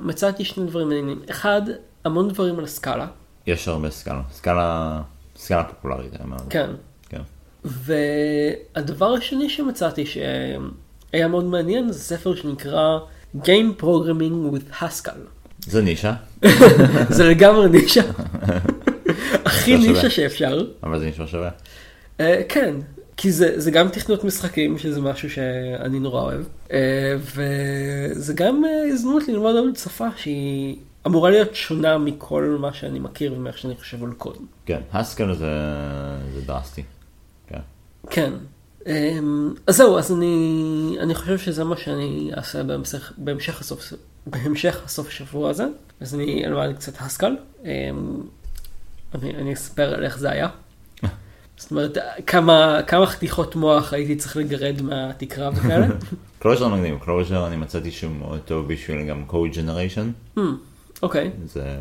מצאתי 0.02 0.44
שני 0.44 0.66
דברים 0.66 0.88
מעניינים. 0.88 1.22
אחד, 1.30 1.62
המון 2.04 2.28
דברים 2.28 2.58
על 2.58 2.64
ה 2.64 2.70
Scala. 2.70 3.06
יש 3.46 3.68
הרבה 3.68 3.90
Scala. 3.90 4.22
Scala, 4.32 5.00
Scala 5.36 5.64
פופולרית, 5.64 6.14
אני 6.14 6.24
אומר. 6.24 6.36
כן. 6.50 6.70
כן. 7.08 7.20
והדבר 7.64 9.14
השני 9.14 9.48
שמצאתי 9.48 10.06
שהיה 10.06 11.28
מאוד 11.28 11.44
מעניין 11.44 11.92
זה 11.92 11.98
ספר 11.98 12.34
שנקרא 12.34 12.98
Game 13.36 13.82
Programming 13.82 14.54
with 14.54 14.82
Haskell. 14.82 15.18
זה 15.66 15.82
נישה, 15.82 16.14
זה 17.16 17.28
לגמרי 17.28 17.68
נישה. 17.68 18.02
הכי. 19.44 19.76
נישה 19.76 20.10
שאפשר. 20.10 20.64
אבל 20.82 20.98
זה 20.98 21.06
נשמע 21.06 21.26
שווה. 21.26 21.50
אה, 22.20 22.42
כן, 22.48 22.74
כי 23.16 23.32
זה, 23.32 23.60
זה 23.60 23.70
גם 23.70 23.88
תכנות 23.88 24.24
משחקים, 24.24 24.78
שזה 24.78 25.00
משהו 25.00 25.30
שאני 25.30 26.00
נורא 26.00 26.20
אוהב, 26.20 26.44
אה, 26.72 27.16
וזה 27.20 28.34
גם 28.34 28.64
אה, 28.64 28.92
הזדמנות 28.92 29.28
ללמוד 29.28 29.56
עוד 29.56 29.76
שפה 29.76 30.08
שהיא 30.16 30.76
אמורה 31.06 31.30
להיות 31.30 31.54
שונה 31.54 31.98
מכל 31.98 32.56
מה 32.60 32.72
שאני 32.72 32.98
מכיר 32.98 33.32
ומאיך 33.32 33.58
שאני 33.58 33.74
חושב 33.76 34.04
על 34.04 34.12
קוד. 34.12 34.36
כן, 34.66 34.80
הסקל 34.92 35.34
זה 35.34 35.52
זה 36.34 36.40
דרסטי. 36.46 36.82
כן. 37.48 37.60
כן. 38.10 38.32
אז 39.66 39.76
זהו, 39.76 39.98
אז 39.98 40.12
אני, 40.12 40.96
אני 41.00 41.14
חושב 41.14 41.38
שזה 41.38 41.64
מה 41.64 41.76
שאני 41.76 42.30
אעשה 42.36 42.62
בהמשך, 42.62 43.12
בהמשך, 43.18 43.60
הסוף, 43.60 43.92
בהמשך 44.26 44.80
הסוף 44.84 45.10
שבוע 45.10 45.50
הזה. 45.50 45.66
אז 46.00 46.14
אני 46.14 46.46
אלמד 46.46 46.76
קצת 46.76 46.92
Haskell. 47.00 47.36
אני, 49.14 49.34
אני 49.34 49.52
אספר 49.52 49.94
על 49.94 50.04
איך 50.04 50.18
זה 50.18 50.30
היה. 50.30 50.48
זאת 51.60 51.70
אומרת, 51.70 51.98
כמה, 52.26 52.80
כמה 52.86 53.06
חתיכות 53.06 53.56
מוח 53.56 53.92
הייתי 53.92 54.16
צריך 54.16 54.36
לגרד 54.36 54.82
מהתקרה 54.82 55.50
וכאלה. 55.54 55.86
Clojure 56.42 56.68
מגניב, 56.68 56.98
Clojure 56.98 57.46
אני 57.46 57.56
מצאתי 57.56 57.90
שהוא 57.90 58.12
מאוד 58.12 58.40
טוב 58.44 58.72
בשביל 58.72 59.06
גם 59.06 59.24
code 59.28 59.54
generation. 59.54 60.36
Hmm, 60.38 60.40
אוקיי, 61.02 61.30
זה, 61.44 61.76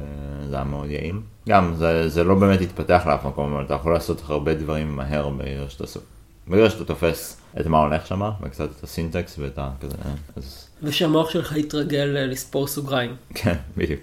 זה 0.49 0.55
היה 0.55 0.63
מאוד 0.63 0.89
יעיל. 0.89 1.15
גם, 1.49 1.73
זה, 1.77 2.09
זה 2.09 2.23
לא 2.23 2.35
באמת 2.35 2.61
התפתח 2.61 3.03
לאף 3.05 3.25
מקום, 3.25 3.53
אבל 3.53 3.65
אתה 3.65 3.73
יכול 3.73 3.93
לעשות 3.93 4.21
הרבה 4.27 4.53
דברים 4.53 4.95
מהר 4.95 5.29
ברגע 5.29 5.69
שאתה, 5.69 5.99
ברגע 6.47 6.69
שאתה 6.69 6.85
תופס 6.85 7.41
את 7.59 7.65
מה 7.65 7.79
הולך 7.79 8.07
שם, 8.07 8.21
וקצת 8.41 8.69
את 8.77 8.83
ה 8.83 8.91
syntax 8.91 9.39
ואת 9.39 9.57
ה... 9.57 9.69
כזה, 9.81 9.95
אה, 10.05 10.11
אז 10.35 10.67
ושהמוח 10.83 11.29
שלך 11.29 11.57
יתרגל 11.57 12.17
אה, 12.17 12.25
לספור 12.25 12.67
סוגריים. 12.67 13.15
כן, 13.33 13.55
בדיוק. 13.77 14.01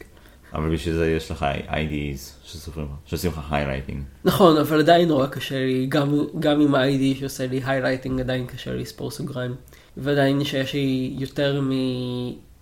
אבל 0.57 0.75
בשביל 0.75 0.95
זה 0.95 1.11
יש 1.11 1.31
לך 1.31 1.47
IDs 1.69 2.45
שסופרים, 2.45 2.87
שעושים 3.07 3.31
לך 3.31 3.40
highlighting. 3.51 3.99
נכון, 4.25 4.57
אבל 4.57 4.81
עדיין 4.81 5.09
נורא 5.09 5.27
קשה 5.27 5.64
לי, 5.64 5.87
גם, 5.88 6.19
גם 6.38 6.61
עם 6.61 6.75
ה-ID 6.75 7.19
שעושה 7.19 7.47
לי 7.47 7.61
highlighting 7.64 8.21
עדיין 8.21 8.47
קשה 8.47 8.73
לי 8.73 8.83
לספור 8.83 9.11
סוגריים. 9.11 9.55
ועדיין 9.97 10.45
שיש 10.45 10.75
לי 10.75 11.14
יותר 11.19 11.62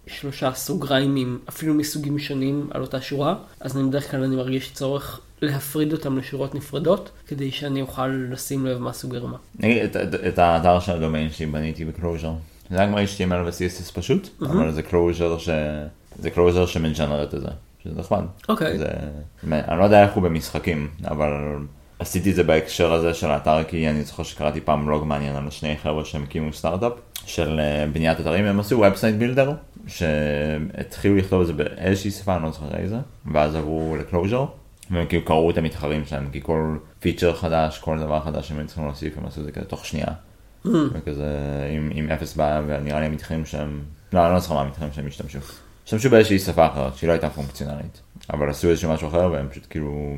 משלושה 0.07 0.53
סוגריים, 0.53 1.39
אפילו 1.49 1.75
מסוגים 1.75 2.19
שונים 2.19 2.69
על 2.71 2.81
אותה 2.81 3.01
שורה, 3.01 3.35
אז 3.61 3.77
אני 3.77 3.89
בדרך 3.89 4.11
כלל 4.11 4.25
אני 4.25 4.37
מרגיש 4.37 4.73
צורך 4.73 5.21
להפריד 5.43 5.93
אותם 5.93 6.19
לשורות 6.19 6.55
נפרדות, 6.55 7.11
כדי 7.27 7.51
שאני 7.51 7.83
אוכל 7.83 8.07
לשים 8.07 8.67
לב 8.67 8.79
מה 8.79 8.93
סוגר 8.93 9.27
מה. 9.27 9.37
נגיד, 9.59 9.83
את, 9.83 9.97
את, 9.97 10.15
את 10.15 10.39
האתר 10.39 10.81
של 10.81 10.93
הדומיין 10.93 11.31
שלי 11.31 11.47
בניתי 11.47 11.85
ב 11.85 11.90
Clojure. 11.90 12.33
זה 12.71 12.79
היה 12.79 12.89
כמו 12.89 12.99
HTML 12.99 13.47
ו-CSS 13.47 13.93
פשוט, 13.95 14.29
אבל 14.41 14.73
זה 14.73 14.83
Clojure 14.83 15.39
ש... 15.39 15.49
זה 16.19 16.31
Clojure 16.31 16.67
שמג'נרט 16.67 17.35
את 17.35 17.41
זה, 17.41 17.49
שזה 17.85 18.01
נחמד. 18.01 18.25
אוקיי. 18.49 18.79
זה... 18.79 18.87
אני 19.51 19.79
לא 19.79 19.85
יודע 19.85 20.03
איך 20.03 20.15
הוא 20.15 20.23
במשחקים, 20.23 20.89
אבל 21.05 21.31
עשיתי 21.99 22.31
את 22.31 22.37
זה 22.37 22.43
בהקשר 22.43 22.93
הזה 22.93 23.15
של 23.15 23.31
האתר, 23.31 23.65
כי 23.65 23.89
אני 23.91 24.03
זוכר 24.03 24.23
שקראתי 24.23 24.61
פעם 24.61 24.87
בלוג 24.87 25.05
מעניין 25.05 25.37
על 25.37 25.51
שני 25.51 25.77
חבר'ה 25.83 26.05
שהם 26.05 26.23
הקימו 26.23 26.53
סטארט-אפ 26.53 26.93
של 27.27 27.61
אה, 27.61 27.87
בניית 27.93 28.21
אתרים, 28.21 28.45
הם 28.45 28.61
עשו 28.61 28.75
website 28.75 29.17
builder, 29.17 29.53
שהתחילו 29.87 31.17
לכתוב 31.17 31.41
את 31.41 31.47
זה 31.47 31.53
באיזושהי 31.53 32.11
שפה, 32.11 32.37
אני 32.37 32.43
לא 32.43 32.51
זוכר 32.51 32.77
איזה, 32.77 32.97
ואז 33.33 33.55
עברו 33.55 33.97
ל 34.01 34.06
Clojure. 34.06 34.45
והם 34.91 35.07
כאילו 35.07 35.25
קראו 35.25 35.51
את 35.51 35.59
המתחרים 35.59 36.05
שלהם, 36.07 36.29
כי 36.33 36.41
כל 36.43 36.77
פיצ'ר 37.01 37.35
חדש, 37.35 37.79
כל 37.79 37.99
דבר 37.99 38.21
חדש 38.21 38.49
שהם 38.49 38.67
צריכים 38.67 38.85
להוסיף, 38.85 39.19
הם 39.19 39.27
עשו 39.27 39.41
את 39.41 39.45
זה 39.45 39.53
כזה 39.53 39.67
תוך 39.67 39.87
שנייה. 39.87 40.07
וכזה 40.65 41.37
עם, 41.71 41.91
עם 41.95 42.11
אפס 42.11 42.37
בעיה, 42.37 42.63
ונראה 42.67 43.01
לי 43.01 43.07
המתחרים 43.07 43.47
שהם, 43.47 43.81
לא, 44.13 44.27
אני 44.27 44.35
לא 44.35 44.39
זוכר 44.39 44.55
מה 44.55 44.61
המתחרים 44.61 44.93
שהם 44.93 45.07
השתמשו. 45.07 45.39
השתמשו 45.85 46.11
באיזושהי 46.11 46.39
שפה 46.39 46.67
אחרת, 46.67 46.97
שהיא 46.97 47.09
לא 47.09 47.13
הייתה 47.13 47.31
פונקציונלית. 47.31 48.01
אבל 48.33 48.51
עשו 48.51 48.69
איזשהו 48.69 48.91
משהו 48.93 49.09
אחר, 49.09 49.31
והם 49.33 49.49
פשוט 49.49 49.67
כאילו 49.71 50.15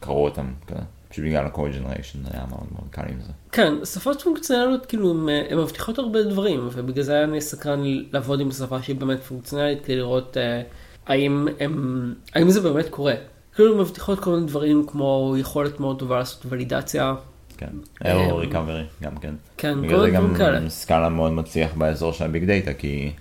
קראו 0.00 0.24
אותם 0.24 0.46
כזה. 0.66 0.80
פשוט 1.08 1.24
בגלל 1.24 1.46
ה-code 1.46 1.58
generation 1.58 2.18
זה 2.24 2.30
היה 2.32 2.44
מאוד 2.50 2.66
מאוד 2.72 2.88
קל 2.90 3.02
עם 3.08 3.20
זה. 3.26 3.32
כן, 3.52 3.74
שפות 3.84 4.22
פונקציונליות 4.22 4.86
כאילו 4.86 5.10
הן- 5.10 5.58
מבטיחות 5.58 5.98
הרבה 5.98 6.22
דברים, 6.22 6.68
ובגלל 6.72 7.04
זה 7.04 7.24
אני 7.24 7.40
סקרן 7.40 7.80
לעבוד 8.12 8.40
עם 8.40 8.50
שפה 8.52 8.82
שהיא 8.82 8.96
באמת 8.96 9.22
פונקציונלית, 9.22 9.84
כדי 9.84 9.96
לראות 9.96 10.36
אה, 10.36 10.62
האם, 11.06 11.48
הם, 11.60 12.14
האם 12.34 12.50
זה 12.50 12.60
באמת 12.60 12.88
קורה. 12.88 13.14
כאילו 13.54 13.78
מבטיחות 13.78 14.20
כל 14.20 14.30
מיני 14.34 14.46
דברים 14.46 14.84
כמו 14.86 15.34
יכולת 15.38 15.80
מאוד 15.80 15.98
טובה 15.98 16.18
לעשות 16.18 16.46
ולידציה. 16.48 17.14
כן, 17.56 17.66
error 18.04 18.34
ריקאברי 18.34 18.82
גם 19.02 19.16
כן. 19.16 19.34
כן, 19.56 19.74
כל 19.74 19.80
בגלל 19.86 20.00
זה 20.00 20.06
מיני 20.06 20.18
דברים 20.18 20.34
כאלה. 20.36 20.60
גם 20.60 20.68
סקאלה 20.68 21.08
מאוד 21.08 21.32
מצליח 21.32 21.70
באזור 21.74 22.12
של 22.12 22.24
הביג 22.24 22.44
דאטה, 22.44 22.74
כי 22.74 23.12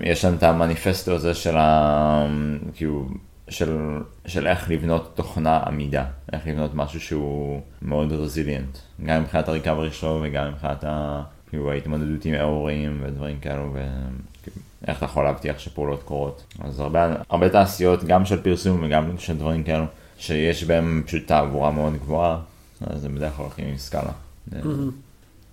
יש 0.00 0.24
להם 0.24 0.34
את 0.34 0.42
המניפסטו 0.42 1.14
הזה 1.14 1.34
של 1.34 1.56
ה... 1.56 2.26
כאילו, 2.74 3.08
של, 3.48 3.76
של 4.26 4.46
איך 4.46 4.70
לבנות 4.70 5.12
תוכנה 5.14 5.62
עמידה, 5.66 6.04
איך 6.32 6.46
לבנות 6.46 6.74
משהו 6.74 7.00
שהוא 7.00 7.60
מאוד 7.82 8.12
רזיליאנט, 8.12 8.78
גם 9.04 9.22
מבחינת 9.22 9.48
הריקאברי 9.48 9.92
שלו 9.92 10.20
וגם 10.24 10.48
מבחינת 10.48 10.84
ה... 10.84 11.22
כאילו 11.48 11.72
ההתמודדות 11.72 12.24
עם 12.24 12.34
אירורים 12.34 13.00
ודברים 13.04 13.38
כאלו, 13.40 13.74
ואיך 13.74 14.96
אתה 14.96 15.04
יכול 15.04 15.24
להבטיח 15.24 15.58
שפעולות 15.58 16.02
קורות. 16.02 16.42
אז 16.58 16.80
הרבה, 16.80 17.14
הרבה 17.30 17.48
תעשיות, 17.48 18.04
גם 18.04 18.24
של 18.24 18.42
פרסום 18.42 18.82
וגם 18.82 19.18
של 19.18 19.36
דברים 19.36 19.62
כאלו, 19.62 19.84
שיש 20.18 20.64
בהם 20.64 21.02
פשוט 21.06 21.26
תעבורה 21.26 21.70
מאוד 21.70 21.96
גבוהה, 21.96 22.38
אז 22.86 23.04
הם 23.04 23.14
בדרך 23.14 23.32
כלל 23.32 23.44
הולכים 23.44 23.68
עם 23.68 23.76
סקאלה. 23.76 24.12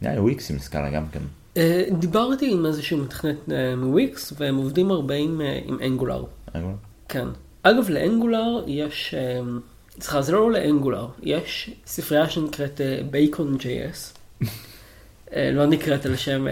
נראה 0.01 0.13
לי 0.13 0.19
וויקס 0.19 0.51
עם 0.51 0.59
סקאלה 0.59 0.89
גם 0.89 1.03
כן. 1.11 1.19
אה, 1.57 1.83
דיברתי 1.99 2.51
עם 2.51 2.65
איזשהו 2.65 2.97
מתכנת 2.97 3.51
אה, 3.51 3.75
מוויקס, 3.75 4.33
והם 4.37 4.55
עובדים 4.55 4.91
הרבה 4.91 5.15
עם, 5.15 5.41
אה, 5.41 5.59
עם 5.65 5.77
אנגולר. 5.85 6.23
אנגולר? 6.55 6.75
כן. 7.09 7.27
אגב, 7.63 7.89
לאנגולר 7.89 8.63
יש, 8.67 9.15
סליחה, 9.99 10.21
זה 10.21 10.31
לא 10.31 10.51
לאנגולר, 10.51 11.07
יש 11.23 11.69
ספרייה 11.85 12.29
שנקראת 12.29 12.81
בייקון 13.11 13.57
JS. 13.59 14.17
לא 15.53 15.65
נקראת 15.65 16.05
על 16.05 16.15
שם 16.15 16.47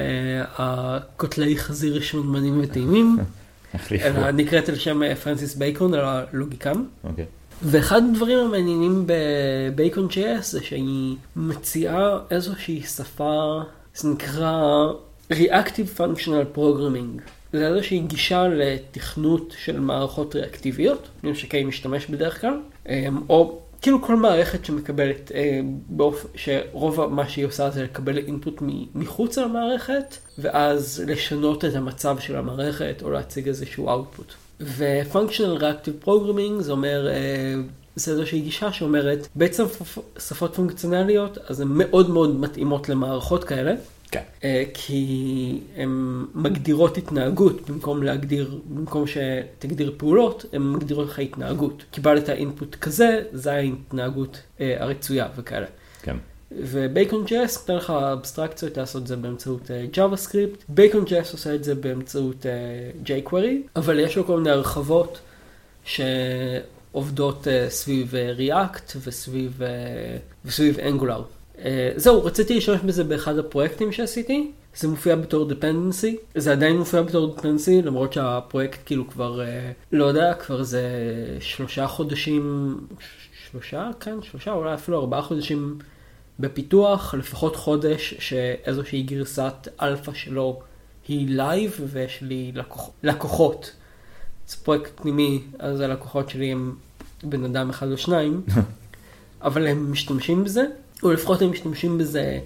הקוטלי 0.58 1.58
חזיר 1.58 2.02
שמנמנים 2.02 2.60
וטעימים. 2.64 3.18
אלא 3.92 4.32
נקראת 4.32 4.70
על 4.70 4.76
שם 4.76 5.16
פרנסיס 5.24 5.56
בייקון, 5.56 5.94
על 5.94 6.06
הלוגיקם. 6.06 6.84
אוקיי. 7.04 7.26
ואחד 7.62 8.02
הדברים 8.12 8.40
המעניינים 8.40 9.08
בבייקון 9.08 10.08
JS 10.12 10.42
זה 10.42 10.64
שהיא 10.64 11.16
מציעה 11.36 12.20
איזושהי 12.32 12.82
שפה, 12.82 13.62
זה 13.96 14.10
נקרא 14.10 14.88
Reactive 15.32 15.98
Functional 16.00 16.58
Programming. 16.58 17.22
זה 17.54 17.68
איזושהי 17.68 18.00
גישה 18.00 18.48
לתכנות 18.48 19.54
של 19.58 19.80
מערכות 19.80 20.36
ריאקטיביות, 20.36 21.08
שקיי 21.34 21.64
משתמש 21.64 22.08
בדרך 22.08 22.42
כלל, 22.42 22.60
אמ, 22.90 23.22
או 23.30 23.60
כאילו 23.82 24.02
כל 24.02 24.16
מערכת 24.16 24.66
שמקבלת, 24.66 25.32
אה, 25.36 25.60
באופ... 25.88 26.26
שרוב 26.36 27.06
מה 27.06 27.30
שהיא 27.30 27.46
עושה 27.46 27.70
זה 27.70 27.84
לקבל 27.84 28.18
אינפוט 28.18 28.62
מחוץ 28.96 29.38
למערכת, 29.38 30.18
ואז 30.38 31.04
לשנות 31.08 31.66
את 31.66 31.76
המצב 31.76 32.20
של 32.20 32.36
המערכת 32.36 33.02
או 33.02 33.10
להציג 33.10 33.48
איזשהו 33.48 33.90
אאוטפוט. 33.90 34.34
ו-functional 34.60 35.62
reactive 35.62 36.08
programming 36.08 36.60
זה 36.62 36.72
אומר, 36.72 37.08
אה, 37.08 37.56
זה 37.96 38.12
איזושהי 38.12 38.42
גישה 38.42 38.74
שאומרת, 38.74 39.28
בעצם 39.36 39.64
שפות 40.20 40.56
פונקציונליות, 40.56 41.38
אז 41.38 41.60
הן 41.60 41.68
מאוד 41.72 42.10
מאוד 42.10 42.36
מתאימות 42.40 42.90
למערכות 42.90 43.44
כאלה. 43.44 43.74
כן. 44.12 44.22
אה, 44.44 44.64
כי 44.74 45.60
הן 45.76 46.26
מגדירות 46.34 46.98
התנהגות 46.98 47.70
במקום 47.70 48.04
להגדיר, 48.04 48.60
במקום 48.70 49.06
שתגדיר 49.08 49.94
פעולות, 49.98 50.46
הן 50.54 50.62
מגדירות 50.62 51.08
לך 51.08 51.20
התנהגות. 51.20 51.84
קיבלת 51.92 52.30
אינפוט 52.30 52.76
כזה, 52.76 53.24
זה 53.32 53.54
ההתנהגות 53.54 54.42
אה, 54.62 54.76
הרצויה 54.80 55.28
וכאלה. 55.36 55.66
כן. 56.02 56.18
ובייקון 56.52 57.24
ג'ס 57.28 57.58
נותן 57.58 57.76
לך 57.76 57.90
אבסטרקציות 57.90 58.78
לעשות 58.78 59.02
את 59.02 59.08
זה 59.08 59.16
באמצעות 59.16 59.72
אה, 59.72 59.86
JavaScript, 59.94 60.64
בייקון 60.70 61.06
ג'ס 61.08 61.32
עושה 61.32 61.56
את 61.56 61.64
זה 61.64 61.76
באמצעות 61.76 62.46
uh, 62.46 63.08
jQuery, 63.08 63.70
אבל 63.76 64.00
יש 64.00 64.16
לו 64.18 64.26
כל 64.26 64.38
מיני 64.38 64.50
הרחבות 64.50 65.20
שעובדות 65.84 66.75
uh, 66.96 67.48
סביב 67.70 68.14
uh, 68.14 68.40
React 68.40 68.98
וסביב, 69.04 69.62
uh, 69.62 69.66
וסביב 70.46 70.78
Angular. 70.78 71.22
זהו, 71.96 72.24
רציתי 72.24 72.56
להשתמש 72.56 72.82
בזה 72.82 73.04
באחד 73.04 73.38
הפרויקטים 73.38 73.92
שעשיתי, 73.92 74.52
זה 74.76 74.88
מופיע 74.88 75.16
בתור 75.16 75.50
dependency, 75.52 76.16
זה 76.36 76.52
עדיין 76.52 76.78
מופיע 76.78 77.02
בתור 77.02 77.36
dependency, 77.38 77.86
למרות 77.86 78.14
שהפרויקט 78.14 78.80
כאילו 78.86 79.10
כבר, 79.10 79.42
לא 79.92 80.06
יודע, 80.06 80.34
כבר 80.34 80.64
זה 80.64 80.84
שלושה 81.40 81.88
חודשים, 81.88 82.78
שלושה, 83.52 83.90
כן, 84.00 84.22
שלושה, 84.22 84.52
אולי 84.52 84.74
אפילו 84.74 85.00
ארבעה 85.00 85.22
חודשים 85.22 85.80
בפיתוח, 86.40 87.14
לפחות 87.14 87.56
חודש 87.56 88.14
שאיזושהי 88.20 89.04
גרסת 89.04 89.68
אלפא 89.82 90.14
שלו 90.14 90.60
היא 91.08 91.28
live 91.30 91.80
ויש 91.92 92.22
לי 92.22 92.52
לקוח, 92.56 92.90
לקוחות. 93.04 93.72
זה 94.48 94.58
פרויקט 94.58 94.92
פנימי, 94.96 95.42
אז 95.60 95.82
הלקוחות 95.82 96.30
שלי 96.30 96.52
הם 96.52 96.76
בן 97.24 97.44
אדם 97.44 97.70
אחד 97.70 97.92
או 97.92 97.98
שניים, 97.98 98.42
אבל 99.42 99.68
הם 99.68 99.92
משתמשים 99.92 100.44
בזה, 100.44 100.64
או 101.04 101.12
לפחות 101.12 101.42
הם 101.42 101.52
משתמשים 101.52 101.98
בזה 101.98 102.40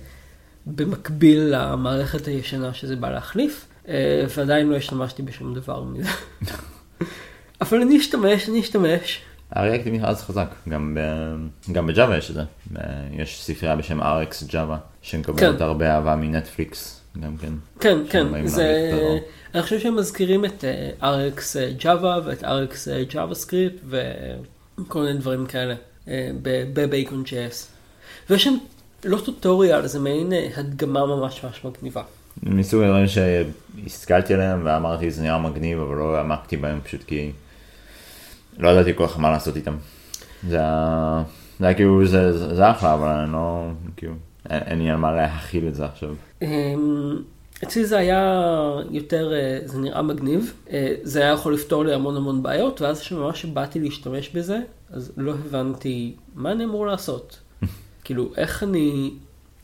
במקביל 0.65 1.39
למערכת 1.55 2.25
הישנה 2.25 2.73
שזה 2.73 2.95
בא 2.95 3.09
להחליף, 3.09 3.65
אה, 3.87 4.25
ועדיין 4.35 4.69
לא 4.69 4.75
השתמשתי 4.75 5.21
בשום 5.21 5.53
דבר 5.53 5.83
מזה. 5.83 6.09
אבל 7.61 7.81
אני 7.81 7.97
אשתמש, 7.97 8.49
אני 8.49 8.59
אשתמש. 8.59 9.21
הריאקט 9.51 9.87
מכרז 9.87 10.21
חזק, 10.21 10.49
גם, 10.69 10.97
ב... 10.97 11.01
גם 11.71 11.87
בג'אווה 11.87 12.17
יש 12.17 12.29
את 12.29 12.35
זה. 12.35 12.43
יש 13.11 13.43
ספרייה 13.43 13.75
בשם 13.75 14.01
RX 14.01 14.49
Java, 14.49 14.75
שמקבלת 15.01 15.39
כן. 15.39 15.63
הרבה 15.63 15.95
אהבה 15.95 16.15
מנטפליקס, 16.15 16.98
גם 17.19 17.37
כן. 17.37 17.53
כן, 17.79 17.97
כן, 18.09 18.47
זה... 18.47 19.19
אני 19.53 19.61
חושב 19.61 19.79
שהם 19.79 19.95
מזכירים 19.95 20.45
את 20.45 20.63
אה, 20.63 20.91
RX 21.01 21.41
Java 21.83 22.25
ואת 22.25 22.43
RX 22.43 23.11
JavaScript 23.11 23.85
וכל 23.89 25.01
מיני 25.01 25.19
דברים 25.19 25.45
כאלה 25.45 25.75
אה, 26.07 26.31
בבייקון 26.73 27.23
JS. 27.25 27.65
ויש 28.29 28.43
שם 28.43 28.57
לא 29.03 29.17
טוטוריאל, 29.25 29.87
זה 29.87 29.99
מעין 29.99 30.33
אה, 30.33 30.49
הדגמה 30.55 31.05
ממש 31.05 31.43
ממש 31.43 31.65
מגניבה. 31.65 32.03
מסוג 32.43 32.83
הדברים 32.83 33.05
שהסתכלתי 33.07 34.33
עליהם 34.33 34.61
ואמרתי 34.65 35.11
זה 35.11 35.21
נראה 35.21 35.39
מגניב, 35.39 35.79
אבל 35.79 35.95
לא 35.95 36.17
העמקתי 36.17 36.57
בהם 36.57 36.79
פשוט 36.83 37.03
כי 37.03 37.31
לא 38.57 38.69
ידעתי 38.69 38.93
כל 38.95 39.07
כך 39.07 39.19
מה 39.19 39.31
לעשות 39.31 39.55
איתם. 39.55 39.77
זה 40.47 40.59
היה, 41.59 41.73
כאילו, 41.73 42.05
זה, 42.05 42.55
זה 42.55 42.71
אחלה, 42.71 42.93
אבל 42.93 43.07
אני 43.07 43.31
לא, 43.31 43.67
כאילו, 43.97 44.13
אין, 44.49 44.79
לי 44.79 44.89
על 44.89 44.97
מה 44.97 45.11
להכיל 45.11 45.67
את 45.67 45.75
זה 45.75 45.85
עכשיו. 45.85 46.13
אמ, 46.41 47.17
אצלי 47.63 47.85
זה 47.85 47.97
היה 47.97 48.51
יותר, 48.91 49.33
אה, 49.33 49.59
זה 49.65 49.79
נראה 49.79 50.01
מגניב, 50.01 50.53
אה, 50.71 50.95
זה 51.03 51.21
היה 51.21 51.33
יכול 51.33 51.53
לפתור 51.53 51.85
לי 51.85 51.93
המון 51.93 52.17
המון 52.17 52.43
בעיות, 52.43 52.81
ואז 52.81 52.99
שממש 52.99 53.45
באתי 53.45 53.79
להשתמש 53.79 54.29
בזה, 54.29 54.59
אז 54.91 55.11
לא 55.17 55.31
הבנתי 55.31 56.15
מה 56.35 56.51
אני 56.51 56.63
אמור 56.63 56.87
לעשות. 56.87 57.39
כאילו, 58.03 58.29
איך 58.37 58.63
אני, 58.63 59.11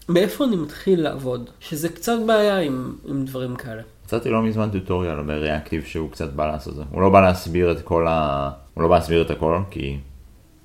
מאיפה 0.09 0.45
אני 0.45 0.55
מתחיל 0.55 1.01
לעבוד, 1.01 1.49
שזה 1.59 1.89
קצת 1.89 2.17
בעיה 2.28 2.59
עם, 2.59 2.95
עם 3.05 3.26
דברים 3.26 3.55
כאלה. 3.55 3.82
מצאתי 4.05 4.30
לא 4.30 4.43
מזמן 4.43 4.69
טוטוריאל 4.69 5.21
בריאקטיב 5.21 5.84
שהוא 5.84 6.11
קצת 6.11 6.34
בא 6.34 6.51
לעשות 6.51 6.73
את 6.73 6.78
זה. 6.78 6.84
הוא 6.91 7.01
לא 7.01 7.09
בא 7.09 7.21
להסביר 7.21 7.71
את 7.71 7.82
כל 7.82 8.07
ה... 8.07 8.49
הוא 8.73 8.84
לא 8.84 8.89
בא 8.89 8.95
להסביר 8.95 9.21
את 9.21 9.32
הכל, 9.32 9.59
כי 9.71 9.97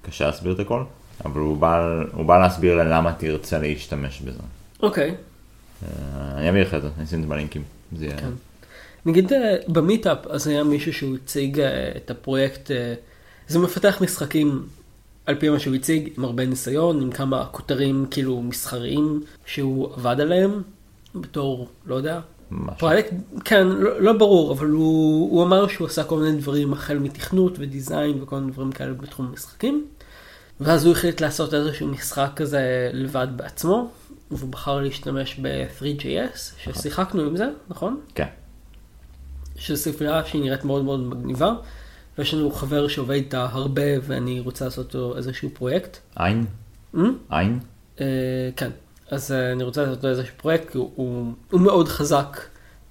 קשה 0.02 0.26
להסביר 0.26 0.52
את 0.52 0.60
הכל, 0.60 0.82
אבל 1.24 1.40
הוא 1.40 1.56
בא, 1.56 2.02
הוא 2.12 2.24
בא 2.24 2.38
להסביר 2.38 2.74
ללמה 2.74 3.12
תרצה 3.12 3.58
להשתמש 3.58 4.20
בזה. 4.20 4.38
אוקיי, 4.82 5.14
אה, 5.82 5.88
אני 6.38 6.50
אביא 6.50 6.62
לך 6.62 6.74
את 6.74 6.82
זה, 6.82 6.88
אני 6.96 7.04
אשים 7.04 7.18
את 7.18 7.24
זה 7.24 7.30
בלינקים. 7.30 7.62
זה 7.96 8.04
יהיה... 8.04 8.16
כן. 8.18 8.30
נגיד 9.06 9.32
אה, 9.32 9.56
במיטאפ, 9.68 10.26
אז 10.26 10.46
היה 10.46 10.64
מישהו 10.64 10.92
שהוא 10.92 11.16
הציג 11.16 11.60
אה, 11.60 11.92
את 11.96 12.10
הפרויקט, 12.10 12.70
זה 13.48 13.58
מפתח 13.58 13.98
משחקים 14.00 14.66
על 15.26 15.34
פי 15.34 15.48
מה 15.48 15.58
שהוא 15.58 15.74
הציג, 15.74 16.08
עם 16.18 16.24
הרבה 16.24 16.46
ניסיון, 16.46 17.02
עם 17.02 17.10
כמה 17.10 17.46
כותרים 17.50 18.06
כאילו 18.10 18.42
מסחריים 18.42 19.22
שהוא 19.46 19.94
עבד 19.94 20.20
עליהם, 20.20 20.62
בתור, 21.14 21.68
לא 21.86 21.94
יודע, 21.94 22.20
משהו. 22.50 22.78
פרויקט, 22.78 23.12
כן, 23.44 23.66
לא, 23.66 24.00
לא 24.00 24.12
ברור, 24.12 24.52
אבל 24.52 24.66
הוא, 24.66 25.30
הוא 25.30 25.44
אמר 25.44 25.68
שהוא 25.68 25.86
עשה 25.86 26.04
כל 26.04 26.18
מיני 26.18 26.40
דברים 26.40 26.72
החל 26.72 26.98
מתכנות 26.98 27.52
ודיזיין 27.58 28.22
וכל 28.22 28.36
מיני 28.36 28.52
דברים 28.52 28.72
כאלה 28.72 28.92
בתחום 28.92 29.26
המשחקים. 29.26 29.86
ואז 30.60 30.84
הוא 30.84 30.92
החליט 30.92 31.20
לעשות 31.20 31.54
איזשהו 31.54 31.88
משחק 31.88 32.30
כזה 32.36 32.90
לבד 32.92 33.28
בעצמו, 33.36 33.90
והוא 34.30 34.50
בחר 34.50 34.80
להשתמש 34.80 35.40
ב-3JS, 35.42 36.38
ששיחקנו 36.58 37.22
עם 37.22 37.36
זה, 37.36 37.48
נכון? 37.68 38.00
כן. 38.14 38.26
שזו 39.56 39.82
ספרייה 39.82 40.24
שהיא 40.24 40.42
נראית 40.42 40.64
מאוד 40.64 40.84
מאוד 40.84 41.00
מגניבה, 41.00 41.52
ויש 42.18 42.34
לנו 42.34 42.50
חבר 42.50 42.88
שעובד 42.88 43.14
איתה 43.14 43.48
הרבה 43.50 43.82
ואני 44.02 44.40
רוצה 44.40 44.64
לעשות 44.64 44.94
לו 44.94 45.16
איזשהו 45.16 45.50
פרויקט. 45.54 45.98
עין? 46.16 46.46
Mm? 46.94 46.98
עין? 47.30 47.60
אה, 48.00 48.06
כן, 48.56 48.70
אז 49.10 49.32
אה, 49.32 49.52
אני 49.52 49.64
רוצה 49.64 49.82
לעשות 49.82 50.04
לו 50.04 50.10
איזשהו 50.10 50.34
פרויקט, 50.36 50.74
הוא, 50.74 51.32
מאוד 51.52 51.88
חזק 51.88 52.40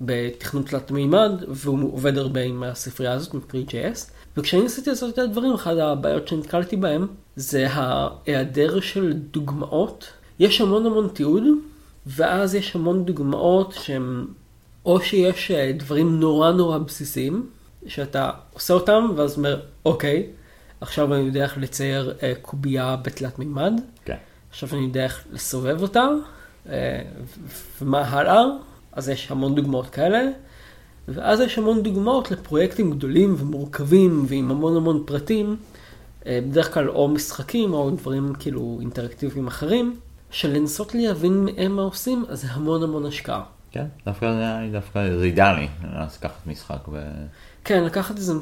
בתכנות 0.01 0.67
תלת 0.67 0.91
מימד, 0.91 1.31
והוא 1.47 1.93
עובד 1.93 2.17
הרבה 2.17 2.41
עם 2.41 2.63
הספרייה 2.63 3.13
הזאת, 3.13 3.33
עם 3.33 3.39
3JS. 3.51 4.11
וכשאני 4.37 4.63
ניסיתי 4.63 4.89
לעשות 4.89 5.13
את 5.13 5.19
הדברים, 5.19 5.53
אחת 5.53 5.77
הבעיות 5.77 6.27
שנתקלתי 6.27 6.75
בהם, 6.75 7.07
זה 7.35 7.67
ההיעדר 7.69 8.79
של 8.79 9.13
דוגמאות. 9.13 10.09
יש 10.39 10.61
המון 10.61 10.85
המון 10.85 11.07
תיעוד, 11.13 11.43
ואז 12.07 12.55
יש 12.55 12.75
המון 12.75 13.05
דוגמאות 13.05 13.73
שהם, 13.81 14.27
או 14.85 15.01
שיש 15.01 15.51
אה, 15.51 15.71
דברים 15.77 16.19
נורא 16.19 16.51
נורא 16.51 16.77
בסיסיים, 16.77 17.49
שאתה 17.87 18.31
עושה 18.53 18.73
אותם, 18.73 19.11
ואז 19.15 19.37
אומר, 19.37 19.61
אוקיי, 19.85 20.27
עכשיו 20.81 21.13
אני 21.13 21.23
יודע 21.23 21.43
איך 21.43 21.57
לצייר 21.57 22.13
אה, 22.23 22.33
קובייה 22.41 22.95
בתלת 22.95 23.39
מימד, 23.39 23.73
כן. 24.05 24.15
עכשיו 24.49 24.69
אני 24.73 24.81
יודע 24.81 25.03
איך 25.03 25.23
לסובב 25.31 25.81
אותה, 25.81 26.07
אה, 26.69 27.01
ומה 27.81 28.01
הלאה, 28.01 28.43
אז 28.91 29.09
יש 29.09 29.31
המון 29.31 29.55
דוגמאות 29.55 29.89
כאלה, 29.89 30.21
ואז 31.13 31.39
יש 31.39 31.57
המון 31.57 31.83
דוגמאות 31.83 32.31
לפרויקטים 32.31 32.91
גדולים 32.91 33.35
ומורכבים 33.37 34.25
ועם 34.27 34.51
המון 34.51 34.75
המון 34.75 35.03
פרטים, 35.05 35.55
אה, 36.25 36.39
בדרך 36.47 36.73
כלל 36.73 36.89
או 36.89 37.07
משחקים 37.07 37.73
או 37.73 37.89
דברים 37.89 38.33
כאילו 38.39 38.77
אינטראקטיביים 38.81 39.47
אחרים, 39.47 39.95
של 40.31 40.49
לנסות 40.49 40.95
להבין 40.95 41.45
מהם 41.45 41.75
מה 41.75 41.81
עושים, 41.81 42.25
אז 42.29 42.41
זה 42.41 42.47
המון 42.51 42.83
המון 42.83 43.05
השקעה. 43.05 43.43
כן, 43.71 43.85
דווקא 44.05 44.31
זה 44.33 44.39
היה 44.39 44.71
דווקא, 44.71 45.17
זה 45.17 45.23
אידיאלי, 45.23 45.67
אז 45.93 46.17
לקחת 46.17 46.47
משחק 46.47 46.87
ו... 46.87 46.99
כן, 47.63 47.83
לקחת 47.83 48.17
איזה... 48.17 48.33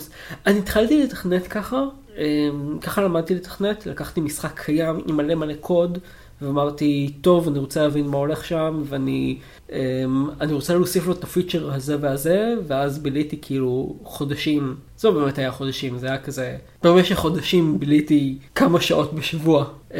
אני 0.45 0.59
התחלתי 0.59 1.03
לתכנת 1.03 1.47
ככה, 1.47 1.84
אמ, 2.18 2.78
ככה 2.82 3.01
למדתי 3.01 3.36
לתכנת, 3.36 3.86
לקחתי 3.86 4.22
משחק 4.22 4.59
קיים 4.59 5.01
עם 5.07 5.18
מלא 5.18 5.36
מלא 5.36 5.53
קוד, 5.59 5.97
ואמרתי, 6.42 7.14
טוב, 7.22 7.48
אני 7.48 7.60
רוצה 7.60 7.82
להבין 7.82 8.08
מה 8.08 8.18
הולך 8.18 8.46
שם, 8.46 8.82
ואני 8.86 9.38
אמ, 9.72 10.30
אני 10.42 10.54
רוצה 10.54 10.74
להוסיף 10.74 11.08
לו 11.08 11.14
את 11.14 11.24
הפיצ'ר 11.24 11.74
הזה 11.74 11.98
והזה, 12.02 12.56
ואז 12.68 13.00
ביליתי 13.00 13.38
כאילו 13.42 13.96
חודשים, 14.04 14.76
זה 14.98 15.08
לא 15.08 15.14
באמת 15.14 15.38
היה 15.38 15.52
חודשים, 15.52 15.98
זה 15.98 16.08
היה 16.08 16.18
כזה, 16.18 16.58
במשך 16.84 17.16
חודשים 17.16 17.80
ביליתי 17.80 18.38
כמה 18.56 18.82
שעות 18.82 19.14
בשבוע 19.14 19.66
אמ, 19.94 19.98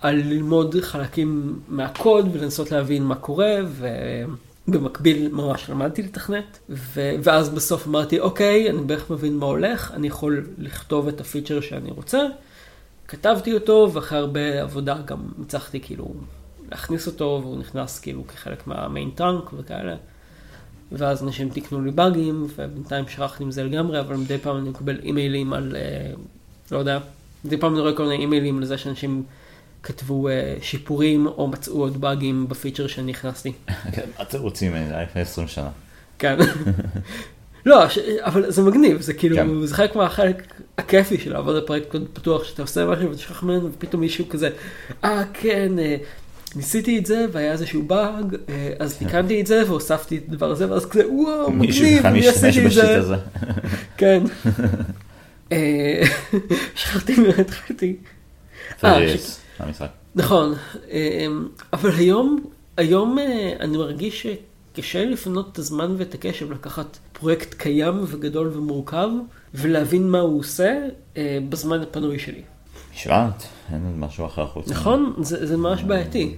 על 0.00 0.16
ללמוד 0.16 0.76
חלקים 0.80 1.60
מהקוד 1.68 2.28
ולנסות 2.32 2.72
להבין 2.72 3.04
מה 3.04 3.14
קורה, 3.14 3.54
ו... 3.66 3.88
במקביל 4.68 5.28
ממש 5.32 5.70
למדתי 5.70 6.02
לתכנת, 6.02 6.58
ו- 6.70 7.14
ואז 7.22 7.48
בסוף 7.48 7.86
אמרתי, 7.86 8.20
אוקיי, 8.20 8.70
אני 8.70 8.80
בערך 8.80 9.10
מבין 9.10 9.36
מה 9.36 9.46
הולך, 9.46 9.92
אני 9.94 10.06
יכול 10.06 10.46
לכתוב 10.58 11.08
את 11.08 11.20
הפיצ'ר 11.20 11.60
שאני 11.60 11.90
רוצה. 11.90 12.18
כתבתי 13.08 13.54
אותו, 13.54 13.90
ואחרי 13.92 14.18
הרבה 14.18 14.62
עבודה 14.62 14.96
גם 15.04 15.18
הצלחתי 15.42 15.80
כאילו 15.80 16.14
להכניס 16.70 17.06
אותו, 17.06 17.38
והוא 17.42 17.58
נכנס 17.58 18.00
כאילו 18.00 18.26
כחלק 18.26 18.66
מהמיין 18.66 19.10
טראנק 19.10 19.52
וכאלה. 19.52 19.96
ואז 20.92 21.22
אנשים 21.22 21.48
תיקנו 21.50 21.84
לי 21.84 21.90
באגים, 21.90 22.46
ובינתיים 22.56 23.08
שכחתי 23.08 23.44
עם 23.44 23.50
זה 23.50 23.64
לגמרי, 23.64 24.00
אבל 24.00 24.16
מדי 24.16 24.38
פעם 24.38 24.56
אני 24.56 24.68
מקבל 24.68 25.00
אימיילים 25.02 25.52
על, 25.52 25.76
אה, 25.76 26.12
לא 26.70 26.78
יודע, 26.78 26.98
מדי 27.44 27.56
פעם 27.56 27.72
אני 27.72 27.80
רואה 27.80 27.96
כל 27.96 28.02
מיני 28.02 28.16
אימיילים 28.16 28.58
על 28.58 28.64
זה 28.64 28.78
שאנשים 28.78 29.22
כתבו 29.82 30.28
אה, 30.28 30.56
שיפורים 30.62 31.26
או 31.26 31.48
מצאו 31.48 31.80
עוד 31.80 32.00
באגים 32.00 32.48
בפיצ'ר 32.48 32.86
שאני 32.86 33.10
הכנסתי. 33.12 33.52
כן, 33.94 34.08
מה 34.18 34.22
אתם 34.22 34.40
רוצים 34.40 34.72
ממני? 34.72 35.02
לפני 35.02 35.22
20 35.22 35.48
שנה. 35.48 35.70
כן. 36.18 36.36
לא, 37.66 37.88
ש... 37.88 37.98
אבל 38.20 38.50
זה 38.50 38.62
מגניב, 38.62 39.00
זה 39.00 39.14
כאילו, 39.14 39.36
כן. 39.36 39.66
זה 39.66 39.74
חלק 39.74 39.96
מהחלק 39.96 40.54
הכיפי 40.78 41.18
של 41.18 41.32
לעבוד 41.32 41.56
על 41.56 41.62
פרויקט 41.66 41.96
פתוח, 42.12 42.44
שאתה 42.44 42.62
עושה 42.62 42.86
משהו 42.86 43.10
ותשכח 43.10 43.42
ממנו 43.42 43.68
ופתאום 43.72 44.00
מישהו 44.00 44.28
כזה, 44.28 44.50
אה 45.04 45.22
כן, 45.32 45.78
אה, 45.78 45.96
ניסיתי 46.56 46.98
את 46.98 47.06
זה 47.06 47.26
והיה 47.32 47.52
איזשהו 47.52 47.82
באג, 47.82 48.36
אה, 48.48 48.72
אז 48.78 48.96
תיקנתי 48.96 49.40
את 49.40 49.46
זה 49.46 49.62
והוספתי 49.66 50.16
את 50.16 50.22
הדבר 50.28 50.50
הזה, 50.50 50.70
ואז 50.70 50.86
כזה, 50.86 51.08
וואו, 51.08 51.50
מישהו 51.50 51.84
מגניב, 51.84 51.98
בכלל 51.98 52.10
אני 52.10 52.28
משתמש 52.28 52.56
עשיתי 52.56 52.66
את 52.66 52.72
זה. 52.72 52.98
הזה. 52.98 53.16
כן. 53.98 54.22
אה, 55.52 56.02
שכחתי 56.76 57.20
מה 57.20 57.28
התחלתי. 57.38 57.96
נכון, 60.14 60.54
אבל 61.72 61.90
היום, 61.90 62.44
היום 62.76 63.18
אני 63.60 63.76
מרגיש 63.76 64.26
שקשה 64.74 65.04
לי 65.04 65.10
לפנות 65.10 65.52
את 65.52 65.58
הזמן 65.58 65.94
ואת 65.98 66.14
הקשב 66.14 66.52
לקחת 66.52 66.98
פרויקט 67.12 67.54
קיים 67.54 68.04
וגדול 68.06 68.50
ומורכב, 68.54 69.08
ולהבין 69.54 70.10
מה 70.10 70.18
הוא 70.20 70.40
עושה 70.40 70.78
אה, 71.16 71.38
בזמן 71.48 71.80
הפנוי 71.82 72.18
שלי. 72.18 72.42
השוואת, 72.94 73.42
אין 73.72 73.94
משהו 73.98 74.26
אחר 74.26 74.46
חוץ. 74.46 74.68
נכון? 74.70 75.14
זה, 75.18 75.46
זה 75.46 75.56
ממש 75.56 75.82
בעייתי. 75.82 76.34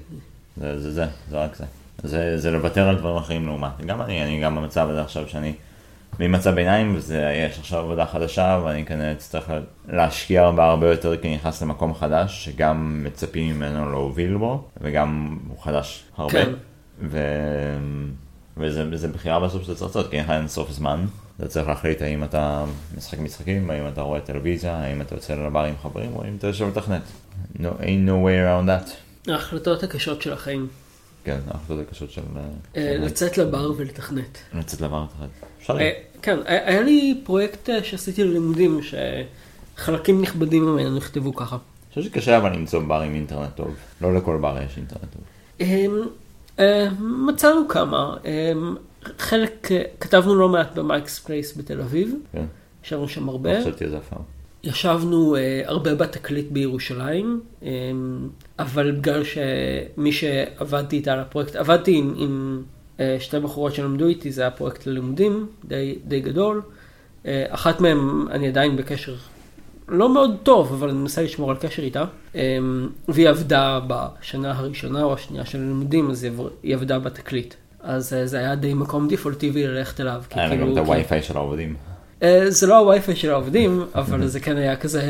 זה 0.57 0.81
זה, 0.81 0.93
זה, 0.93 1.07
זה 1.31 1.37
רק 1.39 1.57
זה. 1.57 1.65
זה, 2.03 2.39
זה 2.39 2.51
לוותר 2.51 2.89
על 2.89 2.97
דברים 2.97 3.17
אחרים 3.17 3.47
לעומת. 3.47 3.85
גם 3.87 4.03
אני, 4.03 4.23
אני 4.23 4.41
גם 4.41 4.57
במצב 4.57 4.89
הזה 4.91 5.01
עכשיו 5.01 5.29
שאני 5.29 5.53
ממצב 6.21 6.55
ביניים, 6.55 6.97
וזה, 6.97 7.47
יש 7.49 7.59
עכשיו 7.59 7.79
עבודה 7.79 8.07
חדשה, 8.07 8.61
ואני 8.65 8.87
כנראה 8.87 9.13
אצטרך 9.13 9.51
להשקיע 9.89 10.43
הרבה 10.43 10.65
הרבה 10.65 10.91
יותר, 10.91 11.17
כי 11.17 11.29
אני 11.29 11.37
נכנס 11.37 11.63
למקום 11.63 11.95
חדש, 11.95 12.45
שגם 12.45 13.01
מצפים 13.05 13.57
ממנו 13.57 13.91
להוביל 13.91 14.37
בו, 14.37 14.65
וגם 14.81 15.39
הוא 15.49 15.63
חדש 15.63 16.05
הרבה. 16.17 16.33
כן. 16.33 16.53
ו... 17.03 17.19
וזה 18.57 19.09
בחירה 19.09 19.41
בסוף 19.41 19.63
שאתה 19.63 19.75
צריך 19.75 19.97
לעשות, 19.97 20.11
כי 20.11 20.17
אין 20.17 20.25
לך 20.25 20.31
אין 20.31 20.49
סוף 20.49 20.71
זמן. 20.71 21.07
אתה 21.37 21.49
צריך 21.49 21.69
להחליט 21.69 22.03
האם 22.03 22.25
אתה 22.25 22.65
משחק 22.97 23.19
משחקים, 23.19 23.71
האם 23.71 23.89
אתה 23.89 24.01
רואה 24.03 24.21
טלוויזיה, 24.21 24.75
האם 24.77 25.01
אתה 25.01 25.15
יוצא 25.15 25.35
לבר 25.35 25.61
עם 25.65 25.75
חברים, 25.83 26.13
או 26.17 26.25
אם 26.25 26.37
אתה 26.39 26.47
יושב 26.47 26.69
לתכנת. 26.69 27.03
No, 27.57 27.61
ain't 27.61 28.09
no 28.09 28.25
way 28.27 28.37
around 28.47 28.69
that. 28.69 28.91
ההחלטות 29.33 29.83
הקשות 29.83 30.23
של 30.23 30.33
החיים. 30.33 30.69
כן, 31.25 31.39
ההחלטות 31.49 31.87
הקשות 31.89 32.11
של... 32.11 32.23
אה, 32.37 32.43
של- 32.75 33.03
לצאת 33.05 33.39
לבר 33.39 33.73
ולתכנת. 33.77 34.39
לצאת 34.55 34.81
לבר 34.81 35.05
אחד. 35.19 35.27
אפשר 35.61 35.79
אה, 35.81 35.91
כן, 36.23 36.39
היה 36.47 36.81
לי 36.83 37.21
פרויקט 37.25 37.71
אה, 37.71 37.85
שעשיתי 37.85 38.25
ללימודים, 38.25 38.81
שחלקים 39.77 40.23
נכבדים 40.23 40.63
ממנו 40.67 40.97
נכתבו 40.97 41.35
ככה. 41.35 41.57
אני 41.57 42.03
חושב 42.03 42.11
שקשה 42.11 42.37
אבל 42.39 42.53
למצוא 42.53 42.81
בר 42.81 43.01
עם 43.01 43.15
אינטרנט 43.15 43.51
טוב. 43.55 43.75
לא 44.01 44.15
לכל 44.15 44.39
בר 44.41 44.59
יש 44.67 44.77
אינטרנט 44.77 45.03
טוב. 45.13 45.23
אה, 46.61 46.89
מצאנו 47.01 47.69
כמה, 47.69 48.17
אמ, 48.25 48.77
חלק, 49.19 49.73
אה, 49.73 49.83
כתבנו 50.01 50.35
לא 50.35 50.49
מעט 50.49 50.75
ב 50.75 50.81
Mike's 50.81 51.19
Place 51.19 51.57
בתל 51.57 51.81
אביב, 51.81 52.15
כן, 52.33 52.45
ישבנו 52.85 53.09
שם 53.09 53.27
לא 53.27 53.31
הרבה, 53.31 53.61
חשבתי 53.61 53.85
על 53.85 53.91
זה 53.91 53.99
אף 53.99 54.09
פעם. 54.09 54.23
ישבנו 54.65 55.37
אה, 55.37 55.63
הרבה 55.65 55.95
בתקליט 55.95 56.47
בירושלים, 56.51 57.41
אמ, 57.63 57.69
אבל 58.59 58.91
בגלל 58.91 59.23
שמי 59.25 60.13
שעבדתי 60.13 60.97
איתה 60.97 61.13
על 61.13 61.21
הפרויקט, 61.21 61.57
עבדתי 61.57 61.97
עם, 61.97 62.15
עם 62.17 62.63
אה, 63.01 63.17
שתי 63.21 63.41
בחורות 63.41 63.75
שלמדו 63.75 64.07
איתי, 64.07 64.33
זה 64.33 64.43
היה 64.43 64.51
פרויקט 64.51 64.87
ללימודים 64.87 65.47
די, 65.65 65.99
די 66.05 66.21
גדול. 66.21 66.63
אה, 67.27 67.45
אחת 67.49 67.81
מהן 67.81 67.99
אני 68.31 68.49
עדיין 68.49 68.77
בקשר 68.77 69.15
לא 69.89 70.15
מאוד 70.15 70.37
טוב, 70.43 70.73
אבל 70.73 70.89
אני 70.89 70.99
מנסה 70.99 71.23
לשמור 71.23 71.51
על 71.51 71.57
קשר 71.57 71.83
איתה. 71.83 72.05
אמ, 72.35 72.89
והיא 73.09 73.29
עבדה 73.29 73.81
בשנה 73.87 74.59
הראשונה 74.59 75.03
או 75.03 75.15
השנייה 75.15 75.45
של 75.45 75.59
הלימודים, 75.59 76.11
אז 76.11 76.27
היא 76.63 76.75
עבדה 76.75 76.99
בתקליט. 76.99 77.55
אז 77.81 78.13
אה, 78.13 78.27
זה 78.27 78.39
היה 78.39 78.55
די 78.55 78.75
מקום 78.75 79.09
דפולטיבי 79.09 79.67
ללכת 79.67 80.01
אליו. 80.01 80.23
היה 80.31 80.49
לה 80.49 80.57
גם 80.57 80.73
את 80.73 80.77
הווי-פיי 80.77 81.23
של 81.23 81.37
העובדים. 81.37 81.77
אה, 82.23 82.51
זה 82.51 82.67
לא 82.67 82.79
הווי-פיי 82.79 83.17
של 83.17 83.31
העובדים, 83.31 83.85
אבל 83.95 84.27
זה 84.27 84.41
כן 84.41 84.57
היה 84.57 84.77
כזה, 84.77 85.03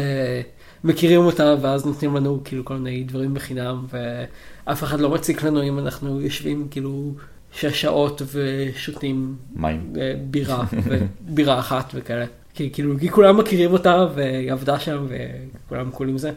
מכירים 0.85 1.21
אותה 1.21 1.55
ואז 1.61 1.87
נותנים 1.87 2.17
לנו 2.17 2.41
כאילו 2.45 2.65
כל 2.65 2.75
מיני 2.75 3.05
דברים 3.05 3.35
בחינם, 3.35 3.87
ואף 3.91 4.83
אחד 4.83 5.01
לא 5.01 5.11
מציק 5.11 5.43
לנו 5.43 5.63
אם 5.63 5.79
אנחנו 5.79 6.21
יושבים 6.21 6.69
כאילו 6.71 7.13
שש 7.53 7.81
שעות 7.81 8.23
ושותים 8.33 9.37
מים. 9.57 9.93
אה, 10.01 10.15
בירה, 10.31 10.65
בירה 11.35 11.59
אחת 11.59 11.91
וכאלה. 11.95 12.25
כי 12.57 12.71
כאילו, 12.73 12.99
כי 12.99 13.09
כולם 13.09 13.37
מכירים 13.37 13.73
אותה 13.73 14.07
והיא 14.15 14.53
עבדה 14.53 14.79
שם 14.79 15.07
וכולם 15.09 15.91
קול 15.91 16.09
עם 16.09 16.19
זה, 16.19 16.33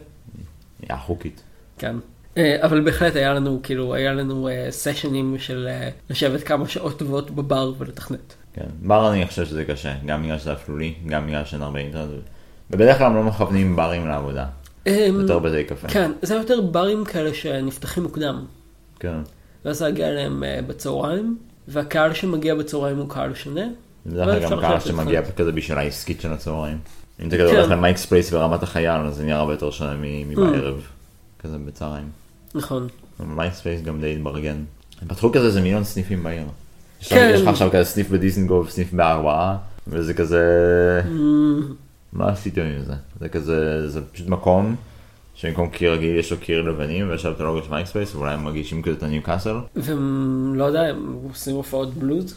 היה 0.88 0.98
חוקית. 0.98 1.42
כן. 1.78 1.96
אה, 2.36 2.56
אבל 2.62 2.80
בהחלט 2.80 3.16
היה 3.16 3.34
לנו, 3.34 3.60
כאילו, 3.62 3.94
היה 3.94 4.12
לנו 4.12 4.48
אה, 4.48 4.66
סשנים 4.70 5.38
של 5.38 5.68
אה, 5.70 5.88
לשבת 6.10 6.42
כמה 6.42 6.68
שעות 6.68 6.98
טובות 6.98 7.30
בבר 7.30 7.72
ולתכנת. 7.78 8.34
כן. 8.52 8.66
בר 8.82 9.12
אני 9.12 9.26
חושב 9.26 9.46
שזה 9.46 9.64
קשה, 9.64 9.94
גם 10.06 10.22
בגלל 10.22 10.38
שזה 10.38 10.52
אפלולי, 10.52 10.94
גם 11.06 11.26
בגלל 11.26 11.44
שאין 11.44 11.62
הרבה 11.62 11.78
אינטרנט. 11.78 12.10
ובדרך 12.70 12.98
כלל 12.98 13.12
לא 13.12 13.22
מכוונים 13.22 13.76
ברים 13.76 14.08
לעבודה. 14.08 14.46
אמ, 14.86 15.20
יותר 15.20 15.38
בתי 15.38 15.64
קפה. 15.64 15.88
כן, 15.88 16.10
זה 16.22 16.34
יותר 16.34 16.60
ברים 16.60 17.04
כאלה 17.04 17.34
שנפתחים 17.34 18.02
מוקדם. 18.02 18.44
כן. 19.00 19.16
ואז 19.64 19.82
להגיע 19.82 20.08
אליהם 20.08 20.44
אה, 20.44 20.60
בצהריים, 20.66 21.38
והקהל 21.68 22.14
שמגיע 22.14 22.54
בצהריים 22.54 22.96
הוא 22.96 23.08
קהל 23.08 23.34
שונה. 23.34 23.64
כלל 24.04 24.36
אפשר 24.38 24.54
גם 24.54 24.60
קהל 24.60 24.80
שמגיע 24.80 25.22
זה. 25.24 25.32
כזה 25.32 25.52
בשביל 25.52 25.78
העסקית 25.78 26.20
של 26.20 26.32
הצהריים. 26.32 26.78
אם 27.22 27.28
אתה 27.28 27.36
כזה 27.38 27.50
כן. 27.50 27.56
הולך 27.56 27.70
ל 27.70 27.75
Mike's 27.75 28.06
Place 28.06 28.30
ברמת 28.32 28.62
החייל, 28.62 29.00
אז 29.00 29.16
זה 29.16 29.24
נראה 29.24 29.38
הרבה 29.38 29.52
יותר 29.52 29.70
שונה 29.70 29.94
מ- 30.00 30.28
מבערב. 30.30 30.82
כזה 31.42 31.56
בצהריים. 31.58 32.08
נכון. 32.54 32.88
Mike's 33.20 33.60
Place 33.60 33.82
גם 33.82 34.00
די 34.00 34.12
התברגן. 34.16 34.56
הם 35.02 35.08
פתחו 35.08 35.32
כזה 35.32 35.46
איזה 35.46 35.60
מיליון 35.60 35.84
סניפים 35.84 36.22
בעיר. 36.22 36.44
כן. 37.08 37.30
יש 37.34 37.40
לך 37.40 37.48
עכשיו 37.48 37.70
כזה 37.72 37.84
סניף 37.84 38.10
בדיזנגוף, 38.10 38.70
סניף 38.70 38.92
בארבעה, 38.92 39.56
וזה 39.88 40.14
כזה... 40.14 40.42
מה 42.12 42.28
עשיתם 42.28 42.62
עם 42.62 42.84
זה? 42.84 42.94
זה 43.20 43.28
כזה, 43.28 43.88
זה 43.88 44.00
פשוט 44.12 44.28
מקום 44.28 44.76
שבמקום 45.34 45.68
קיר 45.70 45.92
רגיל 45.92 46.16
יש 46.18 46.30
לו 46.32 46.38
קיר 46.38 46.62
לבנים 46.62 47.10
ויש 47.10 47.26
לו 47.26 47.32
את 47.32 47.40
הלוגו 47.40 47.62
של 47.64 47.70
Mike's 47.70 47.90
Place 47.90 48.14
ואולי 48.14 48.32
הם 48.32 48.44
מרגישים 48.44 48.82
כזה 48.82 48.96
את 48.96 49.02
ה 49.02 49.22
Newcastle. 49.22 49.56
ולא 49.76 50.64
יודע, 50.64 50.80
הם 50.80 51.16
עושים 51.30 51.56
הופעות 51.56 51.94
בלוז? 51.94 52.34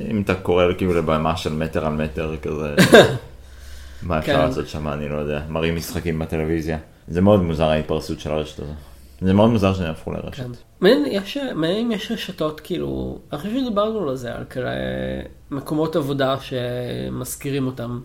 אם 0.00 0.22
אתה 0.22 0.34
קורא 0.34 0.64
כאילו 0.78 0.94
לבמה 0.94 1.36
של 1.36 1.52
מטר 1.52 1.86
על 1.86 1.92
מטר 1.92 2.36
כזה, 2.42 2.74
מה 4.02 4.18
אפשר 4.18 4.32
כן. 4.32 4.38
לעשות 4.38 4.68
שם 4.68 4.88
אני 4.88 5.08
לא 5.08 5.16
יודע, 5.16 5.42
מראים 5.48 5.76
משחקים 5.76 6.18
בטלוויזיה. 6.18 6.78
זה 7.08 7.20
מאוד 7.20 7.42
מוזר 7.42 7.64
ההתפרסות 7.64 8.20
של 8.20 8.30
הרשת 8.30 8.58
הזו. 8.60 8.72
זה 9.20 9.32
מאוד 9.32 9.50
מוזר 9.50 9.74
שהם 9.74 9.90
הפכו 9.90 10.12
לרשת. 10.12 10.36
כן. 10.36 10.50
מעניין, 10.80 11.04
יש, 11.06 11.36
מעניין 11.54 11.86
אם 11.86 11.92
יש 11.92 12.10
רשתות 12.10 12.60
כאילו, 12.60 13.18
אני 13.32 13.40
חושב 13.40 13.54
שדיברנו 13.60 14.08
על 14.08 14.16
זה, 14.16 14.34
על 14.34 14.44
כאלה 14.44 14.70
מקומות 15.50 15.96
עבודה 15.96 16.36
שמזכירים 16.40 17.66
אותם. 17.66 18.00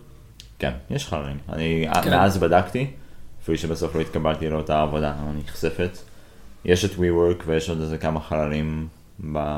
כן, 0.58 0.72
יש 0.90 1.06
חללים. 1.06 1.38
אני 1.48 1.86
כן. 2.02 2.10
מאז 2.10 2.38
בדקתי, 2.38 2.90
אפילו 3.42 3.58
שבסוף 3.58 3.96
לא 3.96 4.00
התקבלתי 4.00 4.50
לאותה 4.50 4.82
עבודה 4.82 5.14
הנכספת. 5.16 5.98
יש 6.64 6.84
את 6.84 6.90
WeWork 6.90 7.42
ויש 7.46 7.70
עוד 7.70 7.80
איזה 7.80 7.98
כמה 7.98 8.20
חללים 8.20 8.88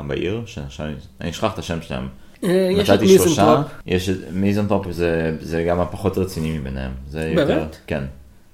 בעיר, 0.07 0.43
שעכשיו 0.45 0.85
אני- 1.21 1.29
אשכח 1.29 1.53
את 1.53 1.59
השם 1.59 1.81
שלהם. 1.81 2.07
אה, 2.43 2.69
יש 2.71 2.89
את 2.89 3.01
מיזנטרופ. 3.01 3.67
יש 3.85 4.09
את 4.09 4.15
מיזנטרופ 4.31 4.91
זה, 4.91 5.37
זה 5.41 5.63
גם 5.63 5.79
הפחות 5.79 6.17
רציני 6.17 6.57
מביניהם. 6.57 6.91
זה 7.09 7.33
באמת? 7.35 7.49
יותר, 7.49 7.65
כן. 7.87 8.03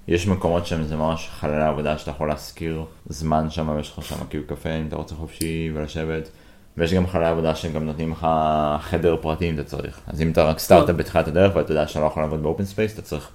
יש 0.08 0.28
מקומות 0.28 0.66
שהם 0.68 0.84
זה 0.84 0.96
ממש 0.96 1.30
חללי 1.40 1.64
עבודה 1.64 1.98
שאתה 1.98 2.12
יכול 2.12 2.28
להשכיר 2.28 2.84
זמן 3.10 3.50
שם 3.50 3.70
ויש 3.70 3.92
לך 3.98 4.06
שם 4.06 4.16
כאילו 4.30 4.44
קפה 4.48 4.70
אם 4.70 4.88
אתה 4.88 4.96
רוצה 4.96 5.16
חופשי 5.16 5.72
ולשבת. 5.74 6.30
ויש 6.78 6.94
גם 6.94 7.08
חללי 7.08 7.26
עבודה 7.26 7.56
שהם 7.56 7.74
גם 7.74 7.86
נותנים 7.86 8.12
לך 8.12 8.28
חדר 8.82 9.16
פרטי 9.22 9.50
אם 9.50 9.54
אתה 9.56 9.64
צריך. 9.64 10.00
אז 10.08 10.22
אם 10.22 10.32
אתה 10.32 10.44
רק 10.44 10.60
סטארט-אפ 10.60 10.96
בתחילת 10.96 11.28
הדרך 11.28 11.56
ואתה 11.56 11.72
יודע 11.72 11.88
שאתה 11.88 12.00
לא 12.00 12.06
יכול 12.06 12.24
לעבוד 12.24 12.44
ב 12.44 12.48
open 12.48 12.66
space, 12.66 12.94
אתה 12.94 13.02
צריך 13.02 13.30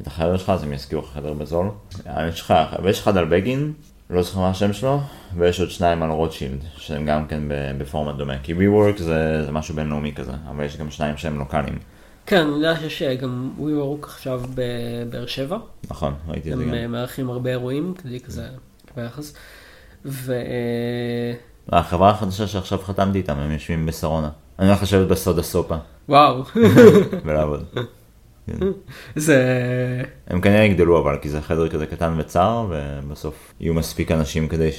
את 0.00 0.06
החדר 0.06 0.36
שלך, 0.36 0.50
אז 0.50 0.62
הם 0.62 0.72
ישכירו 0.72 1.02
לך 1.02 1.08
חדר 1.14 1.32
בזול. 1.32 1.66
אה, 2.06 2.28
יש 2.28 2.40
לך, 2.40 2.54
ויש 2.82 3.00
אחד 3.00 3.16
על 3.16 3.24
בגין, 3.24 3.72
לא 4.12 4.22
זוכר 4.22 4.40
מה 4.40 4.50
השם 4.50 4.72
שלו, 4.72 5.00
ויש 5.36 5.60
עוד 5.60 5.70
שניים 5.70 6.02
על 6.02 6.10
רוטשילד, 6.10 6.64
שהם 6.76 7.06
גם 7.06 7.26
כן 7.26 7.42
בפורמט 7.78 8.16
דומה. 8.16 8.38
כי 8.42 8.54
WeWork 8.54 8.98
זה, 8.98 9.44
זה 9.44 9.52
משהו 9.52 9.74
בינלאומי 9.74 10.14
כזה, 10.14 10.32
אבל 10.50 10.64
יש 10.64 10.76
גם 10.76 10.90
שניים 10.90 11.16
שהם 11.16 11.38
לוקאליים. 11.38 11.78
כן, 12.26 12.40
אני 12.40 12.50
יודע 12.50 12.76
שיש 12.80 13.02
אה, 13.02 13.14
גם 13.14 13.50
WeWork 13.58 14.06
עכשיו 14.06 14.42
בבאר 14.54 15.26
שבע. 15.26 15.58
נכון, 15.90 16.14
ראיתי 16.28 16.52
את 16.52 16.56
זה 16.56 16.62
הם 16.62 16.68
גם. 16.68 16.74
אה, 16.74 16.86
מארחים 16.86 17.30
הרבה 17.30 17.50
אירועים, 17.50 17.94
כדי 18.02 18.20
כזה 18.20 18.46
לקבל 18.84 19.06
יחס. 19.06 19.34
ו... 20.04 20.32
אה, 20.32 21.78
החברה 21.78 22.10
החדשה 22.10 22.46
שעכשיו 22.46 22.78
חתמתי 22.78 23.18
איתם, 23.18 23.38
הם 23.38 23.50
יושבים 23.50 23.86
בשרונה. 23.86 24.28
אני 24.58 24.68
הולך 24.68 24.82
לשבת 24.82 25.08
בסודה 25.08 25.42
סופה 25.42 25.76
וואו, 26.08 26.42
ולעבוד. 27.24 27.64
זה... 29.16 29.42
הם 30.26 30.40
כנראה 30.40 30.64
יגדלו 30.64 30.98
אבל, 30.98 31.16
כי 31.22 31.28
זה 31.28 31.40
חדר 31.40 31.68
כזה 31.68 31.86
קטן 31.86 32.14
וצר, 32.18 32.66
ובסוף 32.70 33.52
יהיו 33.60 33.74
מספיק 33.74 34.10
אנשים 34.10 34.48
כדי 34.48 34.70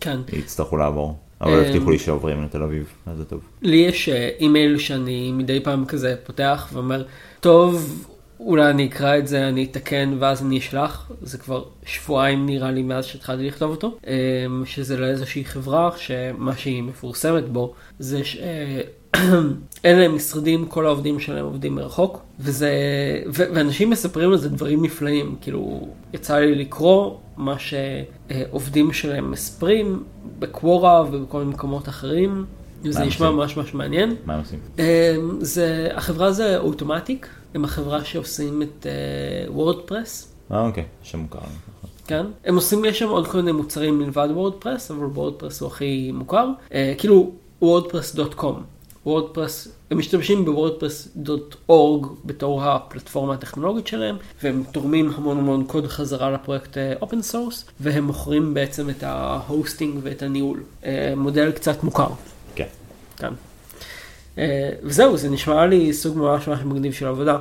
כן. 0.00 0.20
שיצטרכו 0.30 0.76
לעבור. 0.76 1.16
אבל 1.40 1.52
אה, 1.52 1.66
הבטיחו 1.66 1.90
לי 1.90 1.98
שעוברים 1.98 2.44
לתל 2.44 2.62
אביב, 2.62 2.92
אז 3.06 3.16
זה 3.18 3.24
טוב. 3.24 3.40
לי 3.62 3.76
יש 3.76 4.08
אה, 4.08 4.30
אימייל 4.40 4.78
שאני 4.78 5.32
מדי 5.32 5.60
פעם 5.60 5.84
כזה 5.84 6.14
פותח 6.24 6.68
ואומר, 6.72 7.04
טוב, 7.40 8.04
אולי 8.40 8.70
אני 8.70 8.86
אקרא 8.86 9.18
את 9.18 9.26
זה, 9.26 9.48
אני 9.48 9.64
אתקן 9.64 10.16
ואז 10.18 10.42
אני 10.42 10.58
אשלח. 10.58 11.10
זה 11.22 11.38
כבר 11.38 11.64
שבועיים 11.84 12.46
נראה 12.46 12.70
לי 12.70 12.82
מאז 12.82 13.04
שהתחלתי 13.04 13.46
לכתוב 13.46 13.70
אותו, 13.70 13.96
אה, 14.06 14.12
שזה 14.64 14.96
לאיזושהי 14.96 15.44
חברה 15.44 15.90
שמה 15.96 16.56
שהיא 16.56 16.82
מפורסמת 16.82 17.48
בו 17.48 17.74
זה 17.98 18.24
ש... 18.24 18.36
אלה 19.84 20.08
משרדים, 20.08 20.66
כל 20.66 20.86
העובדים 20.86 21.20
שלהם 21.20 21.44
עובדים 21.44 21.74
מרחוק, 21.74 22.22
וזה, 22.42 22.70
ו- 23.26 23.54
ואנשים 23.54 23.90
מספרים 23.90 24.32
על 24.32 24.38
זה 24.38 24.48
דברים 24.48 24.84
נפלאים, 24.84 25.36
כאילו, 25.40 25.88
יצא 26.12 26.38
לי 26.38 26.54
לקרוא 26.54 27.16
מה 27.36 27.56
שעובדים 27.58 28.92
שלהם 28.92 29.30
מספרים 29.30 30.02
בקוורה 30.38 31.04
ובכל 31.12 31.38
מיני 31.38 31.50
מקומות 31.50 31.88
אחרים, 31.88 32.44
וזה 32.84 33.00
הם 33.02 33.08
נשמע? 33.08 33.30
ממש 33.30 33.56
ממש 33.56 33.74
מעניין. 33.74 34.16
מה 34.24 34.34
הם 34.34 34.40
עושים? 34.40 34.58
אה, 34.78 35.16
זה, 35.40 35.88
החברה 35.94 36.32
זה 36.32 36.58
אוטומטיק, 36.58 37.28
הם 37.54 37.64
החברה 37.64 38.04
שעושים 38.04 38.62
את 38.62 38.86
וורדפרס. 39.48 40.32
אה 40.52 40.66
אוקיי, 40.66 40.84
שם 41.02 41.18
מוכר. 41.18 41.38
כן, 42.06 42.26
הם 42.44 42.54
עושים, 42.54 42.84
יש 42.84 42.98
שם 42.98 43.08
עוד 43.08 43.26
כל 43.26 43.38
מיני 43.38 43.52
מוצרים 43.52 43.98
מלבד 43.98 44.28
WordPress, 44.32 44.90
אבל 44.90 45.04
WordPress 45.04 45.60
הוא 45.60 45.66
הכי 45.66 46.10
מוכר. 46.14 46.48
אה, 46.74 46.94
כאילו, 46.98 47.30
WordPress.com. 47.62 48.62
WordPress, 49.06 49.68
הם 49.92 49.98
משתמשים 49.98 50.44
ב 50.44 50.56
WordPress.org 50.56 52.06
בתור 52.24 52.64
הפלטפורמה 52.64 53.34
הטכנולוגית 53.34 53.86
שלהם, 53.86 54.16
והם 54.42 54.62
תורמים 54.72 55.10
המון 55.14 55.38
המון 55.38 55.64
קוד 55.64 55.86
חזרה 55.86 56.30
לפרויקט 56.30 56.78
open 57.02 57.22
source, 57.22 57.64
והם 57.80 58.04
מוכרים 58.04 58.54
בעצם 58.54 58.90
את 58.90 59.02
ה 59.02 59.14
hosting 59.14 59.98
ואת 60.02 60.22
הניהול. 60.22 60.62
אה, 60.84 61.12
מודל 61.16 61.50
קצת 61.50 61.82
מוכר. 61.82 62.08
כן. 62.54 62.66
כן. 63.16 63.32
אה, 64.38 64.70
וזהו, 64.82 65.16
זה 65.16 65.30
נשמע 65.30 65.66
לי 65.66 65.92
סוג 65.92 66.18
ממש 66.18 66.48
ממש 66.48 66.60
מגניב 66.64 66.92
של 66.92 67.06
עבודה. 67.06 67.38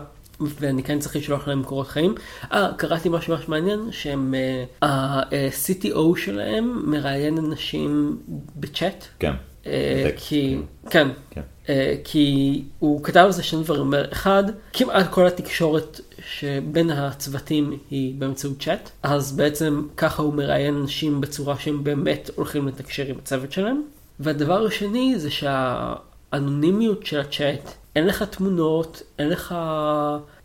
ואני 0.59 0.83
כן 0.83 0.99
צריך 0.99 1.15
לשלוח 1.15 1.47
להם 1.47 1.63
קורות 1.63 1.87
חיים. 1.87 2.15
אה, 2.53 2.69
קראתי 2.77 3.09
משהו 3.09 3.33
ממש 3.33 3.47
מעניין, 3.47 3.79
שהם, 3.91 4.33
אה, 4.33 4.87
ה-CTO 4.89 6.17
שלהם 6.17 6.83
מראיין 6.85 7.37
אנשים 7.37 8.17
בצ'אט. 8.55 9.05
כן. 9.19 9.33
אה, 9.65 10.09
כי, 10.17 10.57
כן. 10.83 10.89
כן, 10.89 11.07
כן. 11.29 11.41
אה, 11.69 11.95
כי 12.03 12.63
הוא 12.79 13.03
כתב 13.03 13.19
על 13.19 13.31
זה 13.31 13.43
שני 13.43 13.63
דברים, 13.63 13.81
אומר, 13.81 14.11
אחד, 14.11 14.43
כמעט 14.73 15.11
כל 15.11 15.27
התקשורת 15.27 15.99
שבין 16.25 16.89
הצוותים 16.89 17.77
היא 17.89 18.13
באמצעות 18.17 18.59
צ'אט, 18.59 18.89
אז 19.03 19.31
בעצם 19.31 19.87
ככה 19.97 20.23
הוא 20.23 20.33
מראיין 20.33 20.75
אנשים 20.75 21.21
בצורה 21.21 21.59
שהם 21.59 21.83
באמת 21.83 22.29
הולכים 22.35 22.67
לתקשר 22.67 23.05
עם 23.05 23.15
הצוות 23.17 23.51
שלהם. 23.51 23.81
והדבר 24.19 24.65
השני 24.65 25.19
זה 25.19 25.29
שהאנונימיות 25.31 27.05
של 27.05 27.19
הצ'אט, 27.19 27.71
אין 27.95 28.07
לך 28.07 28.23
תמונות, 28.23 29.01
אין 29.19 29.29
לך, 29.29 29.55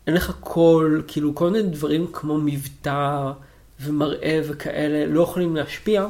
אין 0.07 0.15
לך 0.15 0.31
קול, 0.39 1.03
כאילו 1.07 1.35
כל 1.35 1.49
מיני 1.49 1.69
דברים 1.69 2.07
כמו 2.13 2.37
מבטא 2.37 3.31
ומראה 3.79 4.41
וכאלה 4.47 5.05
לא 5.05 5.21
יכולים 5.21 5.55
להשפיע. 5.55 6.05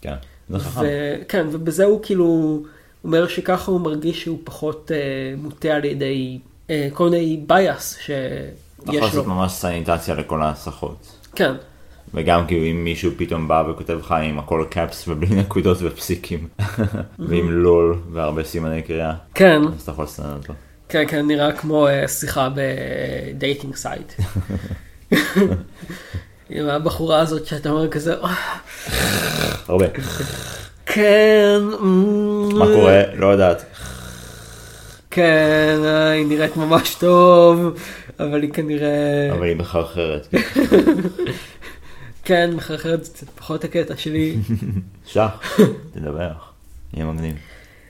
כן. 0.00 0.14
זה 0.52 0.58
חכם. 0.58 0.80
וכן, 1.22 1.46
ובזה 1.50 1.84
הוא 1.84 2.00
כאילו 2.02 2.62
אומר 3.04 3.28
שככה 3.28 3.70
הוא 3.70 3.80
מרגיש 3.80 4.22
שהוא 4.22 4.38
פחות 4.44 4.90
אה, 4.94 5.34
מוטה 5.36 5.68
על 5.68 5.84
ידי 5.84 6.38
אה, 6.70 6.88
כל 6.92 7.04
מיני 7.04 7.40
bias 7.46 7.98
אתה 8.04 8.12
יכול 8.82 8.94
שיש 8.94 9.02
לעשות 9.02 9.26
לו. 9.26 9.34
ממש 9.34 9.52
סניטציה 9.52 10.14
לכל 10.14 10.42
ההסחות. 10.42 11.16
כן, 11.34 11.52
וגם 12.14 12.46
כאילו 12.46 12.66
אם 12.66 12.84
מישהו 12.84 13.12
פתאום 13.16 13.48
בא 13.48 13.64
וכותב 13.70 13.98
לך 13.98 14.14
עם 14.22 14.38
הכל 14.38 14.64
קאפס 14.70 15.08
ובלי 15.08 15.36
נקודות 15.36 15.78
ופסיקים, 15.80 16.48
ועם 17.28 17.50
LOL 17.50 17.98
והרבה 18.12 18.44
סימני 18.44 18.82
קריאה, 18.82 19.14
כן, 19.34 19.62
אז 19.76 19.82
אתה 19.82 19.90
יכול 19.90 20.04
לסנן 20.04 20.36
אותו. 20.36 20.54
כן, 20.88 21.04
כן, 21.08 21.26
נראה 21.26 21.52
כמו 21.52 21.88
אה, 21.88 22.08
שיחה 22.08 22.48
ב 23.34 23.40
dating 23.40 23.74
site. 23.76 24.12
עם 26.54 26.68
הבחורה 26.68 27.20
הזאת 27.20 27.46
שאתה 27.46 27.70
אומר 27.70 27.88
כזה, 27.88 28.14
"אה, 28.14 28.34
הרבה. 29.68 29.86
כן, 30.86 31.58
מה 32.54 32.64
קורה? 32.66 33.02
לא 33.14 33.26
יודעת. 33.26 33.64
כן, 35.10 35.78
היא 36.14 36.26
נראית 36.26 36.56
ממש 36.56 36.94
טוב, 36.94 37.74
אבל 38.20 38.42
היא 38.42 38.52
כנראה, 38.52 39.30
אבל 39.32 39.46
היא 39.46 39.56
מחרחרת. 39.56 40.28
כן, 42.24 42.50
מחרחרת 42.54 43.04
זה 43.04 43.10
קצת 43.12 43.26
פחות 43.30 43.64
הקטע 43.64 43.96
שלי. 43.96 44.36
שח, 45.06 45.58
תדווח. 45.92 46.52
יהיה 46.94 47.06
מגניב. 47.06 47.34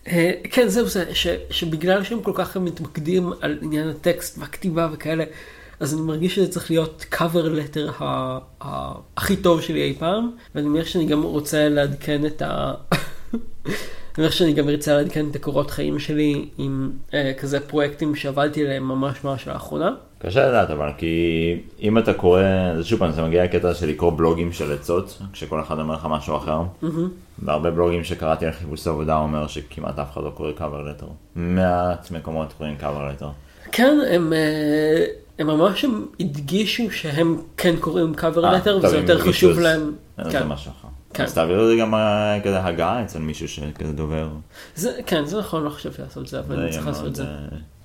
אה, 0.09 0.31
כן, 0.51 0.69
זהו 0.69 0.87
זה, 0.89 1.05
שבגלל 1.51 2.05
שהם 2.05 2.23
כל 2.23 2.33
כך 2.35 2.57
מתמקדים 2.57 3.33
על 3.41 3.59
עניין 3.63 3.89
הטקסט 3.89 4.39
והכתיבה 4.39 4.89
וכאלה, 4.93 5.25
אז 5.83 5.95
אני 5.95 6.03
מרגיש 6.03 6.35
שזה 6.35 6.49
צריך 6.49 6.71
להיות 6.71 7.05
cover 7.15 7.47
letter 7.59 8.03
ה, 8.03 8.39
ה, 8.65 8.93
הכי 9.17 9.37
טוב 9.37 9.61
שלי 9.61 9.83
אי 9.83 9.95
פעם, 9.99 10.31
ואני 10.55 10.69
מניח 10.69 10.87
שאני 10.87 11.07
גם 11.07 11.23
רוצה 11.23 11.69
לעדכן 11.69 12.27
את 12.27 12.43
ה... 12.43 12.75
אני 13.65 14.19
מניח 14.19 14.33
שאני 14.33 14.53
גם 14.53 14.69
ארצה 14.69 14.97
לעדכן 14.97 15.31
את 15.31 15.37
הקורות 15.37 15.71
חיים 15.71 15.99
שלי 15.99 16.49
עם 16.59 16.91
אה, 17.15 17.33
כזה 17.39 17.61
פרויקטים 17.61 18.15
שעבדתי 18.15 18.65
עליהם 18.65 18.89
ממש 18.89 19.25
ממש 19.25 19.49
לאחרונה. 19.49 19.91
קשה 20.19 20.49
לדעת 20.49 20.71
אבל 20.71 20.91
כי 20.99 21.57
אם 21.81 21.99
אתה 21.99 22.15
קורא, 22.15 22.43
זה 22.77 22.85
שוב 22.85 22.99
פעם 22.99 23.11
זה 23.11 23.23
מגיע 23.23 23.45
לקטע 23.45 23.75
של 23.75 23.89
לקרוא 23.89 24.13
בלוגים 24.17 24.53
של 24.53 24.73
עצות, 24.73 25.19
כשכל 25.33 25.61
אחד 25.61 25.79
אומר 25.79 25.95
לך 25.95 26.07
משהו 26.11 26.37
אחר. 26.37 26.63
והרבה 27.39 27.71
בלוגים 27.71 28.05
שקראתי 28.05 28.47
על 28.47 28.53
חיפוש 28.53 28.87
עבודה 28.87 29.17
אומר 29.17 29.47
שכמעט 29.47 29.99
אף 29.99 30.13
אחד 30.13 30.21
לא 30.25 30.31
קורא 30.31 30.51
cover 30.59 31.01
letter. 31.03 31.07
מעט 31.35 32.11
מקומות 32.11 32.53
קוראים 32.53 32.77
cover 32.81 33.21
letter. 33.21 33.27
כן, 33.73 33.99
הם, 34.11 34.33
אה, 34.33 35.05
הם 35.39 35.47
ממש 35.47 35.85
הדגישו 36.21 36.91
שהם 36.91 37.41
כן 37.57 37.77
קוראים 37.81 38.13
cover 38.15 38.45
אה, 38.45 38.59
letter, 38.59 38.65
טוב, 38.65 38.85
וזה 38.85 38.97
יותר 38.97 39.19
חשוב 39.19 39.59
להם. 39.59 39.93
אז 40.17 40.33
כן. 40.33 40.39
זה 40.39 40.45
משהו 40.45 40.73
אחר. 40.81 40.89
כן. 41.15 41.25
אז 41.25 41.35
תעביר 41.35 41.63
את 41.63 41.69
זה 41.69 41.77
גם 41.81 41.95
אה, 41.95 42.39
כזה 42.45 42.65
הגעה 42.65 43.05
אצל 43.05 43.19
מישהו 43.19 43.49
שכזה 43.49 43.93
דובר. 43.93 44.29
זה, 44.75 45.01
כן, 45.07 45.25
זה 45.25 45.39
נכון, 45.39 45.65
לא 45.65 45.71
חשבתי 45.71 46.03
לעשות 46.03 46.23
את 46.23 46.29
זה, 46.29 46.39
אבל 46.39 46.57
זה 46.57 46.63
אני 46.63 46.73
צריך 46.73 46.87
לעשות 46.87 47.07
את 47.07 47.15
זה. 47.15 47.25
אה, 47.25 47.29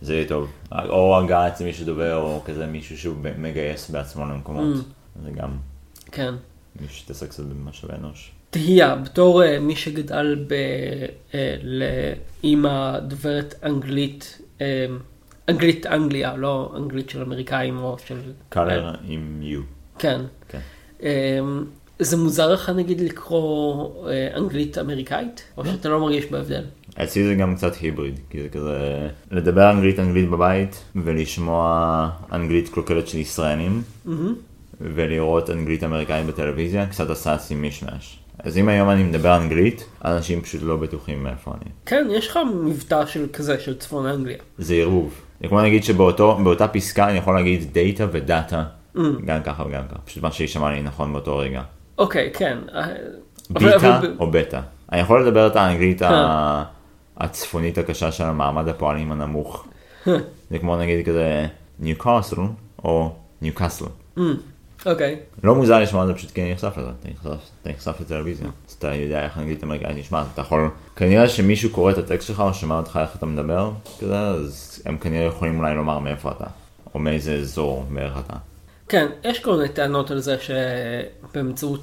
זה 0.02 0.14
יהיה 0.14 0.28
טוב. 0.28 0.52
או 0.72 1.18
הגעה 1.18 1.48
אצל 1.48 1.64
מישהו 1.64 1.86
דובר, 1.86 2.16
או 2.16 2.42
כזה 2.46 2.66
מישהו 2.66 2.98
שהוא 2.98 3.16
מגייס 3.38 3.90
בעצמו 3.90 4.26
למקומות. 4.26 4.76
Mm. 4.76 5.24
זה 5.24 5.32
גם 5.32 5.50
כן. 6.12 6.34
מישהו 6.82 6.98
שתעסק 6.98 7.30
קצת 7.30 7.44
במשאבי 7.44 7.94
אנוש. 7.94 8.32
תהייה, 8.50 8.96
בתור 8.96 9.44
אה, 9.44 9.60
מי 9.60 9.76
שגדל 9.76 10.46
ב... 10.48 10.54
אה, 11.34 11.56
לאימא 12.44 13.00
דוברת 13.00 13.56
אנגלית, 13.64 14.42
אה, 14.62 14.86
אנגלית 15.50 15.86
אנגליה, 15.86 16.36
לא 16.36 16.74
אנגלית 16.78 17.10
של 17.10 17.22
אמריקאים 17.22 17.78
או 17.78 17.98
של... 18.06 18.20
קלר 18.50 18.94
עם 19.08 19.40
יו. 19.42 19.62
כן. 20.00 20.22
כן. 20.48 20.60
אה, 21.04 21.40
זה 22.00 22.18
מוזר 22.18 22.54
לך 22.54 22.70
נגיד 22.70 23.02
לקרוא 23.02 24.10
אה, 24.10 24.38
אנגלית 24.38 24.78
אמריקאית? 24.78 25.44
או 25.58 25.64
לא. 25.64 25.72
שאתה 25.72 25.90
לא 25.90 26.00
מרגיש 26.00 26.26
בהבדל? 26.26 26.64
אצלי 27.04 27.24
זה 27.28 27.36
גם 27.36 27.56
קצת 27.56 27.76
היבריד, 27.76 28.20
כי 28.30 28.42
זה 28.42 28.50
כזה 28.50 29.08
לדבר 29.32 29.72
אנגלית 29.72 30.00
אנגלית 30.00 30.30
בבית 30.30 30.84
ולשמוע 30.96 32.10
אנגלית 32.32 32.70
קלוקלת 32.70 33.08
של 33.08 33.18
ישראלים 33.18 33.82
ולראות 34.82 35.50
אנגלית 35.50 35.84
אמריקאית 35.84 36.26
בטלוויזיה, 36.26 36.86
קצת 36.86 37.10
עשה 37.10 37.36
אצלי 37.36 37.56
מישמש. 37.56 38.20
אז 38.40 38.58
אם 38.58 38.68
היום 38.70 38.90
אני 38.90 39.04
מדבר 39.04 39.38
אנגלית, 39.38 39.86
אנשים 40.06 40.42
פשוט 40.42 40.62
לא 40.64 40.78
בטוחים 40.78 41.24
מאיפה 41.24 41.52
אני. 41.52 41.72
כן, 41.86 42.08
יש 42.12 42.28
לך 42.28 42.40
מבטא 42.64 43.06
של 43.06 43.28
כזה, 43.34 43.60
של 43.60 43.78
צפון 43.78 44.06
אנגליה. 44.06 44.38
זה 44.58 44.76
ערבוב. 44.76 45.22
זה 45.42 45.48
כמו 45.48 45.62
נגיד 45.62 45.84
שבאותה 45.84 46.68
פסקה 46.68 47.10
אני 47.10 47.18
יכול 47.18 47.36
להגיד 47.36 47.74
דאטה 47.74 48.06
ודאטה, 48.12 48.64
גם 49.26 49.44
ככה 49.44 49.64
וגם 49.68 49.82
ככה, 49.92 50.00
פשוט 50.06 50.24
מה 50.24 50.32
שישמע 50.32 50.72
לי 50.72 50.82
נכון 50.82 51.14
באותו 51.14 51.38
רגע. 51.38 51.62
אוקיי, 51.98 52.32
כן. 52.34 52.58
אה, 52.76 52.82
אבל- 52.84 52.94
ביטה 53.74 53.98
אבל- 53.98 54.16
או 54.20 54.32
בטה. 54.32 54.62
אני 54.92 55.00
יכול 55.02 55.28
לדבר 55.28 55.48
את 55.48 55.56
האנגלית 55.56 56.02
ה- 56.02 56.10
אה. 56.12 56.64
הצפונית 57.18 57.78
הקשה 57.78 58.12
של 58.12 58.24
המעמד 58.24 58.68
הפועלים 58.68 59.12
הנמוך. 59.12 59.66
זה 60.50 60.60
כמו 60.60 60.78
נגיד 60.78 61.06
כזה 61.06 61.46
ניוקאסל 61.80 62.36
או 62.84 63.12
ניוקאסל. 63.42 63.86
אוקיי. 64.86 65.20
לא 65.44 65.56
מוזר 65.56 65.80
לשמוע 65.80 66.04
את 66.04 66.08
זה 66.08 66.14
פשוט 66.14 66.32
כי 66.32 66.42
אני 66.42 66.52
נחשף 66.54 66.78
לזה, 66.78 66.90
אתה 67.62 67.70
נחשף, 67.70 68.02
לטלוויזיה, 68.02 68.48
אתה 68.80 68.96
יודע 68.96 69.24
איך 69.24 69.38
אנגלית 69.38 69.64
אמריקאית 69.64 69.98
נשמעת, 69.98 70.28
אתה 70.34 70.42
יכול, 70.42 70.70
כנראה 70.96 71.30
שמישהו 71.30 71.70
קורא 71.70 71.92
את 71.92 71.98
הטקסט 71.98 72.28
שלך 72.28 72.40
או 72.40 72.54
שומע 72.54 72.78
אותך 72.78 73.00
איך 73.02 73.16
אתה 73.16 73.26
מדבר, 73.26 73.72
כזה, 74.00 74.20
אז 74.20 74.82
הם 74.86 74.98
כנראה 74.98 75.26
יכולים 75.26 75.60
אולי 75.60 75.76
לומר 75.76 76.00
מאיפה 76.00 76.32
אתה, 76.32 76.46
או 76.94 77.00
מאיזה 77.00 77.36
אזור 77.36 77.86
בערך 77.94 78.18
אתה. 78.26 78.34
כן, 78.90 79.08
יש 79.24 79.40
כל 79.40 79.58
מיני 79.58 79.70
טענות 79.70 80.12
על 80.12 80.20
זה 80.20 80.36
שבאמצעות, 80.40 81.82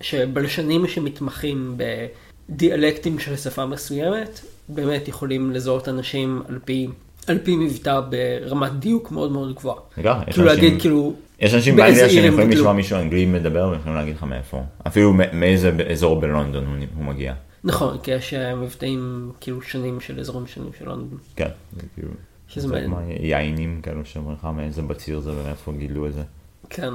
שבלשנים 0.00 0.86
שמתמחים 0.86 1.78
בדיאלקטים 2.48 3.18
של 3.18 3.36
שפה 3.36 3.66
מסוימת, 3.66 4.40
באמת 4.68 5.08
יכולים 5.08 5.52
לזהות 5.52 5.88
אנשים 5.88 6.42
על 6.48 6.58
פי, 6.64 6.88
על 7.26 7.38
פי 7.38 7.56
מבטא 7.56 8.00
ברמת 8.00 8.72
דיוק 8.72 9.12
מאוד 9.12 9.32
מאוד 9.32 9.54
גבוהה. 9.54 9.76
לגמרי, 9.98 10.24
יש 10.28 10.34
כאילו 10.34 10.50
אנשים- 10.50 10.64
להגיד 10.64 10.80
כאילו, 10.80 11.14
יש 11.40 11.54
אנשים 11.54 11.76
באנגליה 11.76 12.08
שהם 12.08 12.18
הם 12.24 12.28
יכולים 12.28 12.46
גדלו. 12.48 12.60
לשמוע 12.60 12.72
מישהו 12.72 12.98
אנגלי 12.98 13.26
מדבר 13.26 13.68
והם 13.70 13.78
יכולים 13.78 13.96
להגיד 13.96 14.14
לך 14.16 14.22
מאיפה, 14.22 14.62
אפילו 14.86 15.12
מאיזה 15.32 15.72
אזור 15.92 16.20
בלונדון 16.20 16.64
הוא- 16.96 17.04
מגיע. 17.04 17.34
נכון, 17.64 17.98
כי 18.02 18.10
יש 18.10 18.34
אה, 18.34 18.54
מבטאים 18.54 19.32
כאילו 19.40 19.62
שונים 19.62 20.00
של 20.00 20.20
אזורים 20.20 20.46
שונים 20.46 20.70
של 20.78 20.84
לונדון. 20.84 21.18
כן, 21.36 21.48
זה 21.76 21.82
כאילו, 21.94 22.08
שזה 22.48 22.60
זה 22.68 22.72
מעניין. 22.74 22.90
כמו 22.90 23.00
יינים 23.20 23.80
כאלו 23.82 24.04
שאומרים 24.04 24.36
לך 24.40 24.48
מאיזה 24.56 24.82
בציר 24.82 25.20
זה 25.20 25.30
ומאיפה 25.32 25.72
גילו 25.72 26.06
את 26.06 26.12
זה. 26.12 26.22
כן. 26.70 26.92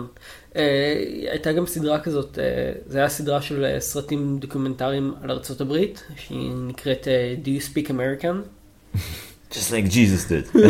אה, 0.55 1.03
הייתה 1.31 1.51
גם 1.53 1.65
סדרה 1.65 1.99
כזאת, 1.99 2.39
אה, 2.39 2.43
זה 2.85 2.97
היה 2.97 3.09
סדרה 3.09 3.41
של 3.41 3.65
סרטים 3.79 4.37
דוקומנטריים 4.39 5.13
על 5.21 5.31
ארצות 5.31 5.61
הברית, 5.61 6.03
שהיא 6.15 6.51
נקראת 6.67 7.07
Do 7.43 7.47
you 7.47 7.73
speak 7.73 7.87
American? 7.89 8.35
Just 9.51 9.71
like 9.71 9.89
Jesus 9.89 10.25
did. 10.29 10.45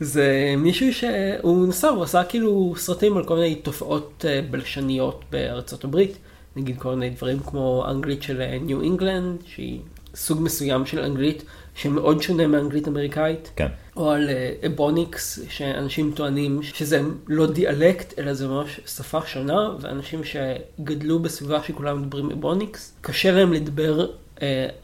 זה 0.00 0.54
מישהו 0.56 0.92
שהוא 0.92 1.68
נסע, 1.68 1.88
הוא 1.88 2.04
עשה 2.04 2.24
כאילו 2.24 2.74
סרטים 2.76 3.16
על 3.16 3.24
כל 3.24 3.34
מיני 3.34 3.54
תופעות 3.54 4.24
אה, 4.28 4.40
בלשניות 4.50 5.24
בארצות 5.30 5.84
הברית, 5.84 6.18
נגיד 6.56 6.78
כל 6.78 6.94
מיני 6.94 7.10
דברים 7.10 7.38
כמו 7.40 7.86
אנגלית 7.90 8.22
של 8.22 8.42
New 8.60 8.82
England, 8.82 9.36
שהיא 9.46 9.80
סוג 10.14 10.42
מסוים 10.42 10.86
של 10.86 11.00
אנגלית 11.00 11.44
שמאוד 11.74 12.22
שונה 12.22 12.46
מאנגלית 12.46 12.88
אמריקאית. 12.88 13.50
כן. 13.56 13.68
או 13.96 14.10
על 14.10 14.28
אה, 14.28 14.54
אבוניקס, 14.66 15.38
שאנשים 15.48 16.12
טוענים 16.14 16.62
שזה 16.62 17.00
לא 17.28 17.46
דיאלקט, 17.46 18.18
אלא 18.18 18.34
זה 18.34 18.48
ממש 18.48 18.80
שפה 18.86 19.20
שונה, 19.26 19.70
ואנשים 19.80 20.20
שגדלו 20.24 21.18
בסביבה 21.18 21.62
שכולם 21.62 22.02
מדברים 22.02 22.30
אבוניקס, 22.30 22.92
קשה 23.00 23.30
להם 23.30 23.52
לדבר 23.52 24.00
אה, 24.00 24.06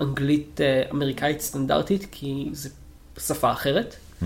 אנגלית 0.01 0.61
אה, 0.61 0.83
אמריקאית 0.93 1.41
סטנדרטית, 1.41 2.07
כי 2.11 2.49
זה 2.53 2.69
שפה 3.19 3.53
אחרת. 3.53 3.97
Hmm. 4.21 4.25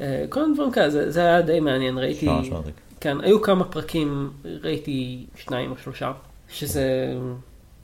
אה, 0.00 0.24
כל 0.28 0.42
מיני 0.42 0.54
דברים 0.54 0.72
כאלה, 0.72 0.90
זה, 0.90 1.10
זה 1.10 1.20
היה 1.20 1.42
די 1.42 1.60
מעניין, 1.60 1.98
ראיתי, 1.98 2.26
ממש 2.26 2.48
מרתק. 2.48 2.72
כן, 3.00 3.20
היו 3.20 3.42
כמה 3.42 3.64
פרקים, 3.64 4.30
ראיתי 4.62 5.26
שניים 5.36 5.70
או 5.70 5.76
שלושה, 5.82 6.12
שזה, 6.48 7.14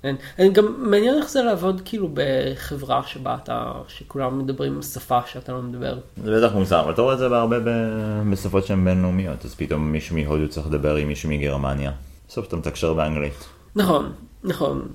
אין, 0.04 0.16
אין, 0.38 0.52
גם 0.52 0.90
מעניין 0.90 1.18
איך 1.18 1.30
זה 1.30 1.42
לעבוד 1.42 1.82
כאילו 1.84 2.08
בחברה 2.14 3.02
שבה 3.06 3.36
אתה, 3.42 3.72
שכולם 3.88 4.38
מדברים 4.38 4.82
שפה 4.82 5.20
שאתה 5.26 5.52
לא 5.52 5.62
מדבר. 5.62 5.98
זה 6.24 6.40
בטח 6.40 6.54
מוזר, 6.54 6.80
אבל 6.80 6.92
אתה 6.92 7.02
רואה 7.02 7.14
את 7.14 7.18
זה 7.18 7.28
בהרבה 7.28 7.60
ב- 7.60 8.30
בשפות 8.32 8.66
שהן 8.66 8.84
בינלאומיות, 8.84 9.44
אז 9.44 9.54
פתאום 9.54 9.92
מישהו 9.92 10.16
מהודו 10.16 10.48
צריך 10.48 10.66
לדבר 10.66 10.96
עם 10.96 11.08
מישהו 11.08 11.30
מגרמניה. 11.30 11.92
בסוף 12.28 12.48
אתה 12.48 12.56
מתקשר 12.56 12.94
באנגלית. 12.94 13.44
נכון, 13.76 14.12
נכון. 14.44 14.88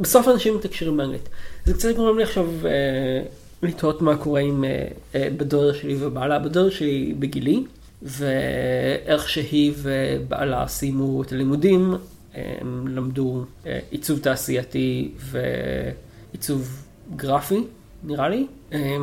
בסוף 0.00 0.28
אנשים 0.28 0.56
מתקשרים 0.56 0.96
באנגלית. 0.96 1.28
זה 1.64 1.74
קצת 1.74 1.96
גורם 1.96 2.16
לי 2.18 2.22
עכשיו 2.22 2.46
אה, 2.64 3.22
לתהות 3.62 4.02
מה 4.02 4.16
קורה 4.16 4.40
עם 4.40 4.64
אה, 4.64 4.88
אה, 5.14 5.28
בדודה 5.36 5.74
שלי 5.74 5.96
ובעלה. 6.00 6.38
בדודה 6.38 6.70
שלי 6.70 7.14
בגילי, 7.18 7.64
ואיך 8.02 9.28
שהיא 9.28 9.72
ובעלה 9.76 10.68
סיימו 10.68 11.22
את 11.22 11.32
הלימודים, 11.32 11.94
הם 12.34 12.88
למדו 12.88 13.44
אה, 13.66 13.78
עיצוב 13.90 14.18
תעשייתי 14.18 15.10
ועיצוב 15.18 16.84
גרפי, 17.16 17.64
נראה 18.04 18.28
לי. 18.28 18.46
אה, 18.72 18.96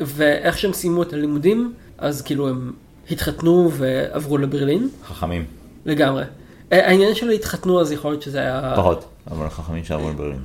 ואיך 0.00 0.58
שהם 0.58 0.72
סיימו 0.72 1.02
את 1.02 1.12
הלימודים, 1.12 1.72
אז 1.98 2.22
כאילו 2.22 2.48
הם 2.48 2.72
התחתנו 3.10 3.70
ועברו 3.72 4.38
לברלין. 4.38 4.88
חכמים. 5.04 5.44
לגמרי. 5.86 6.24
העניין 6.72 7.14
של 7.14 7.30
התחתנו 7.30 7.80
אז 7.80 7.92
יכול 7.92 8.10
להיות 8.10 8.22
שזה 8.22 8.38
היה... 8.38 8.72
פחות, 8.76 9.04
אבל 9.30 9.48
חכמים 9.48 9.84
שעברו 9.84 10.10
לברלין. 10.10 10.38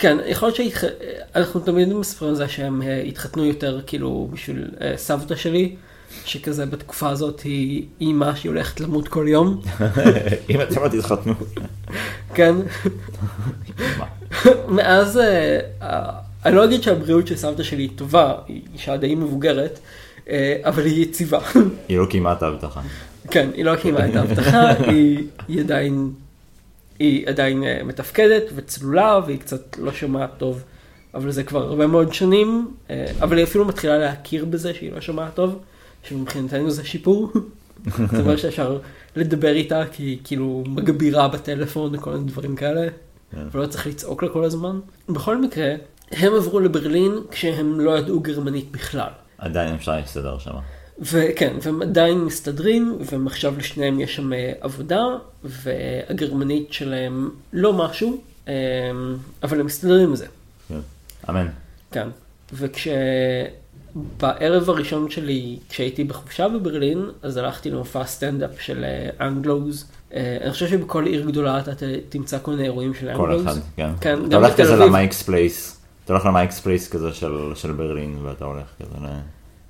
כן, 0.00 0.18
יכול 0.26 0.48
להיות 0.48 0.74
שאנחנו 0.74 1.60
תמיד 1.60 1.92
מספרים 1.92 2.30
על 2.30 2.36
זה 2.36 2.48
שהם 2.48 2.82
אה, 2.82 3.02
התחתנו 3.02 3.44
יותר 3.44 3.80
כאילו 3.86 4.28
בשביל 4.32 4.70
אה, 4.80 4.92
סבתא 4.96 5.36
שלי, 5.36 5.76
שכזה 6.24 6.66
בתקופה 6.66 7.08
הזאת 7.08 7.40
היא 7.40 7.86
אימא 8.00 8.34
שהיא 8.34 8.50
הולכת 8.50 8.80
למות 8.80 9.08
כל 9.08 9.26
יום. 9.28 9.60
אם 10.50 10.60
אתם 10.60 10.82
לא 10.82 10.88
תתחתנו. 10.88 11.34
כן. 12.34 12.54
מאז, 14.68 15.18
אה, 15.18 16.10
אני 16.44 16.56
לא 16.56 16.64
אגיד 16.64 16.82
שהבריאות 16.82 17.26
של 17.26 17.36
סבתא 17.36 17.62
שלי 17.62 17.82
היא 17.82 17.90
טובה, 17.96 18.34
היא 18.48 18.62
אישה 18.72 18.96
די 18.96 19.14
מבוגרת, 19.14 19.78
אבל 20.62 20.84
היא 20.84 21.02
יציבה. 21.02 21.40
היא 21.88 21.98
לא 21.98 22.06
קיימה 22.06 22.32
את 22.32 22.42
ההבטחה. 22.42 22.80
כן, 23.30 23.50
היא 23.54 23.64
לא 23.64 23.76
קיימה 23.76 24.08
את 24.08 24.16
ההבטחה, 24.16 24.68
היא, 24.68 25.26
היא 25.48 25.60
עדיין, 25.60 26.12
היא 26.98 27.28
עדיין 27.28 27.64
אה, 27.64 27.80
מתפקדת 27.84 28.42
וצלולה, 28.54 29.20
והיא 29.26 29.38
קצת 29.38 29.78
לא 29.78 29.92
שומעת 29.92 30.30
טוב, 30.38 30.62
אבל 31.14 31.30
זה 31.30 31.44
כבר 31.44 31.62
הרבה 31.62 31.86
מאוד 31.86 32.14
שנים, 32.14 32.74
אה, 32.90 33.06
אבל 33.22 33.36
היא 33.36 33.44
אפילו 33.44 33.64
מתחילה 33.64 33.98
להכיר 33.98 34.44
בזה 34.44 34.74
שהיא 34.74 34.92
לא 34.92 35.00
שומעת 35.00 35.34
טוב, 35.34 35.58
שמבחינתנו 36.02 36.70
זה 36.70 36.84
שיפור. 36.84 37.32
זה 38.12 38.20
אומר 38.20 38.36
שאפשר 38.36 38.78
לדבר 39.16 39.52
איתה, 39.52 39.82
כי 39.92 40.02
היא 40.02 40.18
כאילו 40.24 40.64
מגבירה 40.66 41.28
בטלפון 41.28 41.94
וכל 41.94 42.12
מיני 42.12 42.24
דברים 42.24 42.56
כאלה, 42.56 42.88
ולא 43.52 43.66
צריך 43.66 43.86
לצעוק 43.86 44.22
לה 44.22 44.28
כל 44.28 44.44
הזמן. 44.44 44.80
בכל 45.08 45.42
מקרה, 45.42 45.74
הם 46.12 46.34
עברו 46.34 46.60
לברלין 46.60 47.12
כשהם 47.30 47.80
לא 47.80 47.98
ידעו 47.98 48.20
גרמנית 48.20 48.72
בכלל. 48.72 49.10
עדיין 49.38 49.74
אפשר 49.74 49.96
להסתדר 49.96 50.38
שם. 50.38 50.52
וכן, 51.00 51.56
והם 51.62 51.82
עדיין 51.82 52.18
מסתדרים, 52.18 52.98
ועכשיו 53.00 53.54
לשניהם 53.58 54.00
יש 54.00 54.16
שם 54.16 54.32
אה, 54.32 54.52
עבודה, 54.60 55.04
והגרמנית 55.44 56.72
שלהם 56.72 57.30
לא 57.52 57.72
משהו, 57.72 58.20
אה, 58.48 58.54
אבל 59.42 59.60
הם 59.60 59.66
מסתדרים 59.66 60.08
עם 60.08 60.16
זה, 60.16 60.26
כן. 60.68 60.80
אמן. 61.30 61.46
כן. 61.90 62.08
וכשבערב 62.52 63.50
הראשון 64.70 65.10
שלי, 65.10 65.58
כשהייתי 65.68 66.04
בחופשה 66.04 66.48
בברלין, 66.48 67.04
אז 67.22 67.36
הלכתי 67.36 67.70
למופע 67.70 68.04
סטנדאפ 68.04 68.60
של 68.60 68.84
Anglos. 69.20 69.90
אה, 70.14 70.38
אני 70.42 70.50
חושב 70.50 70.68
שבכל 70.68 71.06
עיר 71.06 71.26
גדולה 71.26 71.58
אתה 71.60 71.72
תמצא 72.08 72.38
כל 72.42 72.50
מיני 72.50 72.62
אירועים 72.62 72.94
של 72.94 73.10
כל 73.16 73.30
Anglos. 73.30 73.46
אחד, 73.46 73.60
כן. 73.76 73.90
כן, 74.00 74.18
אתה 74.28 74.36
הולך 74.36 74.56
כזה. 74.56 74.76
ל 74.76 74.83
Mike's 74.83 75.22
Place. 75.22 75.80
אתה 76.04 76.12
הולך 76.12 76.26
ל 76.26 76.31
Mike's 76.31 76.60
Place 76.60 76.88
כזה 76.88 77.12
של 77.12 77.52
של 77.54 77.72
ברלין 77.72 78.18
ואתה 78.22 78.44
הולך 78.44 78.66
כזה 78.80 79.06
ל... 79.06 79.06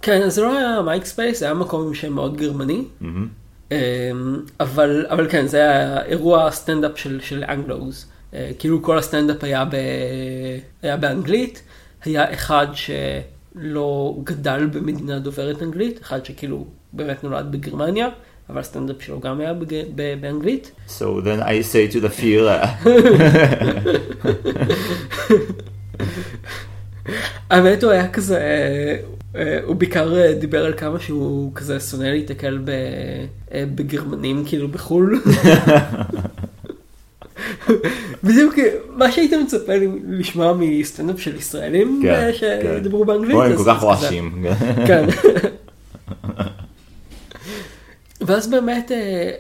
כן, 0.03 0.29
זה 0.29 0.43
לא 0.43 0.59
היה 0.59 0.83
Mike's 0.83 1.05
Place, 1.05 1.39
זה 1.39 1.45
היה 1.45 1.55
מקום 1.55 1.87
עם 1.87 1.95
שם 1.95 2.13
מאוד 2.13 2.37
גרמני. 2.37 2.85
אמ, 3.73 3.77
אבל, 4.61 5.07
אבל 5.09 5.27
כן, 5.31 5.47
זה 5.47 5.57
היה 5.57 6.05
אירוע 6.05 6.51
סטנדאפ 6.51 6.99
של, 6.99 7.21
של 7.21 7.45
Anglos. 7.49 8.07
אה, 8.35 8.51
כאילו 8.59 8.83
כל 8.83 8.99
הסטנדאפ 8.99 9.45
היה, 9.45 9.65
ב, 9.65 9.75
היה 10.83 10.97
באנגלית, 10.97 11.63
היה 12.05 12.33
אחד 12.33 12.67
שלא 12.73 14.17
גדל 14.25 14.67
במדינה 14.73 15.19
דוברת 15.19 15.63
אנגלית, 15.63 16.01
אחד 16.03 16.25
שכאילו 16.25 16.65
באמת 16.93 17.25
נולד 17.25 17.53
בגרמניה, 17.53 18.09
אבל 18.51 18.61
הסטנדאפ 18.61 19.03
שלו 19.03 19.21
גם 19.21 19.41
היה 19.41 19.55
בג, 19.55 19.75
ב, 19.95 20.15
באנגלית. 20.21 20.73
So 20.89 21.01
then 21.01 21.43
I 21.43 21.63
say 21.73 21.89
to 21.95 22.01
the 22.01 22.11
fear, 22.21 22.51
האמת 27.51 27.85
הוא 27.85 27.93
היה 27.93 28.09
כזה, 28.09 28.39
אה, 28.39 28.97
הוא 29.67 29.77
בעיקר 29.77 30.17
אה, 30.17 30.35
דיבר 30.35 30.65
על 30.65 30.73
כמה 30.77 31.01
שהוא 31.01 31.53
כזה 31.55 31.81
שונא 31.81 32.05
להיתקל 32.05 32.59
ב, 32.65 32.71
אה, 33.55 33.65
בגרמנים 33.75 34.45
כאילו 34.47 34.69
בחו"ל. 34.69 35.21
בדיוק 38.25 38.55
מה 38.97 39.13
שהיית 39.13 39.33
מצפה 39.33 39.73
לשמוע 40.09 40.55
מסטנדאפ 40.59 41.21
של 41.21 41.37
ישראלים 41.37 42.01
כן, 42.03 42.09
אה, 42.09 42.31
כן. 42.41 42.75
שדיברו 42.79 43.05
באנגלית. 43.05 43.37
הם 43.37 43.57
כל 43.57 43.65
כך. 43.67 43.83
רועשים. 43.83 44.47
כן. 44.87 45.07
ואז 48.27 48.51
באמת 48.51 48.93
אה, 48.93 49.31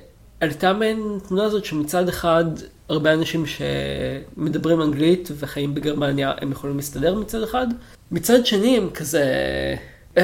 עלתה 0.40 0.72
מעין 0.72 1.18
תמונה 1.28 1.44
הזאת 1.44 1.64
שמצד 1.64 2.08
אחד 2.08 2.44
הרבה 2.90 3.12
אנשים 3.12 3.44
שמדברים 3.46 4.82
אנגלית 4.82 5.30
וחיים 5.38 5.74
בגרמניה 5.74 6.32
הם 6.40 6.52
יכולים 6.52 6.76
להסתדר 6.76 7.14
מצד 7.14 7.42
אחד, 7.42 7.66
מצד 8.10 8.46
שני 8.46 8.76
הם 8.76 8.90
כזה, 8.94 9.24
אמ, 10.18 10.22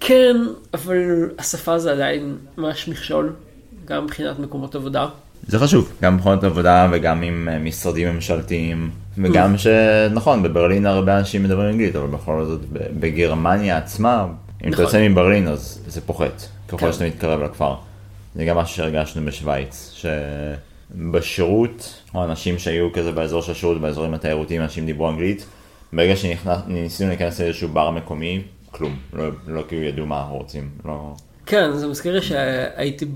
כן, 0.00 0.36
אבל 0.74 1.30
השפה 1.38 1.78
זה 1.78 1.92
עדיין 1.92 2.36
ממש 2.58 2.88
מכשול, 2.88 3.32
גם 3.84 4.04
מבחינת 4.04 4.38
מקומות 4.38 4.74
עבודה. 4.74 5.06
זה 5.46 5.58
חשוב, 5.58 5.92
גם 6.02 6.16
מכונות 6.16 6.44
עבודה 6.44 6.88
וגם 6.92 7.22
עם 7.22 7.48
אה, 7.52 7.58
משרדים 7.58 8.14
ממשלתיים, 8.14 8.90
וגם 9.18 9.58
שנכון, 9.58 10.42
בברלין 10.42 10.86
הרבה 10.86 11.18
אנשים 11.18 11.42
מדברים 11.42 11.68
אנגלית, 11.68 11.96
אבל 11.96 12.06
בכל 12.06 12.44
זאת 12.44 12.60
בגרמניה 12.72 13.76
עצמה, 13.76 14.24
אם 14.24 14.32
אתה 14.58 14.68
נכון. 14.68 14.84
יוצא 14.84 15.08
מברלין 15.08 15.48
אז 15.48 15.82
זה 15.86 16.00
פוחת, 16.00 16.42
כן. 16.68 16.76
ככל 16.76 16.92
שאתה 16.92 17.06
מתקרב 17.06 17.42
לכפר. 17.42 17.74
זה 18.34 18.44
גם 18.44 18.56
משהו 18.56 18.76
שהרגשנו 18.76 19.26
בשוויץ, 19.26 19.90
שבשירות, 20.94 22.02
או 22.14 22.24
אנשים 22.24 22.58
שהיו 22.58 22.92
כזה 22.92 23.12
באזור 23.12 23.42
של 23.42 23.52
השירות, 23.52 23.80
באזורים 23.80 24.14
התיירותיים, 24.14 24.62
אנשים 24.62 24.86
דיברו 24.86 25.10
אנגלית, 25.10 25.46
ברגע 25.92 26.16
שניסינו 26.16 27.08
להיכנס 27.08 27.40
לאיזשהו 27.40 27.68
בר 27.68 27.90
מקומי, 27.90 28.42
כלום, 28.70 28.96
לא, 29.12 29.24
לא 29.46 29.62
כאילו 29.68 29.82
ידעו 29.82 30.06
מה 30.06 30.20
אנחנו 30.20 30.36
רוצים, 30.36 30.68
לא... 30.84 31.14
כן, 31.46 31.72
זה 31.72 31.86
מזכיר 31.86 32.14
לי 32.14 32.22
שהייתי 32.22 33.06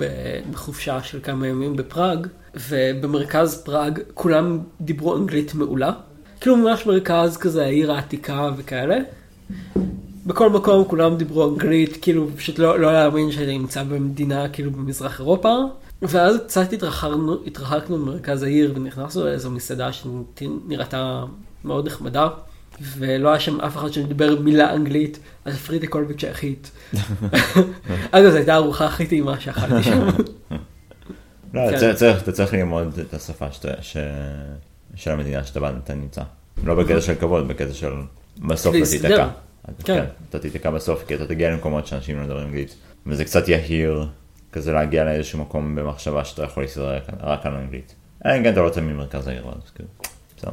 בחופשה 0.50 1.02
של 1.02 1.20
כמה 1.22 1.46
ימים 1.46 1.76
בפראג, 1.76 2.26
ובמרכז 2.68 3.62
פראג 3.64 4.00
כולם 4.14 4.58
דיברו 4.80 5.16
אנגלית 5.16 5.54
מעולה. 5.54 5.92
כאילו 6.40 6.56
ממש 6.56 6.86
מרכז 6.86 7.36
כזה, 7.36 7.64
העיר 7.64 7.92
העתיקה 7.92 8.50
וכאלה. 8.56 8.96
בכל 10.26 10.50
מקום 10.50 10.84
כולם 10.84 11.16
דיברו 11.16 11.48
אנגלית, 11.48 11.98
כאילו 12.02 12.28
פשוט 12.36 12.58
לא, 12.58 12.78
לא 12.78 12.92
להאמין 12.92 13.32
שאני 13.32 13.58
נמצא 13.58 13.82
במדינה 13.82 14.48
כאילו 14.48 14.70
במזרח 14.70 15.20
אירופה. 15.20 15.54
ואז 16.02 16.36
קצת 16.46 16.72
התרחקנו, 16.72 17.36
התרחקנו 17.46 17.98
ממרכז 17.98 18.42
העיר 18.42 18.72
ונכנסנו 18.76 19.24
לאיזו 19.24 19.50
מסעדה 19.50 19.90
שנראתה 19.92 21.24
מאוד 21.64 21.86
נחמדה. 21.86 22.28
ולא 22.80 23.28
היה 23.28 23.40
שם 23.40 23.60
אף 23.60 23.76
אחד 23.76 23.92
שדיבר 23.92 24.40
מילה 24.40 24.74
אנגלית, 24.74 25.18
אז 25.44 25.54
הפריד 25.54 25.84
הכל 25.84 26.04
בצ'כית. 26.04 26.70
אגב, 28.10 28.30
זו 28.30 28.36
הייתה 28.36 28.54
הארוחה 28.54 28.86
הכי 28.86 29.06
טעימה 29.06 29.40
שאכלתי 29.40 29.82
שם. 29.82 30.08
לא, 31.54 31.60
כן. 31.70 31.90
אתה 32.22 32.32
צריך 32.32 32.54
ללמוד 32.54 32.98
את 32.98 33.14
השפה. 33.14 33.46
של 34.96 35.10
המדינה 35.10 35.44
שאתה 35.44 35.60
בה 35.60 35.72
אתה 35.84 35.94
נמצא. 35.94 36.22
לא 36.64 36.74
בקטע 36.74 37.00
של 37.00 37.14
כבוד, 37.14 37.48
בקטע 37.48 37.72
של 37.72 37.92
בסוף 38.38 38.74
אתה. 38.74 38.86
תיתקע. 38.90 39.28
כן. 39.66 39.84
כן. 39.84 40.04
אתה 40.30 40.38
תיתקע 40.38 40.70
בסוף, 40.70 41.04
כי 41.06 41.14
אתה 41.14 41.26
תגיע 41.26 41.50
למקומות 41.50 41.86
שאנשים 41.86 42.16
לא 42.16 42.22
מדברים 42.22 42.46
אנגלית. 42.46 42.76
וזה 43.06 43.24
קצת 43.24 43.48
יהיר, 43.48 44.06
כזה 44.54 44.72
להגיע 44.72 45.04
לאיזשהו 45.04 45.38
מקום 45.38 45.74
במחשבה 45.74 46.24
שאתה 46.24 46.42
יכול 46.42 46.62
להסתדר 46.62 46.98
רק- 47.22 47.46
על 47.46 47.54
אנגלית. 47.54 47.94
אלא 48.26 48.36
אם 48.36 48.42
כן 48.42 48.52
אתה 48.52 48.60
לא 48.60 48.66
יוצא 48.66 48.80
ממרכז 48.80 49.28
העיר, 49.28 49.44
אז 49.48 49.70
כאילו, 49.74 49.88
בסדר, 50.36 50.50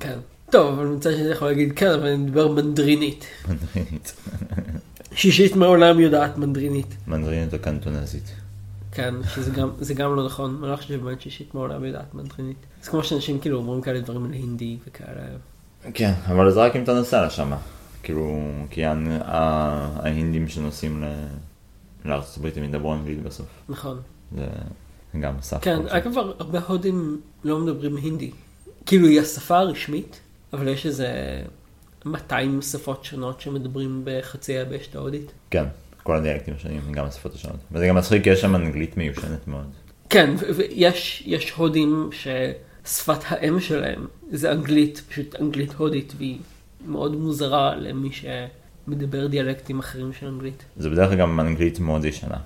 כן. 0.00 0.18
טוב, 0.50 0.78
אבל 0.78 0.86
מצד 0.86 1.10
שני 1.12 1.28
יכול 1.28 1.48
להגיד 1.48 1.72
כן, 1.76 1.90
אבל 1.90 2.06
אני 2.06 2.16
מדבר 2.16 2.48
מנדרינית. 2.48 3.24
מנדרינית. 3.48 4.14
שישית 5.14 5.56
מעולם 5.56 6.00
יודעת 6.00 6.38
מנדרינית. 6.38 6.96
מנדרינית 7.06 7.54
או 7.54 7.58
קנטונזית. 7.58 8.34
כן, 8.92 9.14
שזה 9.34 9.50
גם, 9.50 9.70
זה 9.80 9.94
גם 9.94 10.16
לא 10.16 10.26
נכון, 10.26 10.58
אני 10.62 10.70
לא 10.70 10.76
חושב 10.76 10.88
שבאמת 10.88 11.20
שישית 11.20 11.54
מעולם 11.54 11.84
יודעת 11.84 12.14
מנדרינית. 12.14 12.56
זה 12.82 12.90
כמו 12.90 13.04
שאנשים 13.04 13.38
כאילו 13.40 13.58
אומרים 13.58 13.80
כאלה 13.82 14.00
דברים 14.00 14.24
על 14.24 14.32
הינדי 14.32 14.76
וכאלה. 14.88 15.20
כן, 15.94 16.12
אבל 16.26 16.50
זה 16.50 16.60
רק 16.60 16.76
אם 16.76 16.82
אתה 16.82 16.94
נוסע 16.94 17.26
לשם. 17.26 17.52
כאילו, 18.02 18.40
כי 18.70 18.82
ההינדים 18.84 20.48
שנוסעים 20.48 21.02
ל- 21.04 21.26
לארצות 22.04 22.36
הברית 22.36 22.56
הם 22.56 22.64
ידברו 22.64 22.94
אנגלית 22.94 23.22
בסוף. 23.22 23.46
נכון. 23.68 24.00
זה 24.36 24.46
גם 25.20 25.34
סף. 25.40 25.58
כן. 25.60 25.80
אגב, 25.88 26.18
הרבה 26.38 26.60
הודים 26.60 27.20
לא 27.44 27.58
מדברים 27.58 27.96
הינדי. 27.96 28.30
כאילו, 28.86 29.08
היא 29.08 29.20
השפה 29.20 29.58
הרשמית, 29.58 30.20
אבל 30.52 30.68
יש 30.68 30.86
איזה 30.86 31.08
200 32.04 32.62
שפות 32.62 33.04
שונות 33.04 33.40
שמדברים 33.40 34.02
בחצי 34.04 34.52
היבשת 34.52 34.96
ההודית. 34.96 35.32
כן, 35.50 35.64
כל 36.02 36.16
הדיאלקטים 36.16 36.54
השונים, 36.54 36.92
גם 36.92 37.04
השפות 37.04 37.34
השונות. 37.34 37.56
וזה 37.72 37.86
גם 37.86 37.96
מצחיק, 37.96 38.26
יש 38.26 38.40
שם 38.40 38.56
אנגלית 38.56 38.96
מיושנת 38.96 39.48
מאוד. 39.48 39.66
כן, 40.08 40.34
ויש 40.56 41.22
יש 41.26 41.50
הודים 41.50 42.10
ששפת 42.12 43.18
האם 43.28 43.60
שלהם 43.60 44.06
זה 44.30 44.52
אנגלית, 44.52 45.02
פשוט 45.08 45.40
אנגלית 45.40 45.72
הודית, 45.72 46.12
והיא 46.16 46.38
מאוד 46.86 47.16
מוזרה 47.16 47.76
למי 47.76 48.12
שמדבר 48.86 49.26
דיאלקטים 49.26 49.78
אחרים 49.78 50.12
של 50.12 50.26
אנגלית. 50.26 50.64
זה 50.76 50.90
בדרך 50.90 51.08
כלל 51.08 51.18
גם 51.18 51.40
אנגלית 51.40 51.80
מאוד 51.80 52.04
ישנה. 52.04 52.36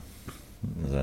זה... 0.88 1.02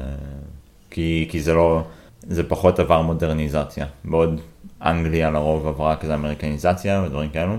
כי, 0.90 1.28
כי 1.30 1.42
זה 1.42 1.54
לא, 1.54 1.84
זה 2.22 2.50
פחות 2.50 2.80
עבר 2.80 3.02
מודרניזציה. 3.02 3.86
בעוד 4.06 4.42
אנגליה 4.82 5.32
לרוב 5.32 5.68
עברה 5.68 5.96
כזה 5.96 6.16
אמריקניזציה 6.16 7.04
ודברים 7.06 7.30
כאלו, 7.30 7.56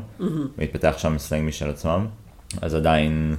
והתפתח 0.59 0.95
שם 0.99 1.18
סלנג 1.18 1.49
משל 1.49 1.70
עצמם, 1.70 2.07
אז 2.62 2.74
עדיין 2.74 3.37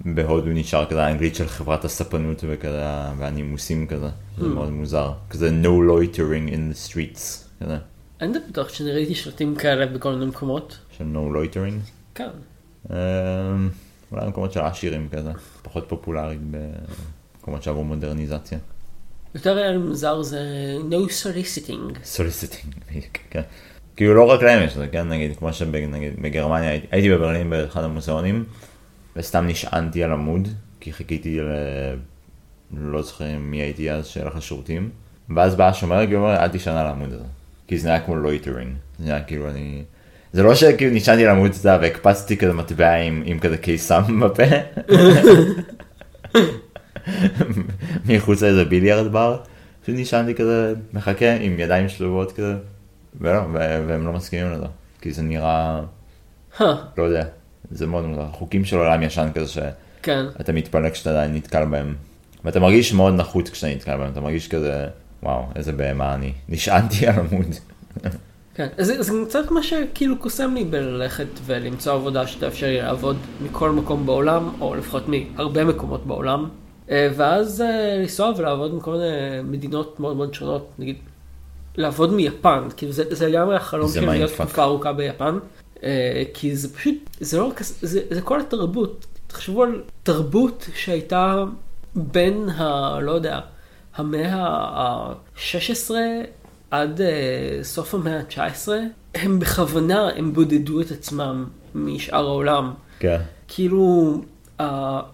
בהודו 0.00 0.50
נשאר 0.50 0.84
כזה 0.84 1.04
האנגלית 1.04 1.34
של 1.34 1.46
חברת 1.46 1.84
הספנות 1.84 2.44
וכזה, 2.48 2.84
והנימוסים 3.18 3.86
כזה, 3.86 4.08
זה 4.38 4.48
מאוד 4.48 4.70
מוזר. 4.70 5.12
כזה 5.30 5.50
no 5.62 5.66
loitering 5.90 6.52
in 6.52 6.74
the 6.74 6.90
streets, 6.90 7.44
כזה, 7.60 7.76
אני 8.20 8.32
די 8.32 8.38
בטוח 8.48 8.68
שאני 8.68 8.92
ראיתי 8.92 9.14
שלטים 9.14 9.54
כאלה 9.54 9.86
בכל 9.86 10.12
מיני 10.12 10.26
מקומות. 10.26 10.78
של 10.96 11.04
no 11.14 11.36
loitering. 11.36 11.90
כן. 12.14 12.28
אמ, 12.90 12.96
אולי 14.12 14.24
במקומות 14.26 14.52
של 14.52 14.60
עשירים 14.60 15.08
כזה, 15.12 15.30
פחות 15.62 15.84
פופולרית 15.88 16.40
במקומות 16.50 17.62
שעברו 17.62 17.84
מודרניזציה. 17.84 18.58
יותר 19.34 19.56
היה 19.56 19.78
מוזר 19.78 20.22
זה 20.22 20.40
no 20.90 20.94
soliciting. 20.94 21.98
סוליסטינג, 22.04 22.74
כן. 23.30 23.42
כאילו 23.96 24.14
לא 24.14 24.24
רק 24.30 24.42
להם 24.42 24.62
יש 24.62 24.72
את 24.72 24.76
זה, 24.78 24.88
כן, 24.88 25.08
נגיד, 25.08 25.36
כמו 25.36 25.52
שבגרמניה, 25.52 26.70
הייתי- 26.70 26.86
הייתי 26.90 27.10
בברלין 27.10 27.50
באחד 27.50 27.84
המוזיאונים, 27.84 28.44
וסתם 29.16 29.46
נשענתי 29.46 30.04
על 30.04 30.12
עמוד, 30.12 30.48
כי 30.80 30.92
חיכיתי 30.92 31.40
ל... 31.40 31.48
לא 32.72 33.02
זוכר 33.02 33.24
מי 33.38 33.56
הייתי 33.56 33.90
אז, 33.90 34.06
שהלך 34.06 34.36
לשירותים, 34.36 34.90
ואז 35.36 35.54
בא 35.54 35.68
השומר, 35.68 36.06
כאילו, 36.06 36.30
אל 36.32 36.48
תישן 36.48 36.70
על 36.70 36.86
העמוד 36.86 37.12
הזה, 37.12 37.24
כי 37.66 37.78
זה 37.78 37.88
היה 37.88 38.00
כמו 38.00 38.16
loitering, 38.16 38.72
זה 38.98 39.10
היה 39.14 39.22
כאילו 39.24 39.50
אני... 39.50 39.82
זה 40.32 40.42
לא 40.42 40.54
שכאילו 40.54 40.94
נשענתי 40.94 41.26
על 41.26 41.30
עמוד, 41.30 41.50
יודע, 41.54 41.78
והקפצתי 41.82 42.36
כזה 42.36 42.52
מטבע 42.52 42.94
עם, 42.94 43.22
עם 43.26 43.38
כזה 43.38 43.56
קיסם 43.56 44.20
בפה. 44.20 44.42
מחוץ 48.08 48.42
לאיזה 48.42 48.64
ביליארד 48.64 49.12
בר, 49.12 49.40
פשוט 49.82 49.94
נשענתי 49.98 50.34
כזה, 50.34 50.74
מחכה 50.92 51.32
עם 51.34 51.60
ידיים 51.60 51.88
שלובות 51.88 52.32
כזה, 52.32 52.54
ולא, 53.20 53.40
והם 53.86 54.06
לא 54.06 54.12
מסכימים 54.12 54.52
לזה, 54.52 54.66
כי 55.00 55.12
זה 55.12 55.22
נראה, 55.22 55.80
לא 56.98 57.02
יודע, 57.02 57.24
זה 57.70 57.86
מאוד 57.86 58.04
מוזר, 58.04 58.26
חוקים 58.32 58.64
של 58.64 58.76
עולם 58.76 59.02
ישן 59.02 59.28
כזה 59.34 59.48
שאתה 59.48 59.72
כן. 60.02 60.54
מתפלא 60.54 60.90
כשאתה 60.90 61.10
עדיין 61.10 61.34
נתקל 61.34 61.64
בהם, 61.64 61.94
ואתה 62.44 62.60
מרגיש 62.60 62.92
מאוד 62.92 63.14
נחות 63.14 63.48
כשאתה 63.48 63.74
נתקל 63.74 63.96
בהם, 63.96 64.12
אתה 64.12 64.20
מרגיש 64.20 64.48
כזה, 64.48 64.86
וואו, 65.22 65.44
איזה 65.56 65.72
בהמה 65.72 66.14
אני, 66.14 66.32
נשענתי 66.48 67.06
על 67.06 67.14
עמוד. 67.18 67.54
כן, 68.58 68.68
אז 68.78 68.92
זה, 69.00 69.12
קצת 69.28 69.50
מה 69.50 69.62
שכאילו 69.62 70.18
קוסם 70.18 70.54
לי 70.54 70.64
בללכת 70.64 71.26
ולמצוא 71.44 71.92
עבודה 71.92 72.26
שתאפשר 72.26 72.66
לי 72.66 72.80
לעבוד 72.80 73.16
מכל 73.42 73.70
מקום 73.70 74.06
בעולם, 74.06 74.50
או 74.60 74.74
לפחות 74.74 75.02
מהרבה 75.08 75.64
מקומות 75.64 76.06
בעולם, 76.06 76.48
אה, 76.90 77.08
ואז 77.16 77.60
אה, 77.60 77.96
לנסוע 77.98 78.32
ולעבוד 78.36 78.74
מכל 78.74 78.90
מיני 78.90 79.42
מדינות 79.44 80.00
מאוד 80.00 80.16
מאוד 80.16 80.34
שונות, 80.34 80.70
נגיד, 80.78 80.96
לעבוד 81.76 82.12
מיפן, 82.12 82.68
כאילו 82.76 82.92
זה, 82.92 83.04
זה 83.10 83.28
לגמרי 83.28 83.56
החלום 83.56 83.88
שלי 83.92 84.06
להיות. 84.06 84.30
תקופה 84.30 84.62
ארוכה 84.62 84.92
ביפן, 84.92 85.38
אה, 85.82 86.22
כי 86.34 86.56
זה 86.56 86.74
פשוט, 86.74 86.94
זה 87.20 87.38
לא 87.38 87.44
רק, 87.44 87.62
זה, 87.62 88.00
זה 88.10 88.20
כל 88.20 88.40
התרבות, 88.40 89.06
תחשבו 89.26 89.62
על 89.62 89.82
תרבות 90.02 90.68
שהייתה 90.74 91.44
בין 91.94 92.48
ה... 92.48 92.98
לא 93.00 93.12
יודע, 93.12 93.40
המאה 93.94 94.34
ה-16 94.36 95.90
עד 96.70 97.00
uh, 97.00 97.04
סוף 97.64 97.94
המאה 97.94 98.18
ה-19, 98.18 98.68
הם 99.14 99.38
בכוונה, 99.38 100.08
הם 100.16 100.32
בודדו 100.32 100.80
את 100.80 100.90
עצמם 100.90 101.46
משאר 101.74 102.26
העולם. 102.26 102.72
כן. 102.98 103.20
כאילו, 103.48 104.14
uh, 104.58 104.62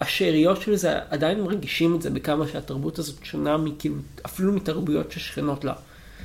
השאריות 0.00 0.60
של 0.60 0.76
זה 0.76 0.98
עדיין 1.10 1.40
מרגישים 1.40 1.96
את 1.96 2.02
זה 2.02 2.10
בכמה 2.10 2.48
שהתרבות 2.48 2.98
הזאת 2.98 3.24
שונה 3.24 3.56
מכאילו, 3.56 3.94
אפילו 4.26 4.52
מתרבויות 4.52 5.12
ששכנות 5.12 5.64
לה. 5.64 5.72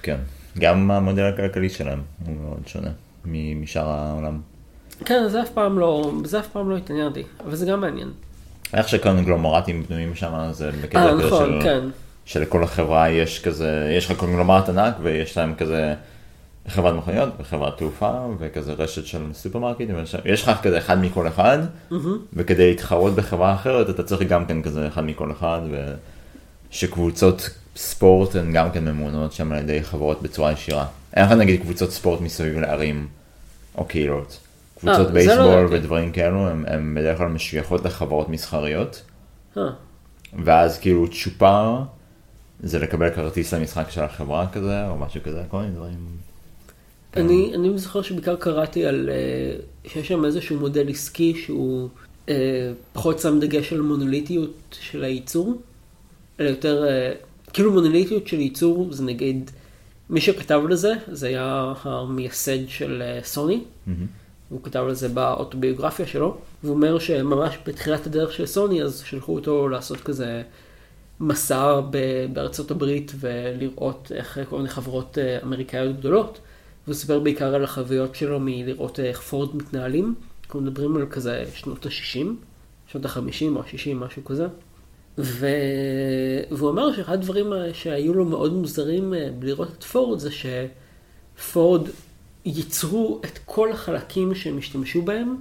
כן. 0.01 0.17
גם 0.59 0.91
המודל 0.91 1.23
הכלכלי 1.23 1.69
שלהם 1.69 2.01
הוא 2.25 2.36
מאוד 2.36 2.67
שונה 2.67 2.89
משאר 3.25 3.89
העולם. 3.89 4.41
כן, 5.05 5.27
זה 5.27 5.41
אף 5.41 5.49
פעם 5.49 5.80
לא, 5.80 6.11
זה 6.25 6.39
אף 6.39 6.47
פעם 6.47 6.69
לא 6.69 6.77
התעניינתי, 6.77 7.23
אבל 7.45 7.55
זה 7.55 7.65
גם 7.65 7.82
מעניין. 7.82 8.11
איך 8.73 8.89
שקונגלומרטים 8.89 9.84
בנויים 9.84 10.15
שם 10.15 10.49
זה 10.51 10.65
אה, 10.65 10.71
בקטע 10.71 11.11
כזה 11.11 11.27
נכון, 11.27 11.45
של, 11.45 11.59
כן. 11.63 11.80
שלכל 12.30 12.63
החברה 12.63 13.09
יש 13.09 13.41
כזה, 13.41 13.93
יש 13.97 14.11
לך 14.11 14.17
קונגלומט 14.17 14.69
ענק 14.69 14.95
ויש 15.01 15.38
להם 15.38 15.55
כזה 15.57 15.93
חברת 16.67 16.95
מכוניות 16.95 17.30
וחברת 17.39 17.77
תעופה 17.77 18.11
וכזה 18.39 18.73
רשת 18.73 19.05
של 19.05 19.34
סופרמרקטים, 19.34 19.95
יש 20.25 20.43
לך 20.43 20.61
כזה 20.61 20.77
אחד 20.77 21.01
מכל 21.01 21.27
אחד, 21.27 21.57
וכדי 22.34 22.69
להתחרות 22.69 23.15
בחברה 23.15 23.53
אחרת 23.53 23.89
אתה 23.89 24.03
צריך 24.03 24.30
גם 24.30 24.45
כן 24.45 24.61
כזה 24.61 24.88
אחד 24.88 25.03
מכל 25.03 25.32
אחד, 25.32 25.59
ושקבוצות 26.71 27.49
ספורט 27.75 28.36
הן 28.36 28.53
גם 28.53 28.71
כן 28.71 28.86
ממונות 28.86 29.32
שם 29.32 29.51
על 29.51 29.59
ידי 29.59 29.84
חברות 29.84 30.21
בצורה 30.21 30.51
ישירה. 30.51 30.86
אין 31.15 31.25
לך 31.25 31.32
נגיד 31.32 31.61
קבוצות 31.61 31.91
ספורט 31.91 32.21
מסביב 32.21 32.59
לערים 32.59 33.07
או 33.77 33.86
קהילות. 33.86 34.39
קבוצות 34.80 34.97
זה 34.97 35.03
לא 35.03 35.09
בייסבול 35.09 35.45
ידעתי. 35.45 35.75
ודברים 35.75 36.11
כאלו 36.11 36.47
הם 36.47 36.97
בדרך 36.99 37.17
כלל 37.17 37.27
משויכות 37.27 37.86
לחברות 37.86 38.30
מסחריות. 38.30 39.01
אה, 39.57 39.63
ואז 40.43 40.77
כאילו 40.77 41.07
צ'ופר 41.07 41.84
זה 42.64 42.80
לקבל 42.80 43.10
כרטיס 43.10 43.53
למשחק 43.53 43.89
של 43.89 44.01
החברה 44.01 44.47
כזה 44.47 44.88
או 44.88 44.97
משהו 44.97 45.22
כזה, 45.24 45.43
כל 45.49 45.57
מיני 45.57 45.72
דברים. 45.72 45.97
אני, 47.16 47.51
אני 47.55 47.80
זוכר 47.80 48.01
שבעיקר 48.01 48.36
קראתי 48.36 48.86
על, 48.86 49.10
אה, 49.10 49.60
שיש 49.89 50.07
שם 50.07 50.26
איזשהו 50.26 50.60
מודל 50.60 50.89
עסקי 50.89 51.41
שהוא 51.45 51.89
אה, 52.30 52.72
פחות 52.93 53.20
שם 53.20 53.39
דגש 53.39 53.74
על 53.74 53.82
מונוליטיות 53.82 54.78
של 54.82 55.03
הייצור, 55.03 55.62
אלא 56.39 56.49
יותר, 56.49 56.86
אה, 56.88 57.14
כאילו 57.53 57.72
מונוליטיות 57.72 58.28
של 58.28 58.39
ייצור 58.39 58.88
זה 58.93 59.03
נגיד, 59.03 59.51
מי 60.10 60.22
שכתב 60.22 60.62
לזה, 60.70 60.93
זה 61.12 61.28
היה 61.28 61.74
המייסד 61.84 62.68
של 62.68 63.01
אה, 63.05 63.20
סוני, 63.24 63.64
הוא 64.49 64.60
כתב 64.64 64.86
לזה 64.89 65.10
באוטוביוגרפיה 65.10 66.07
שלו, 66.07 66.38
והוא 66.64 66.76
אומר 66.76 66.99
שממש 66.99 67.57
בתחילת 67.66 68.07
הדרך 68.07 68.34
של 68.34 68.45
סוני 68.45 68.84
אז 68.84 69.03
שלחו 69.05 69.36
אותו 69.36 69.70
לעשות 69.70 70.01
כזה 70.01 70.41
מסע 71.20 71.80
בארצות 72.34 72.72
הברית 72.72 73.11
ולראות 73.20 74.11
איך 74.15 74.39
כל 74.49 74.57
מיני 74.57 74.70
חברות 74.70 75.17
אה, 75.17 75.39
אמריקאיות 75.43 75.97
גדולות. 75.97 76.39
והוא 76.88 76.95
סיפר 76.95 77.20
בעיקר 77.20 77.55
על 77.55 77.63
החוויות 77.63 78.15
שלו 78.15 78.39
מלראות 78.39 78.99
איך 78.99 79.22
פורד 79.22 79.55
מתנהלים. 79.55 80.15
אנחנו 80.45 80.61
מדברים 80.61 80.95
על 80.95 81.05
כזה 81.09 81.43
שנות 81.53 81.86
ה-60, 81.86 82.26
שנות 82.88 83.05
ה-50 83.05 83.45
או 83.55 83.61
ה-60, 83.61 83.93
משהו 83.93 84.26
כזה. 84.26 84.47
ו... 85.17 85.47
והוא 86.51 86.70
אמר 86.70 86.95
שאחד 86.95 87.13
הדברים 87.13 87.53
אה, 87.53 87.74
שהיו 87.74 88.13
לו 88.13 88.26
מאוד 88.26 88.53
מוזרים 88.53 89.13
אה, 89.13 89.30
בלראות 89.39 89.70
את 89.78 89.84
פורד 89.84 90.20
זה 90.20 90.30
שפורד 90.32 91.88
ייצרו 92.45 93.22
את 93.26 93.39
כל 93.45 93.72
החלקים 93.72 94.36
שהם 94.36 94.57
השתמשו 94.57 95.01
בהם, 95.01 95.36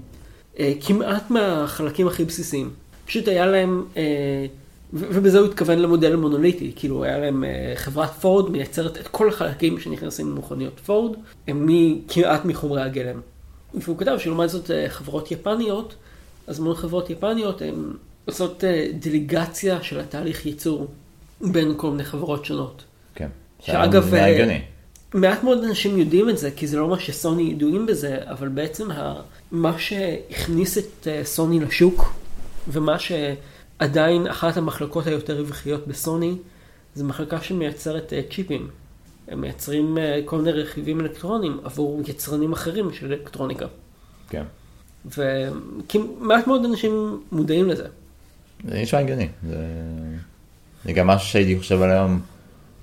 אה, 0.59 0.73
כמעט 0.81 1.31
מהחלקים 1.31 2.09
הכי 2.09 2.25
בסיסיים. 2.25 2.71
פשוט 3.07 3.29
היה 3.29 3.47
להם, 3.47 3.85
אה, 3.97 4.47
ובזה 4.93 5.39
הוא 5.39 5.47
התכוון 5.47 5.79
למודל 5.79 6.13
המונוליטי, 6.13 6.73
כאילו 6.77 7.05
היה 7.05 7.19
להם 7.19 7.45
אה, 7.45 7.73
חברת 7.77 8.11
פורד 8.11 8.51
מייצרת 8.51 8.97
את 8.97 9.09
כל 9.09 9.29
החלקים 9.29 9.81
שנכנסים 9.81 10.31
למכוניות 10.31 10.81
פורד, 10.81 11.17
הם 11.49 11.69
כמעט 12.09 12.45
מחומרי 12.45 12.83
הגלם. 12.83 13.21
והוא 13.75 13.99
כתב 13.99 14.17
שלעומת 14.19 14.51
זאת 14.51 14.71
אה, 14.71 14.89
חברות 14.89 15.31
יפניות, 15.31 15.95
אז 16.47 16.61
מאוד 16.61 16.77
חברות 16.77 17.11
יפניות 17.11 17.63
הן 17.63 17.75
עושות 18.25 18.65
אה, 18.65 18.89
דליגציה 18.99 19.83
של 19.83 20.01
התהליך 20.01 20.47
ייצור 20.47 20.87
בין 21.41 21.75
כל 21.77 21.91
מיני 21.91 22.05
חברות 22.05 22.45
שונות. 22.45 22.85
כן. 23.15 23.29
שאגב, 23.61 24.09
זה 24.09 24.25
הגיוני. 24.25 24.61
מעט 25.15 25.43
מאוד 25.45 25.65
אנשים 25.65 25.99
יודעים 25.99 26.29
את 26.29 26.39
זה, 26.39 26.51
כי 26.51 26.67
זה 26.67 26.77
לא 26.77 26.89
מה 26.89 26.99
שסוני 26.99 27.43
ידועים 27.43 27.87
בזה, 27.87 28.19
אבל 28.23 28.49
בעצם 28.49 28.91
ה... 28.91 29.21
מה 29.53 29.79
שהכניס 29.79 30.79
את 30.79 31.09
סוני 31.25 31.61
לשוק, 31.61 32.13
ומה 32.69 32.99
שעדיין 33.83 34.27
אחת 34.27 34.57
המחלקות 34.57 35.07
היותר 35.07 35.39
רווחיות 35.39 35.87
בסוני, 35.87 36.35
זה 36.95 37.05
מחלקה 37.05 37.41
שמייצרת 37.41 38.13
אה, 38.13 38.21
צ'יפים. 38.31 38.69
הם 39.29 39.41
מייצרים 39.41 39.99
אה, 39.99 40.21
כל 40.25 40.39
מיני 40.39 40.53
רכיבים 40.53 41.01
אלקטרוניים 41.01 41.61
עבור 41.65 42.03
יצרנים 42.07 42.53
אחרים 42.53 42.93
של 42.93 43.13
אלקטרוניקה. 43.13 43.67
כן. 44.31 44.45
ומעט 45.05 46.47
מאוד 46.47 46.65
אנשים 46.65 47.23
מודעים 47.33 47.69
לזה. 47.69 47.87
זה 48.65 48.81
נשמע 48.83 49.01
הגיוני. 49.01 49.29
זה... 49.49 49.57
זה 50.85 50.93
גם 50.93 51.07
משהו 51.07 51.29
שהייתי 51.29 51.59
חושב 51.59 51.83
על 51.83 51.91
היום, 51.91 52.21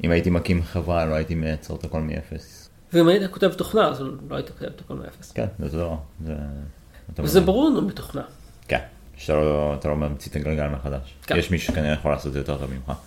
אם 0.03 0.11
הייתי 0.11 0.29
מקים 0.29 0.63
חברה 0.63 1.05
לא 1.05 1.13
הייתי 1.13 1.35
מייצר 1.35 1.75
את 1.75 1.83
הכל 1.83 2.01
מאפס. 2.01 2.69
ואם 2.93 3.07
היית 3.07 3.31
כותב 3.31 3.53
תוכנה, 3.53 3.87
אז 3.87 4.01
לא 4.01 4.35
היית 4.35 4.49
כותב 4.49 4.65
את 4.65 4.81
הכל 4.81 4.93
מאפס. 4.93 5.31
כן, 5.31 5.47
זה 5.59 5.77
לא. 5.77 5.97
זה... 6.25 6.33
וזה. 7.19 7.41
ברור 7.41 7.69
לנו 7.69 7.87
בתוכנה. 7.87 8.21
כן. 8.67 8.79
שאתה 9.17 9.33
לא, 9.33 9.75
לא 9.85 9.95
ממציא 9.95 10.31
את 10.31 10.35
הגלגל 10.35 10.67
מחדש. 10.67 11.13
כן. 11.27 11.37
יש 11.37 11.51
מישהו 11.51 11.73
שכנראה 11.73 11.93
יכול 11.93 12.11
לעשות 12.11 12.27
את 12.27 12.33
זה 12.33 12.39
יותר 12.39 12.57
טוב 12.57 12.71
ממך. 12.73 12.97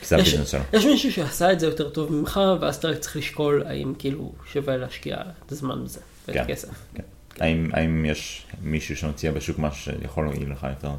כי 0.00 0.06
זה 0.06 0.16
יש, 0.16 0.28
הביזנס 0.28 0.48
שלו. 0.48 0.60
יש 0.72 0.84
מישהו 0.84 1.12
שעשה 1.12 1.52
את 1.52 1.60
זה 1.60 1.66
יותר 1.66 1.88
טוב 1.90 2.12
ממך, 2.12 2.40
ואז 2.60 2.76
אתה 2.76 2.94
צריך 2.96 3.16
לשקול 3.16 3.62
האם 3.66 3.94
כאילו 3.98 4.32
שווה 4.52 4.76
להשקיע 4.76 5.16
את 5.46 5.52
הזמן 5.52 5.84
בזה, 5.84 6.00
ואת 6.28 6.36
כן. 6.36 6.42
הכסף. 6.42 6.68
כן. 6.94 7.02
האם, 7.40 7.70
האם 7.72 8.04
יש 8.04 8.46
מישהו 8.62 8.96
שמציע 8.96 9.32
בשוק 9.32 9.58
משהו 9.58 9.92
שיכול 9.92 10.24
להועיל 10.24 10.52
לך 10.52 10.66
יותר, 10.70 10.90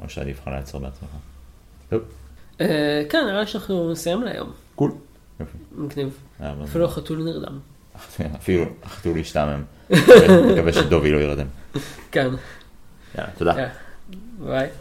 או 0.00 0.08
שעדיף 0.08 0.40
לך 0.40 0.46
לייצר 0.48 0.78
בעצמך? 0.78 1.08
טוב, 1.90 2.02
אה, 2.60 3.02
כן, 3.10 3.24
נראה 3.26 3.40
לי 3.40 3.46
שאנחנו 3.46 3.92
נסיים 3.92 4.22
להיום. 4.22 4.52
קול. 4.74 4.92
מגניב. 5.72 6.18
מאוד- 6.40 6.62
אפילו 6.68 6.84
החתול 6.84 7.18
נרדם. 7.22 7.58
אפילו 8.40 8.64
החתול 8.82 9.18
השתעמם. 9.18 9.62
מקווה 10.52 10.72
שדובי 10.72 11.10
לא 11.10 11.18
ירדם. 11.18 11.46
כן. 12.10 12.28
יאללה, 13.18 13.30
תודה. 13.38 13.54
אה, 14.42 14.46
ביי. 14.46 14.70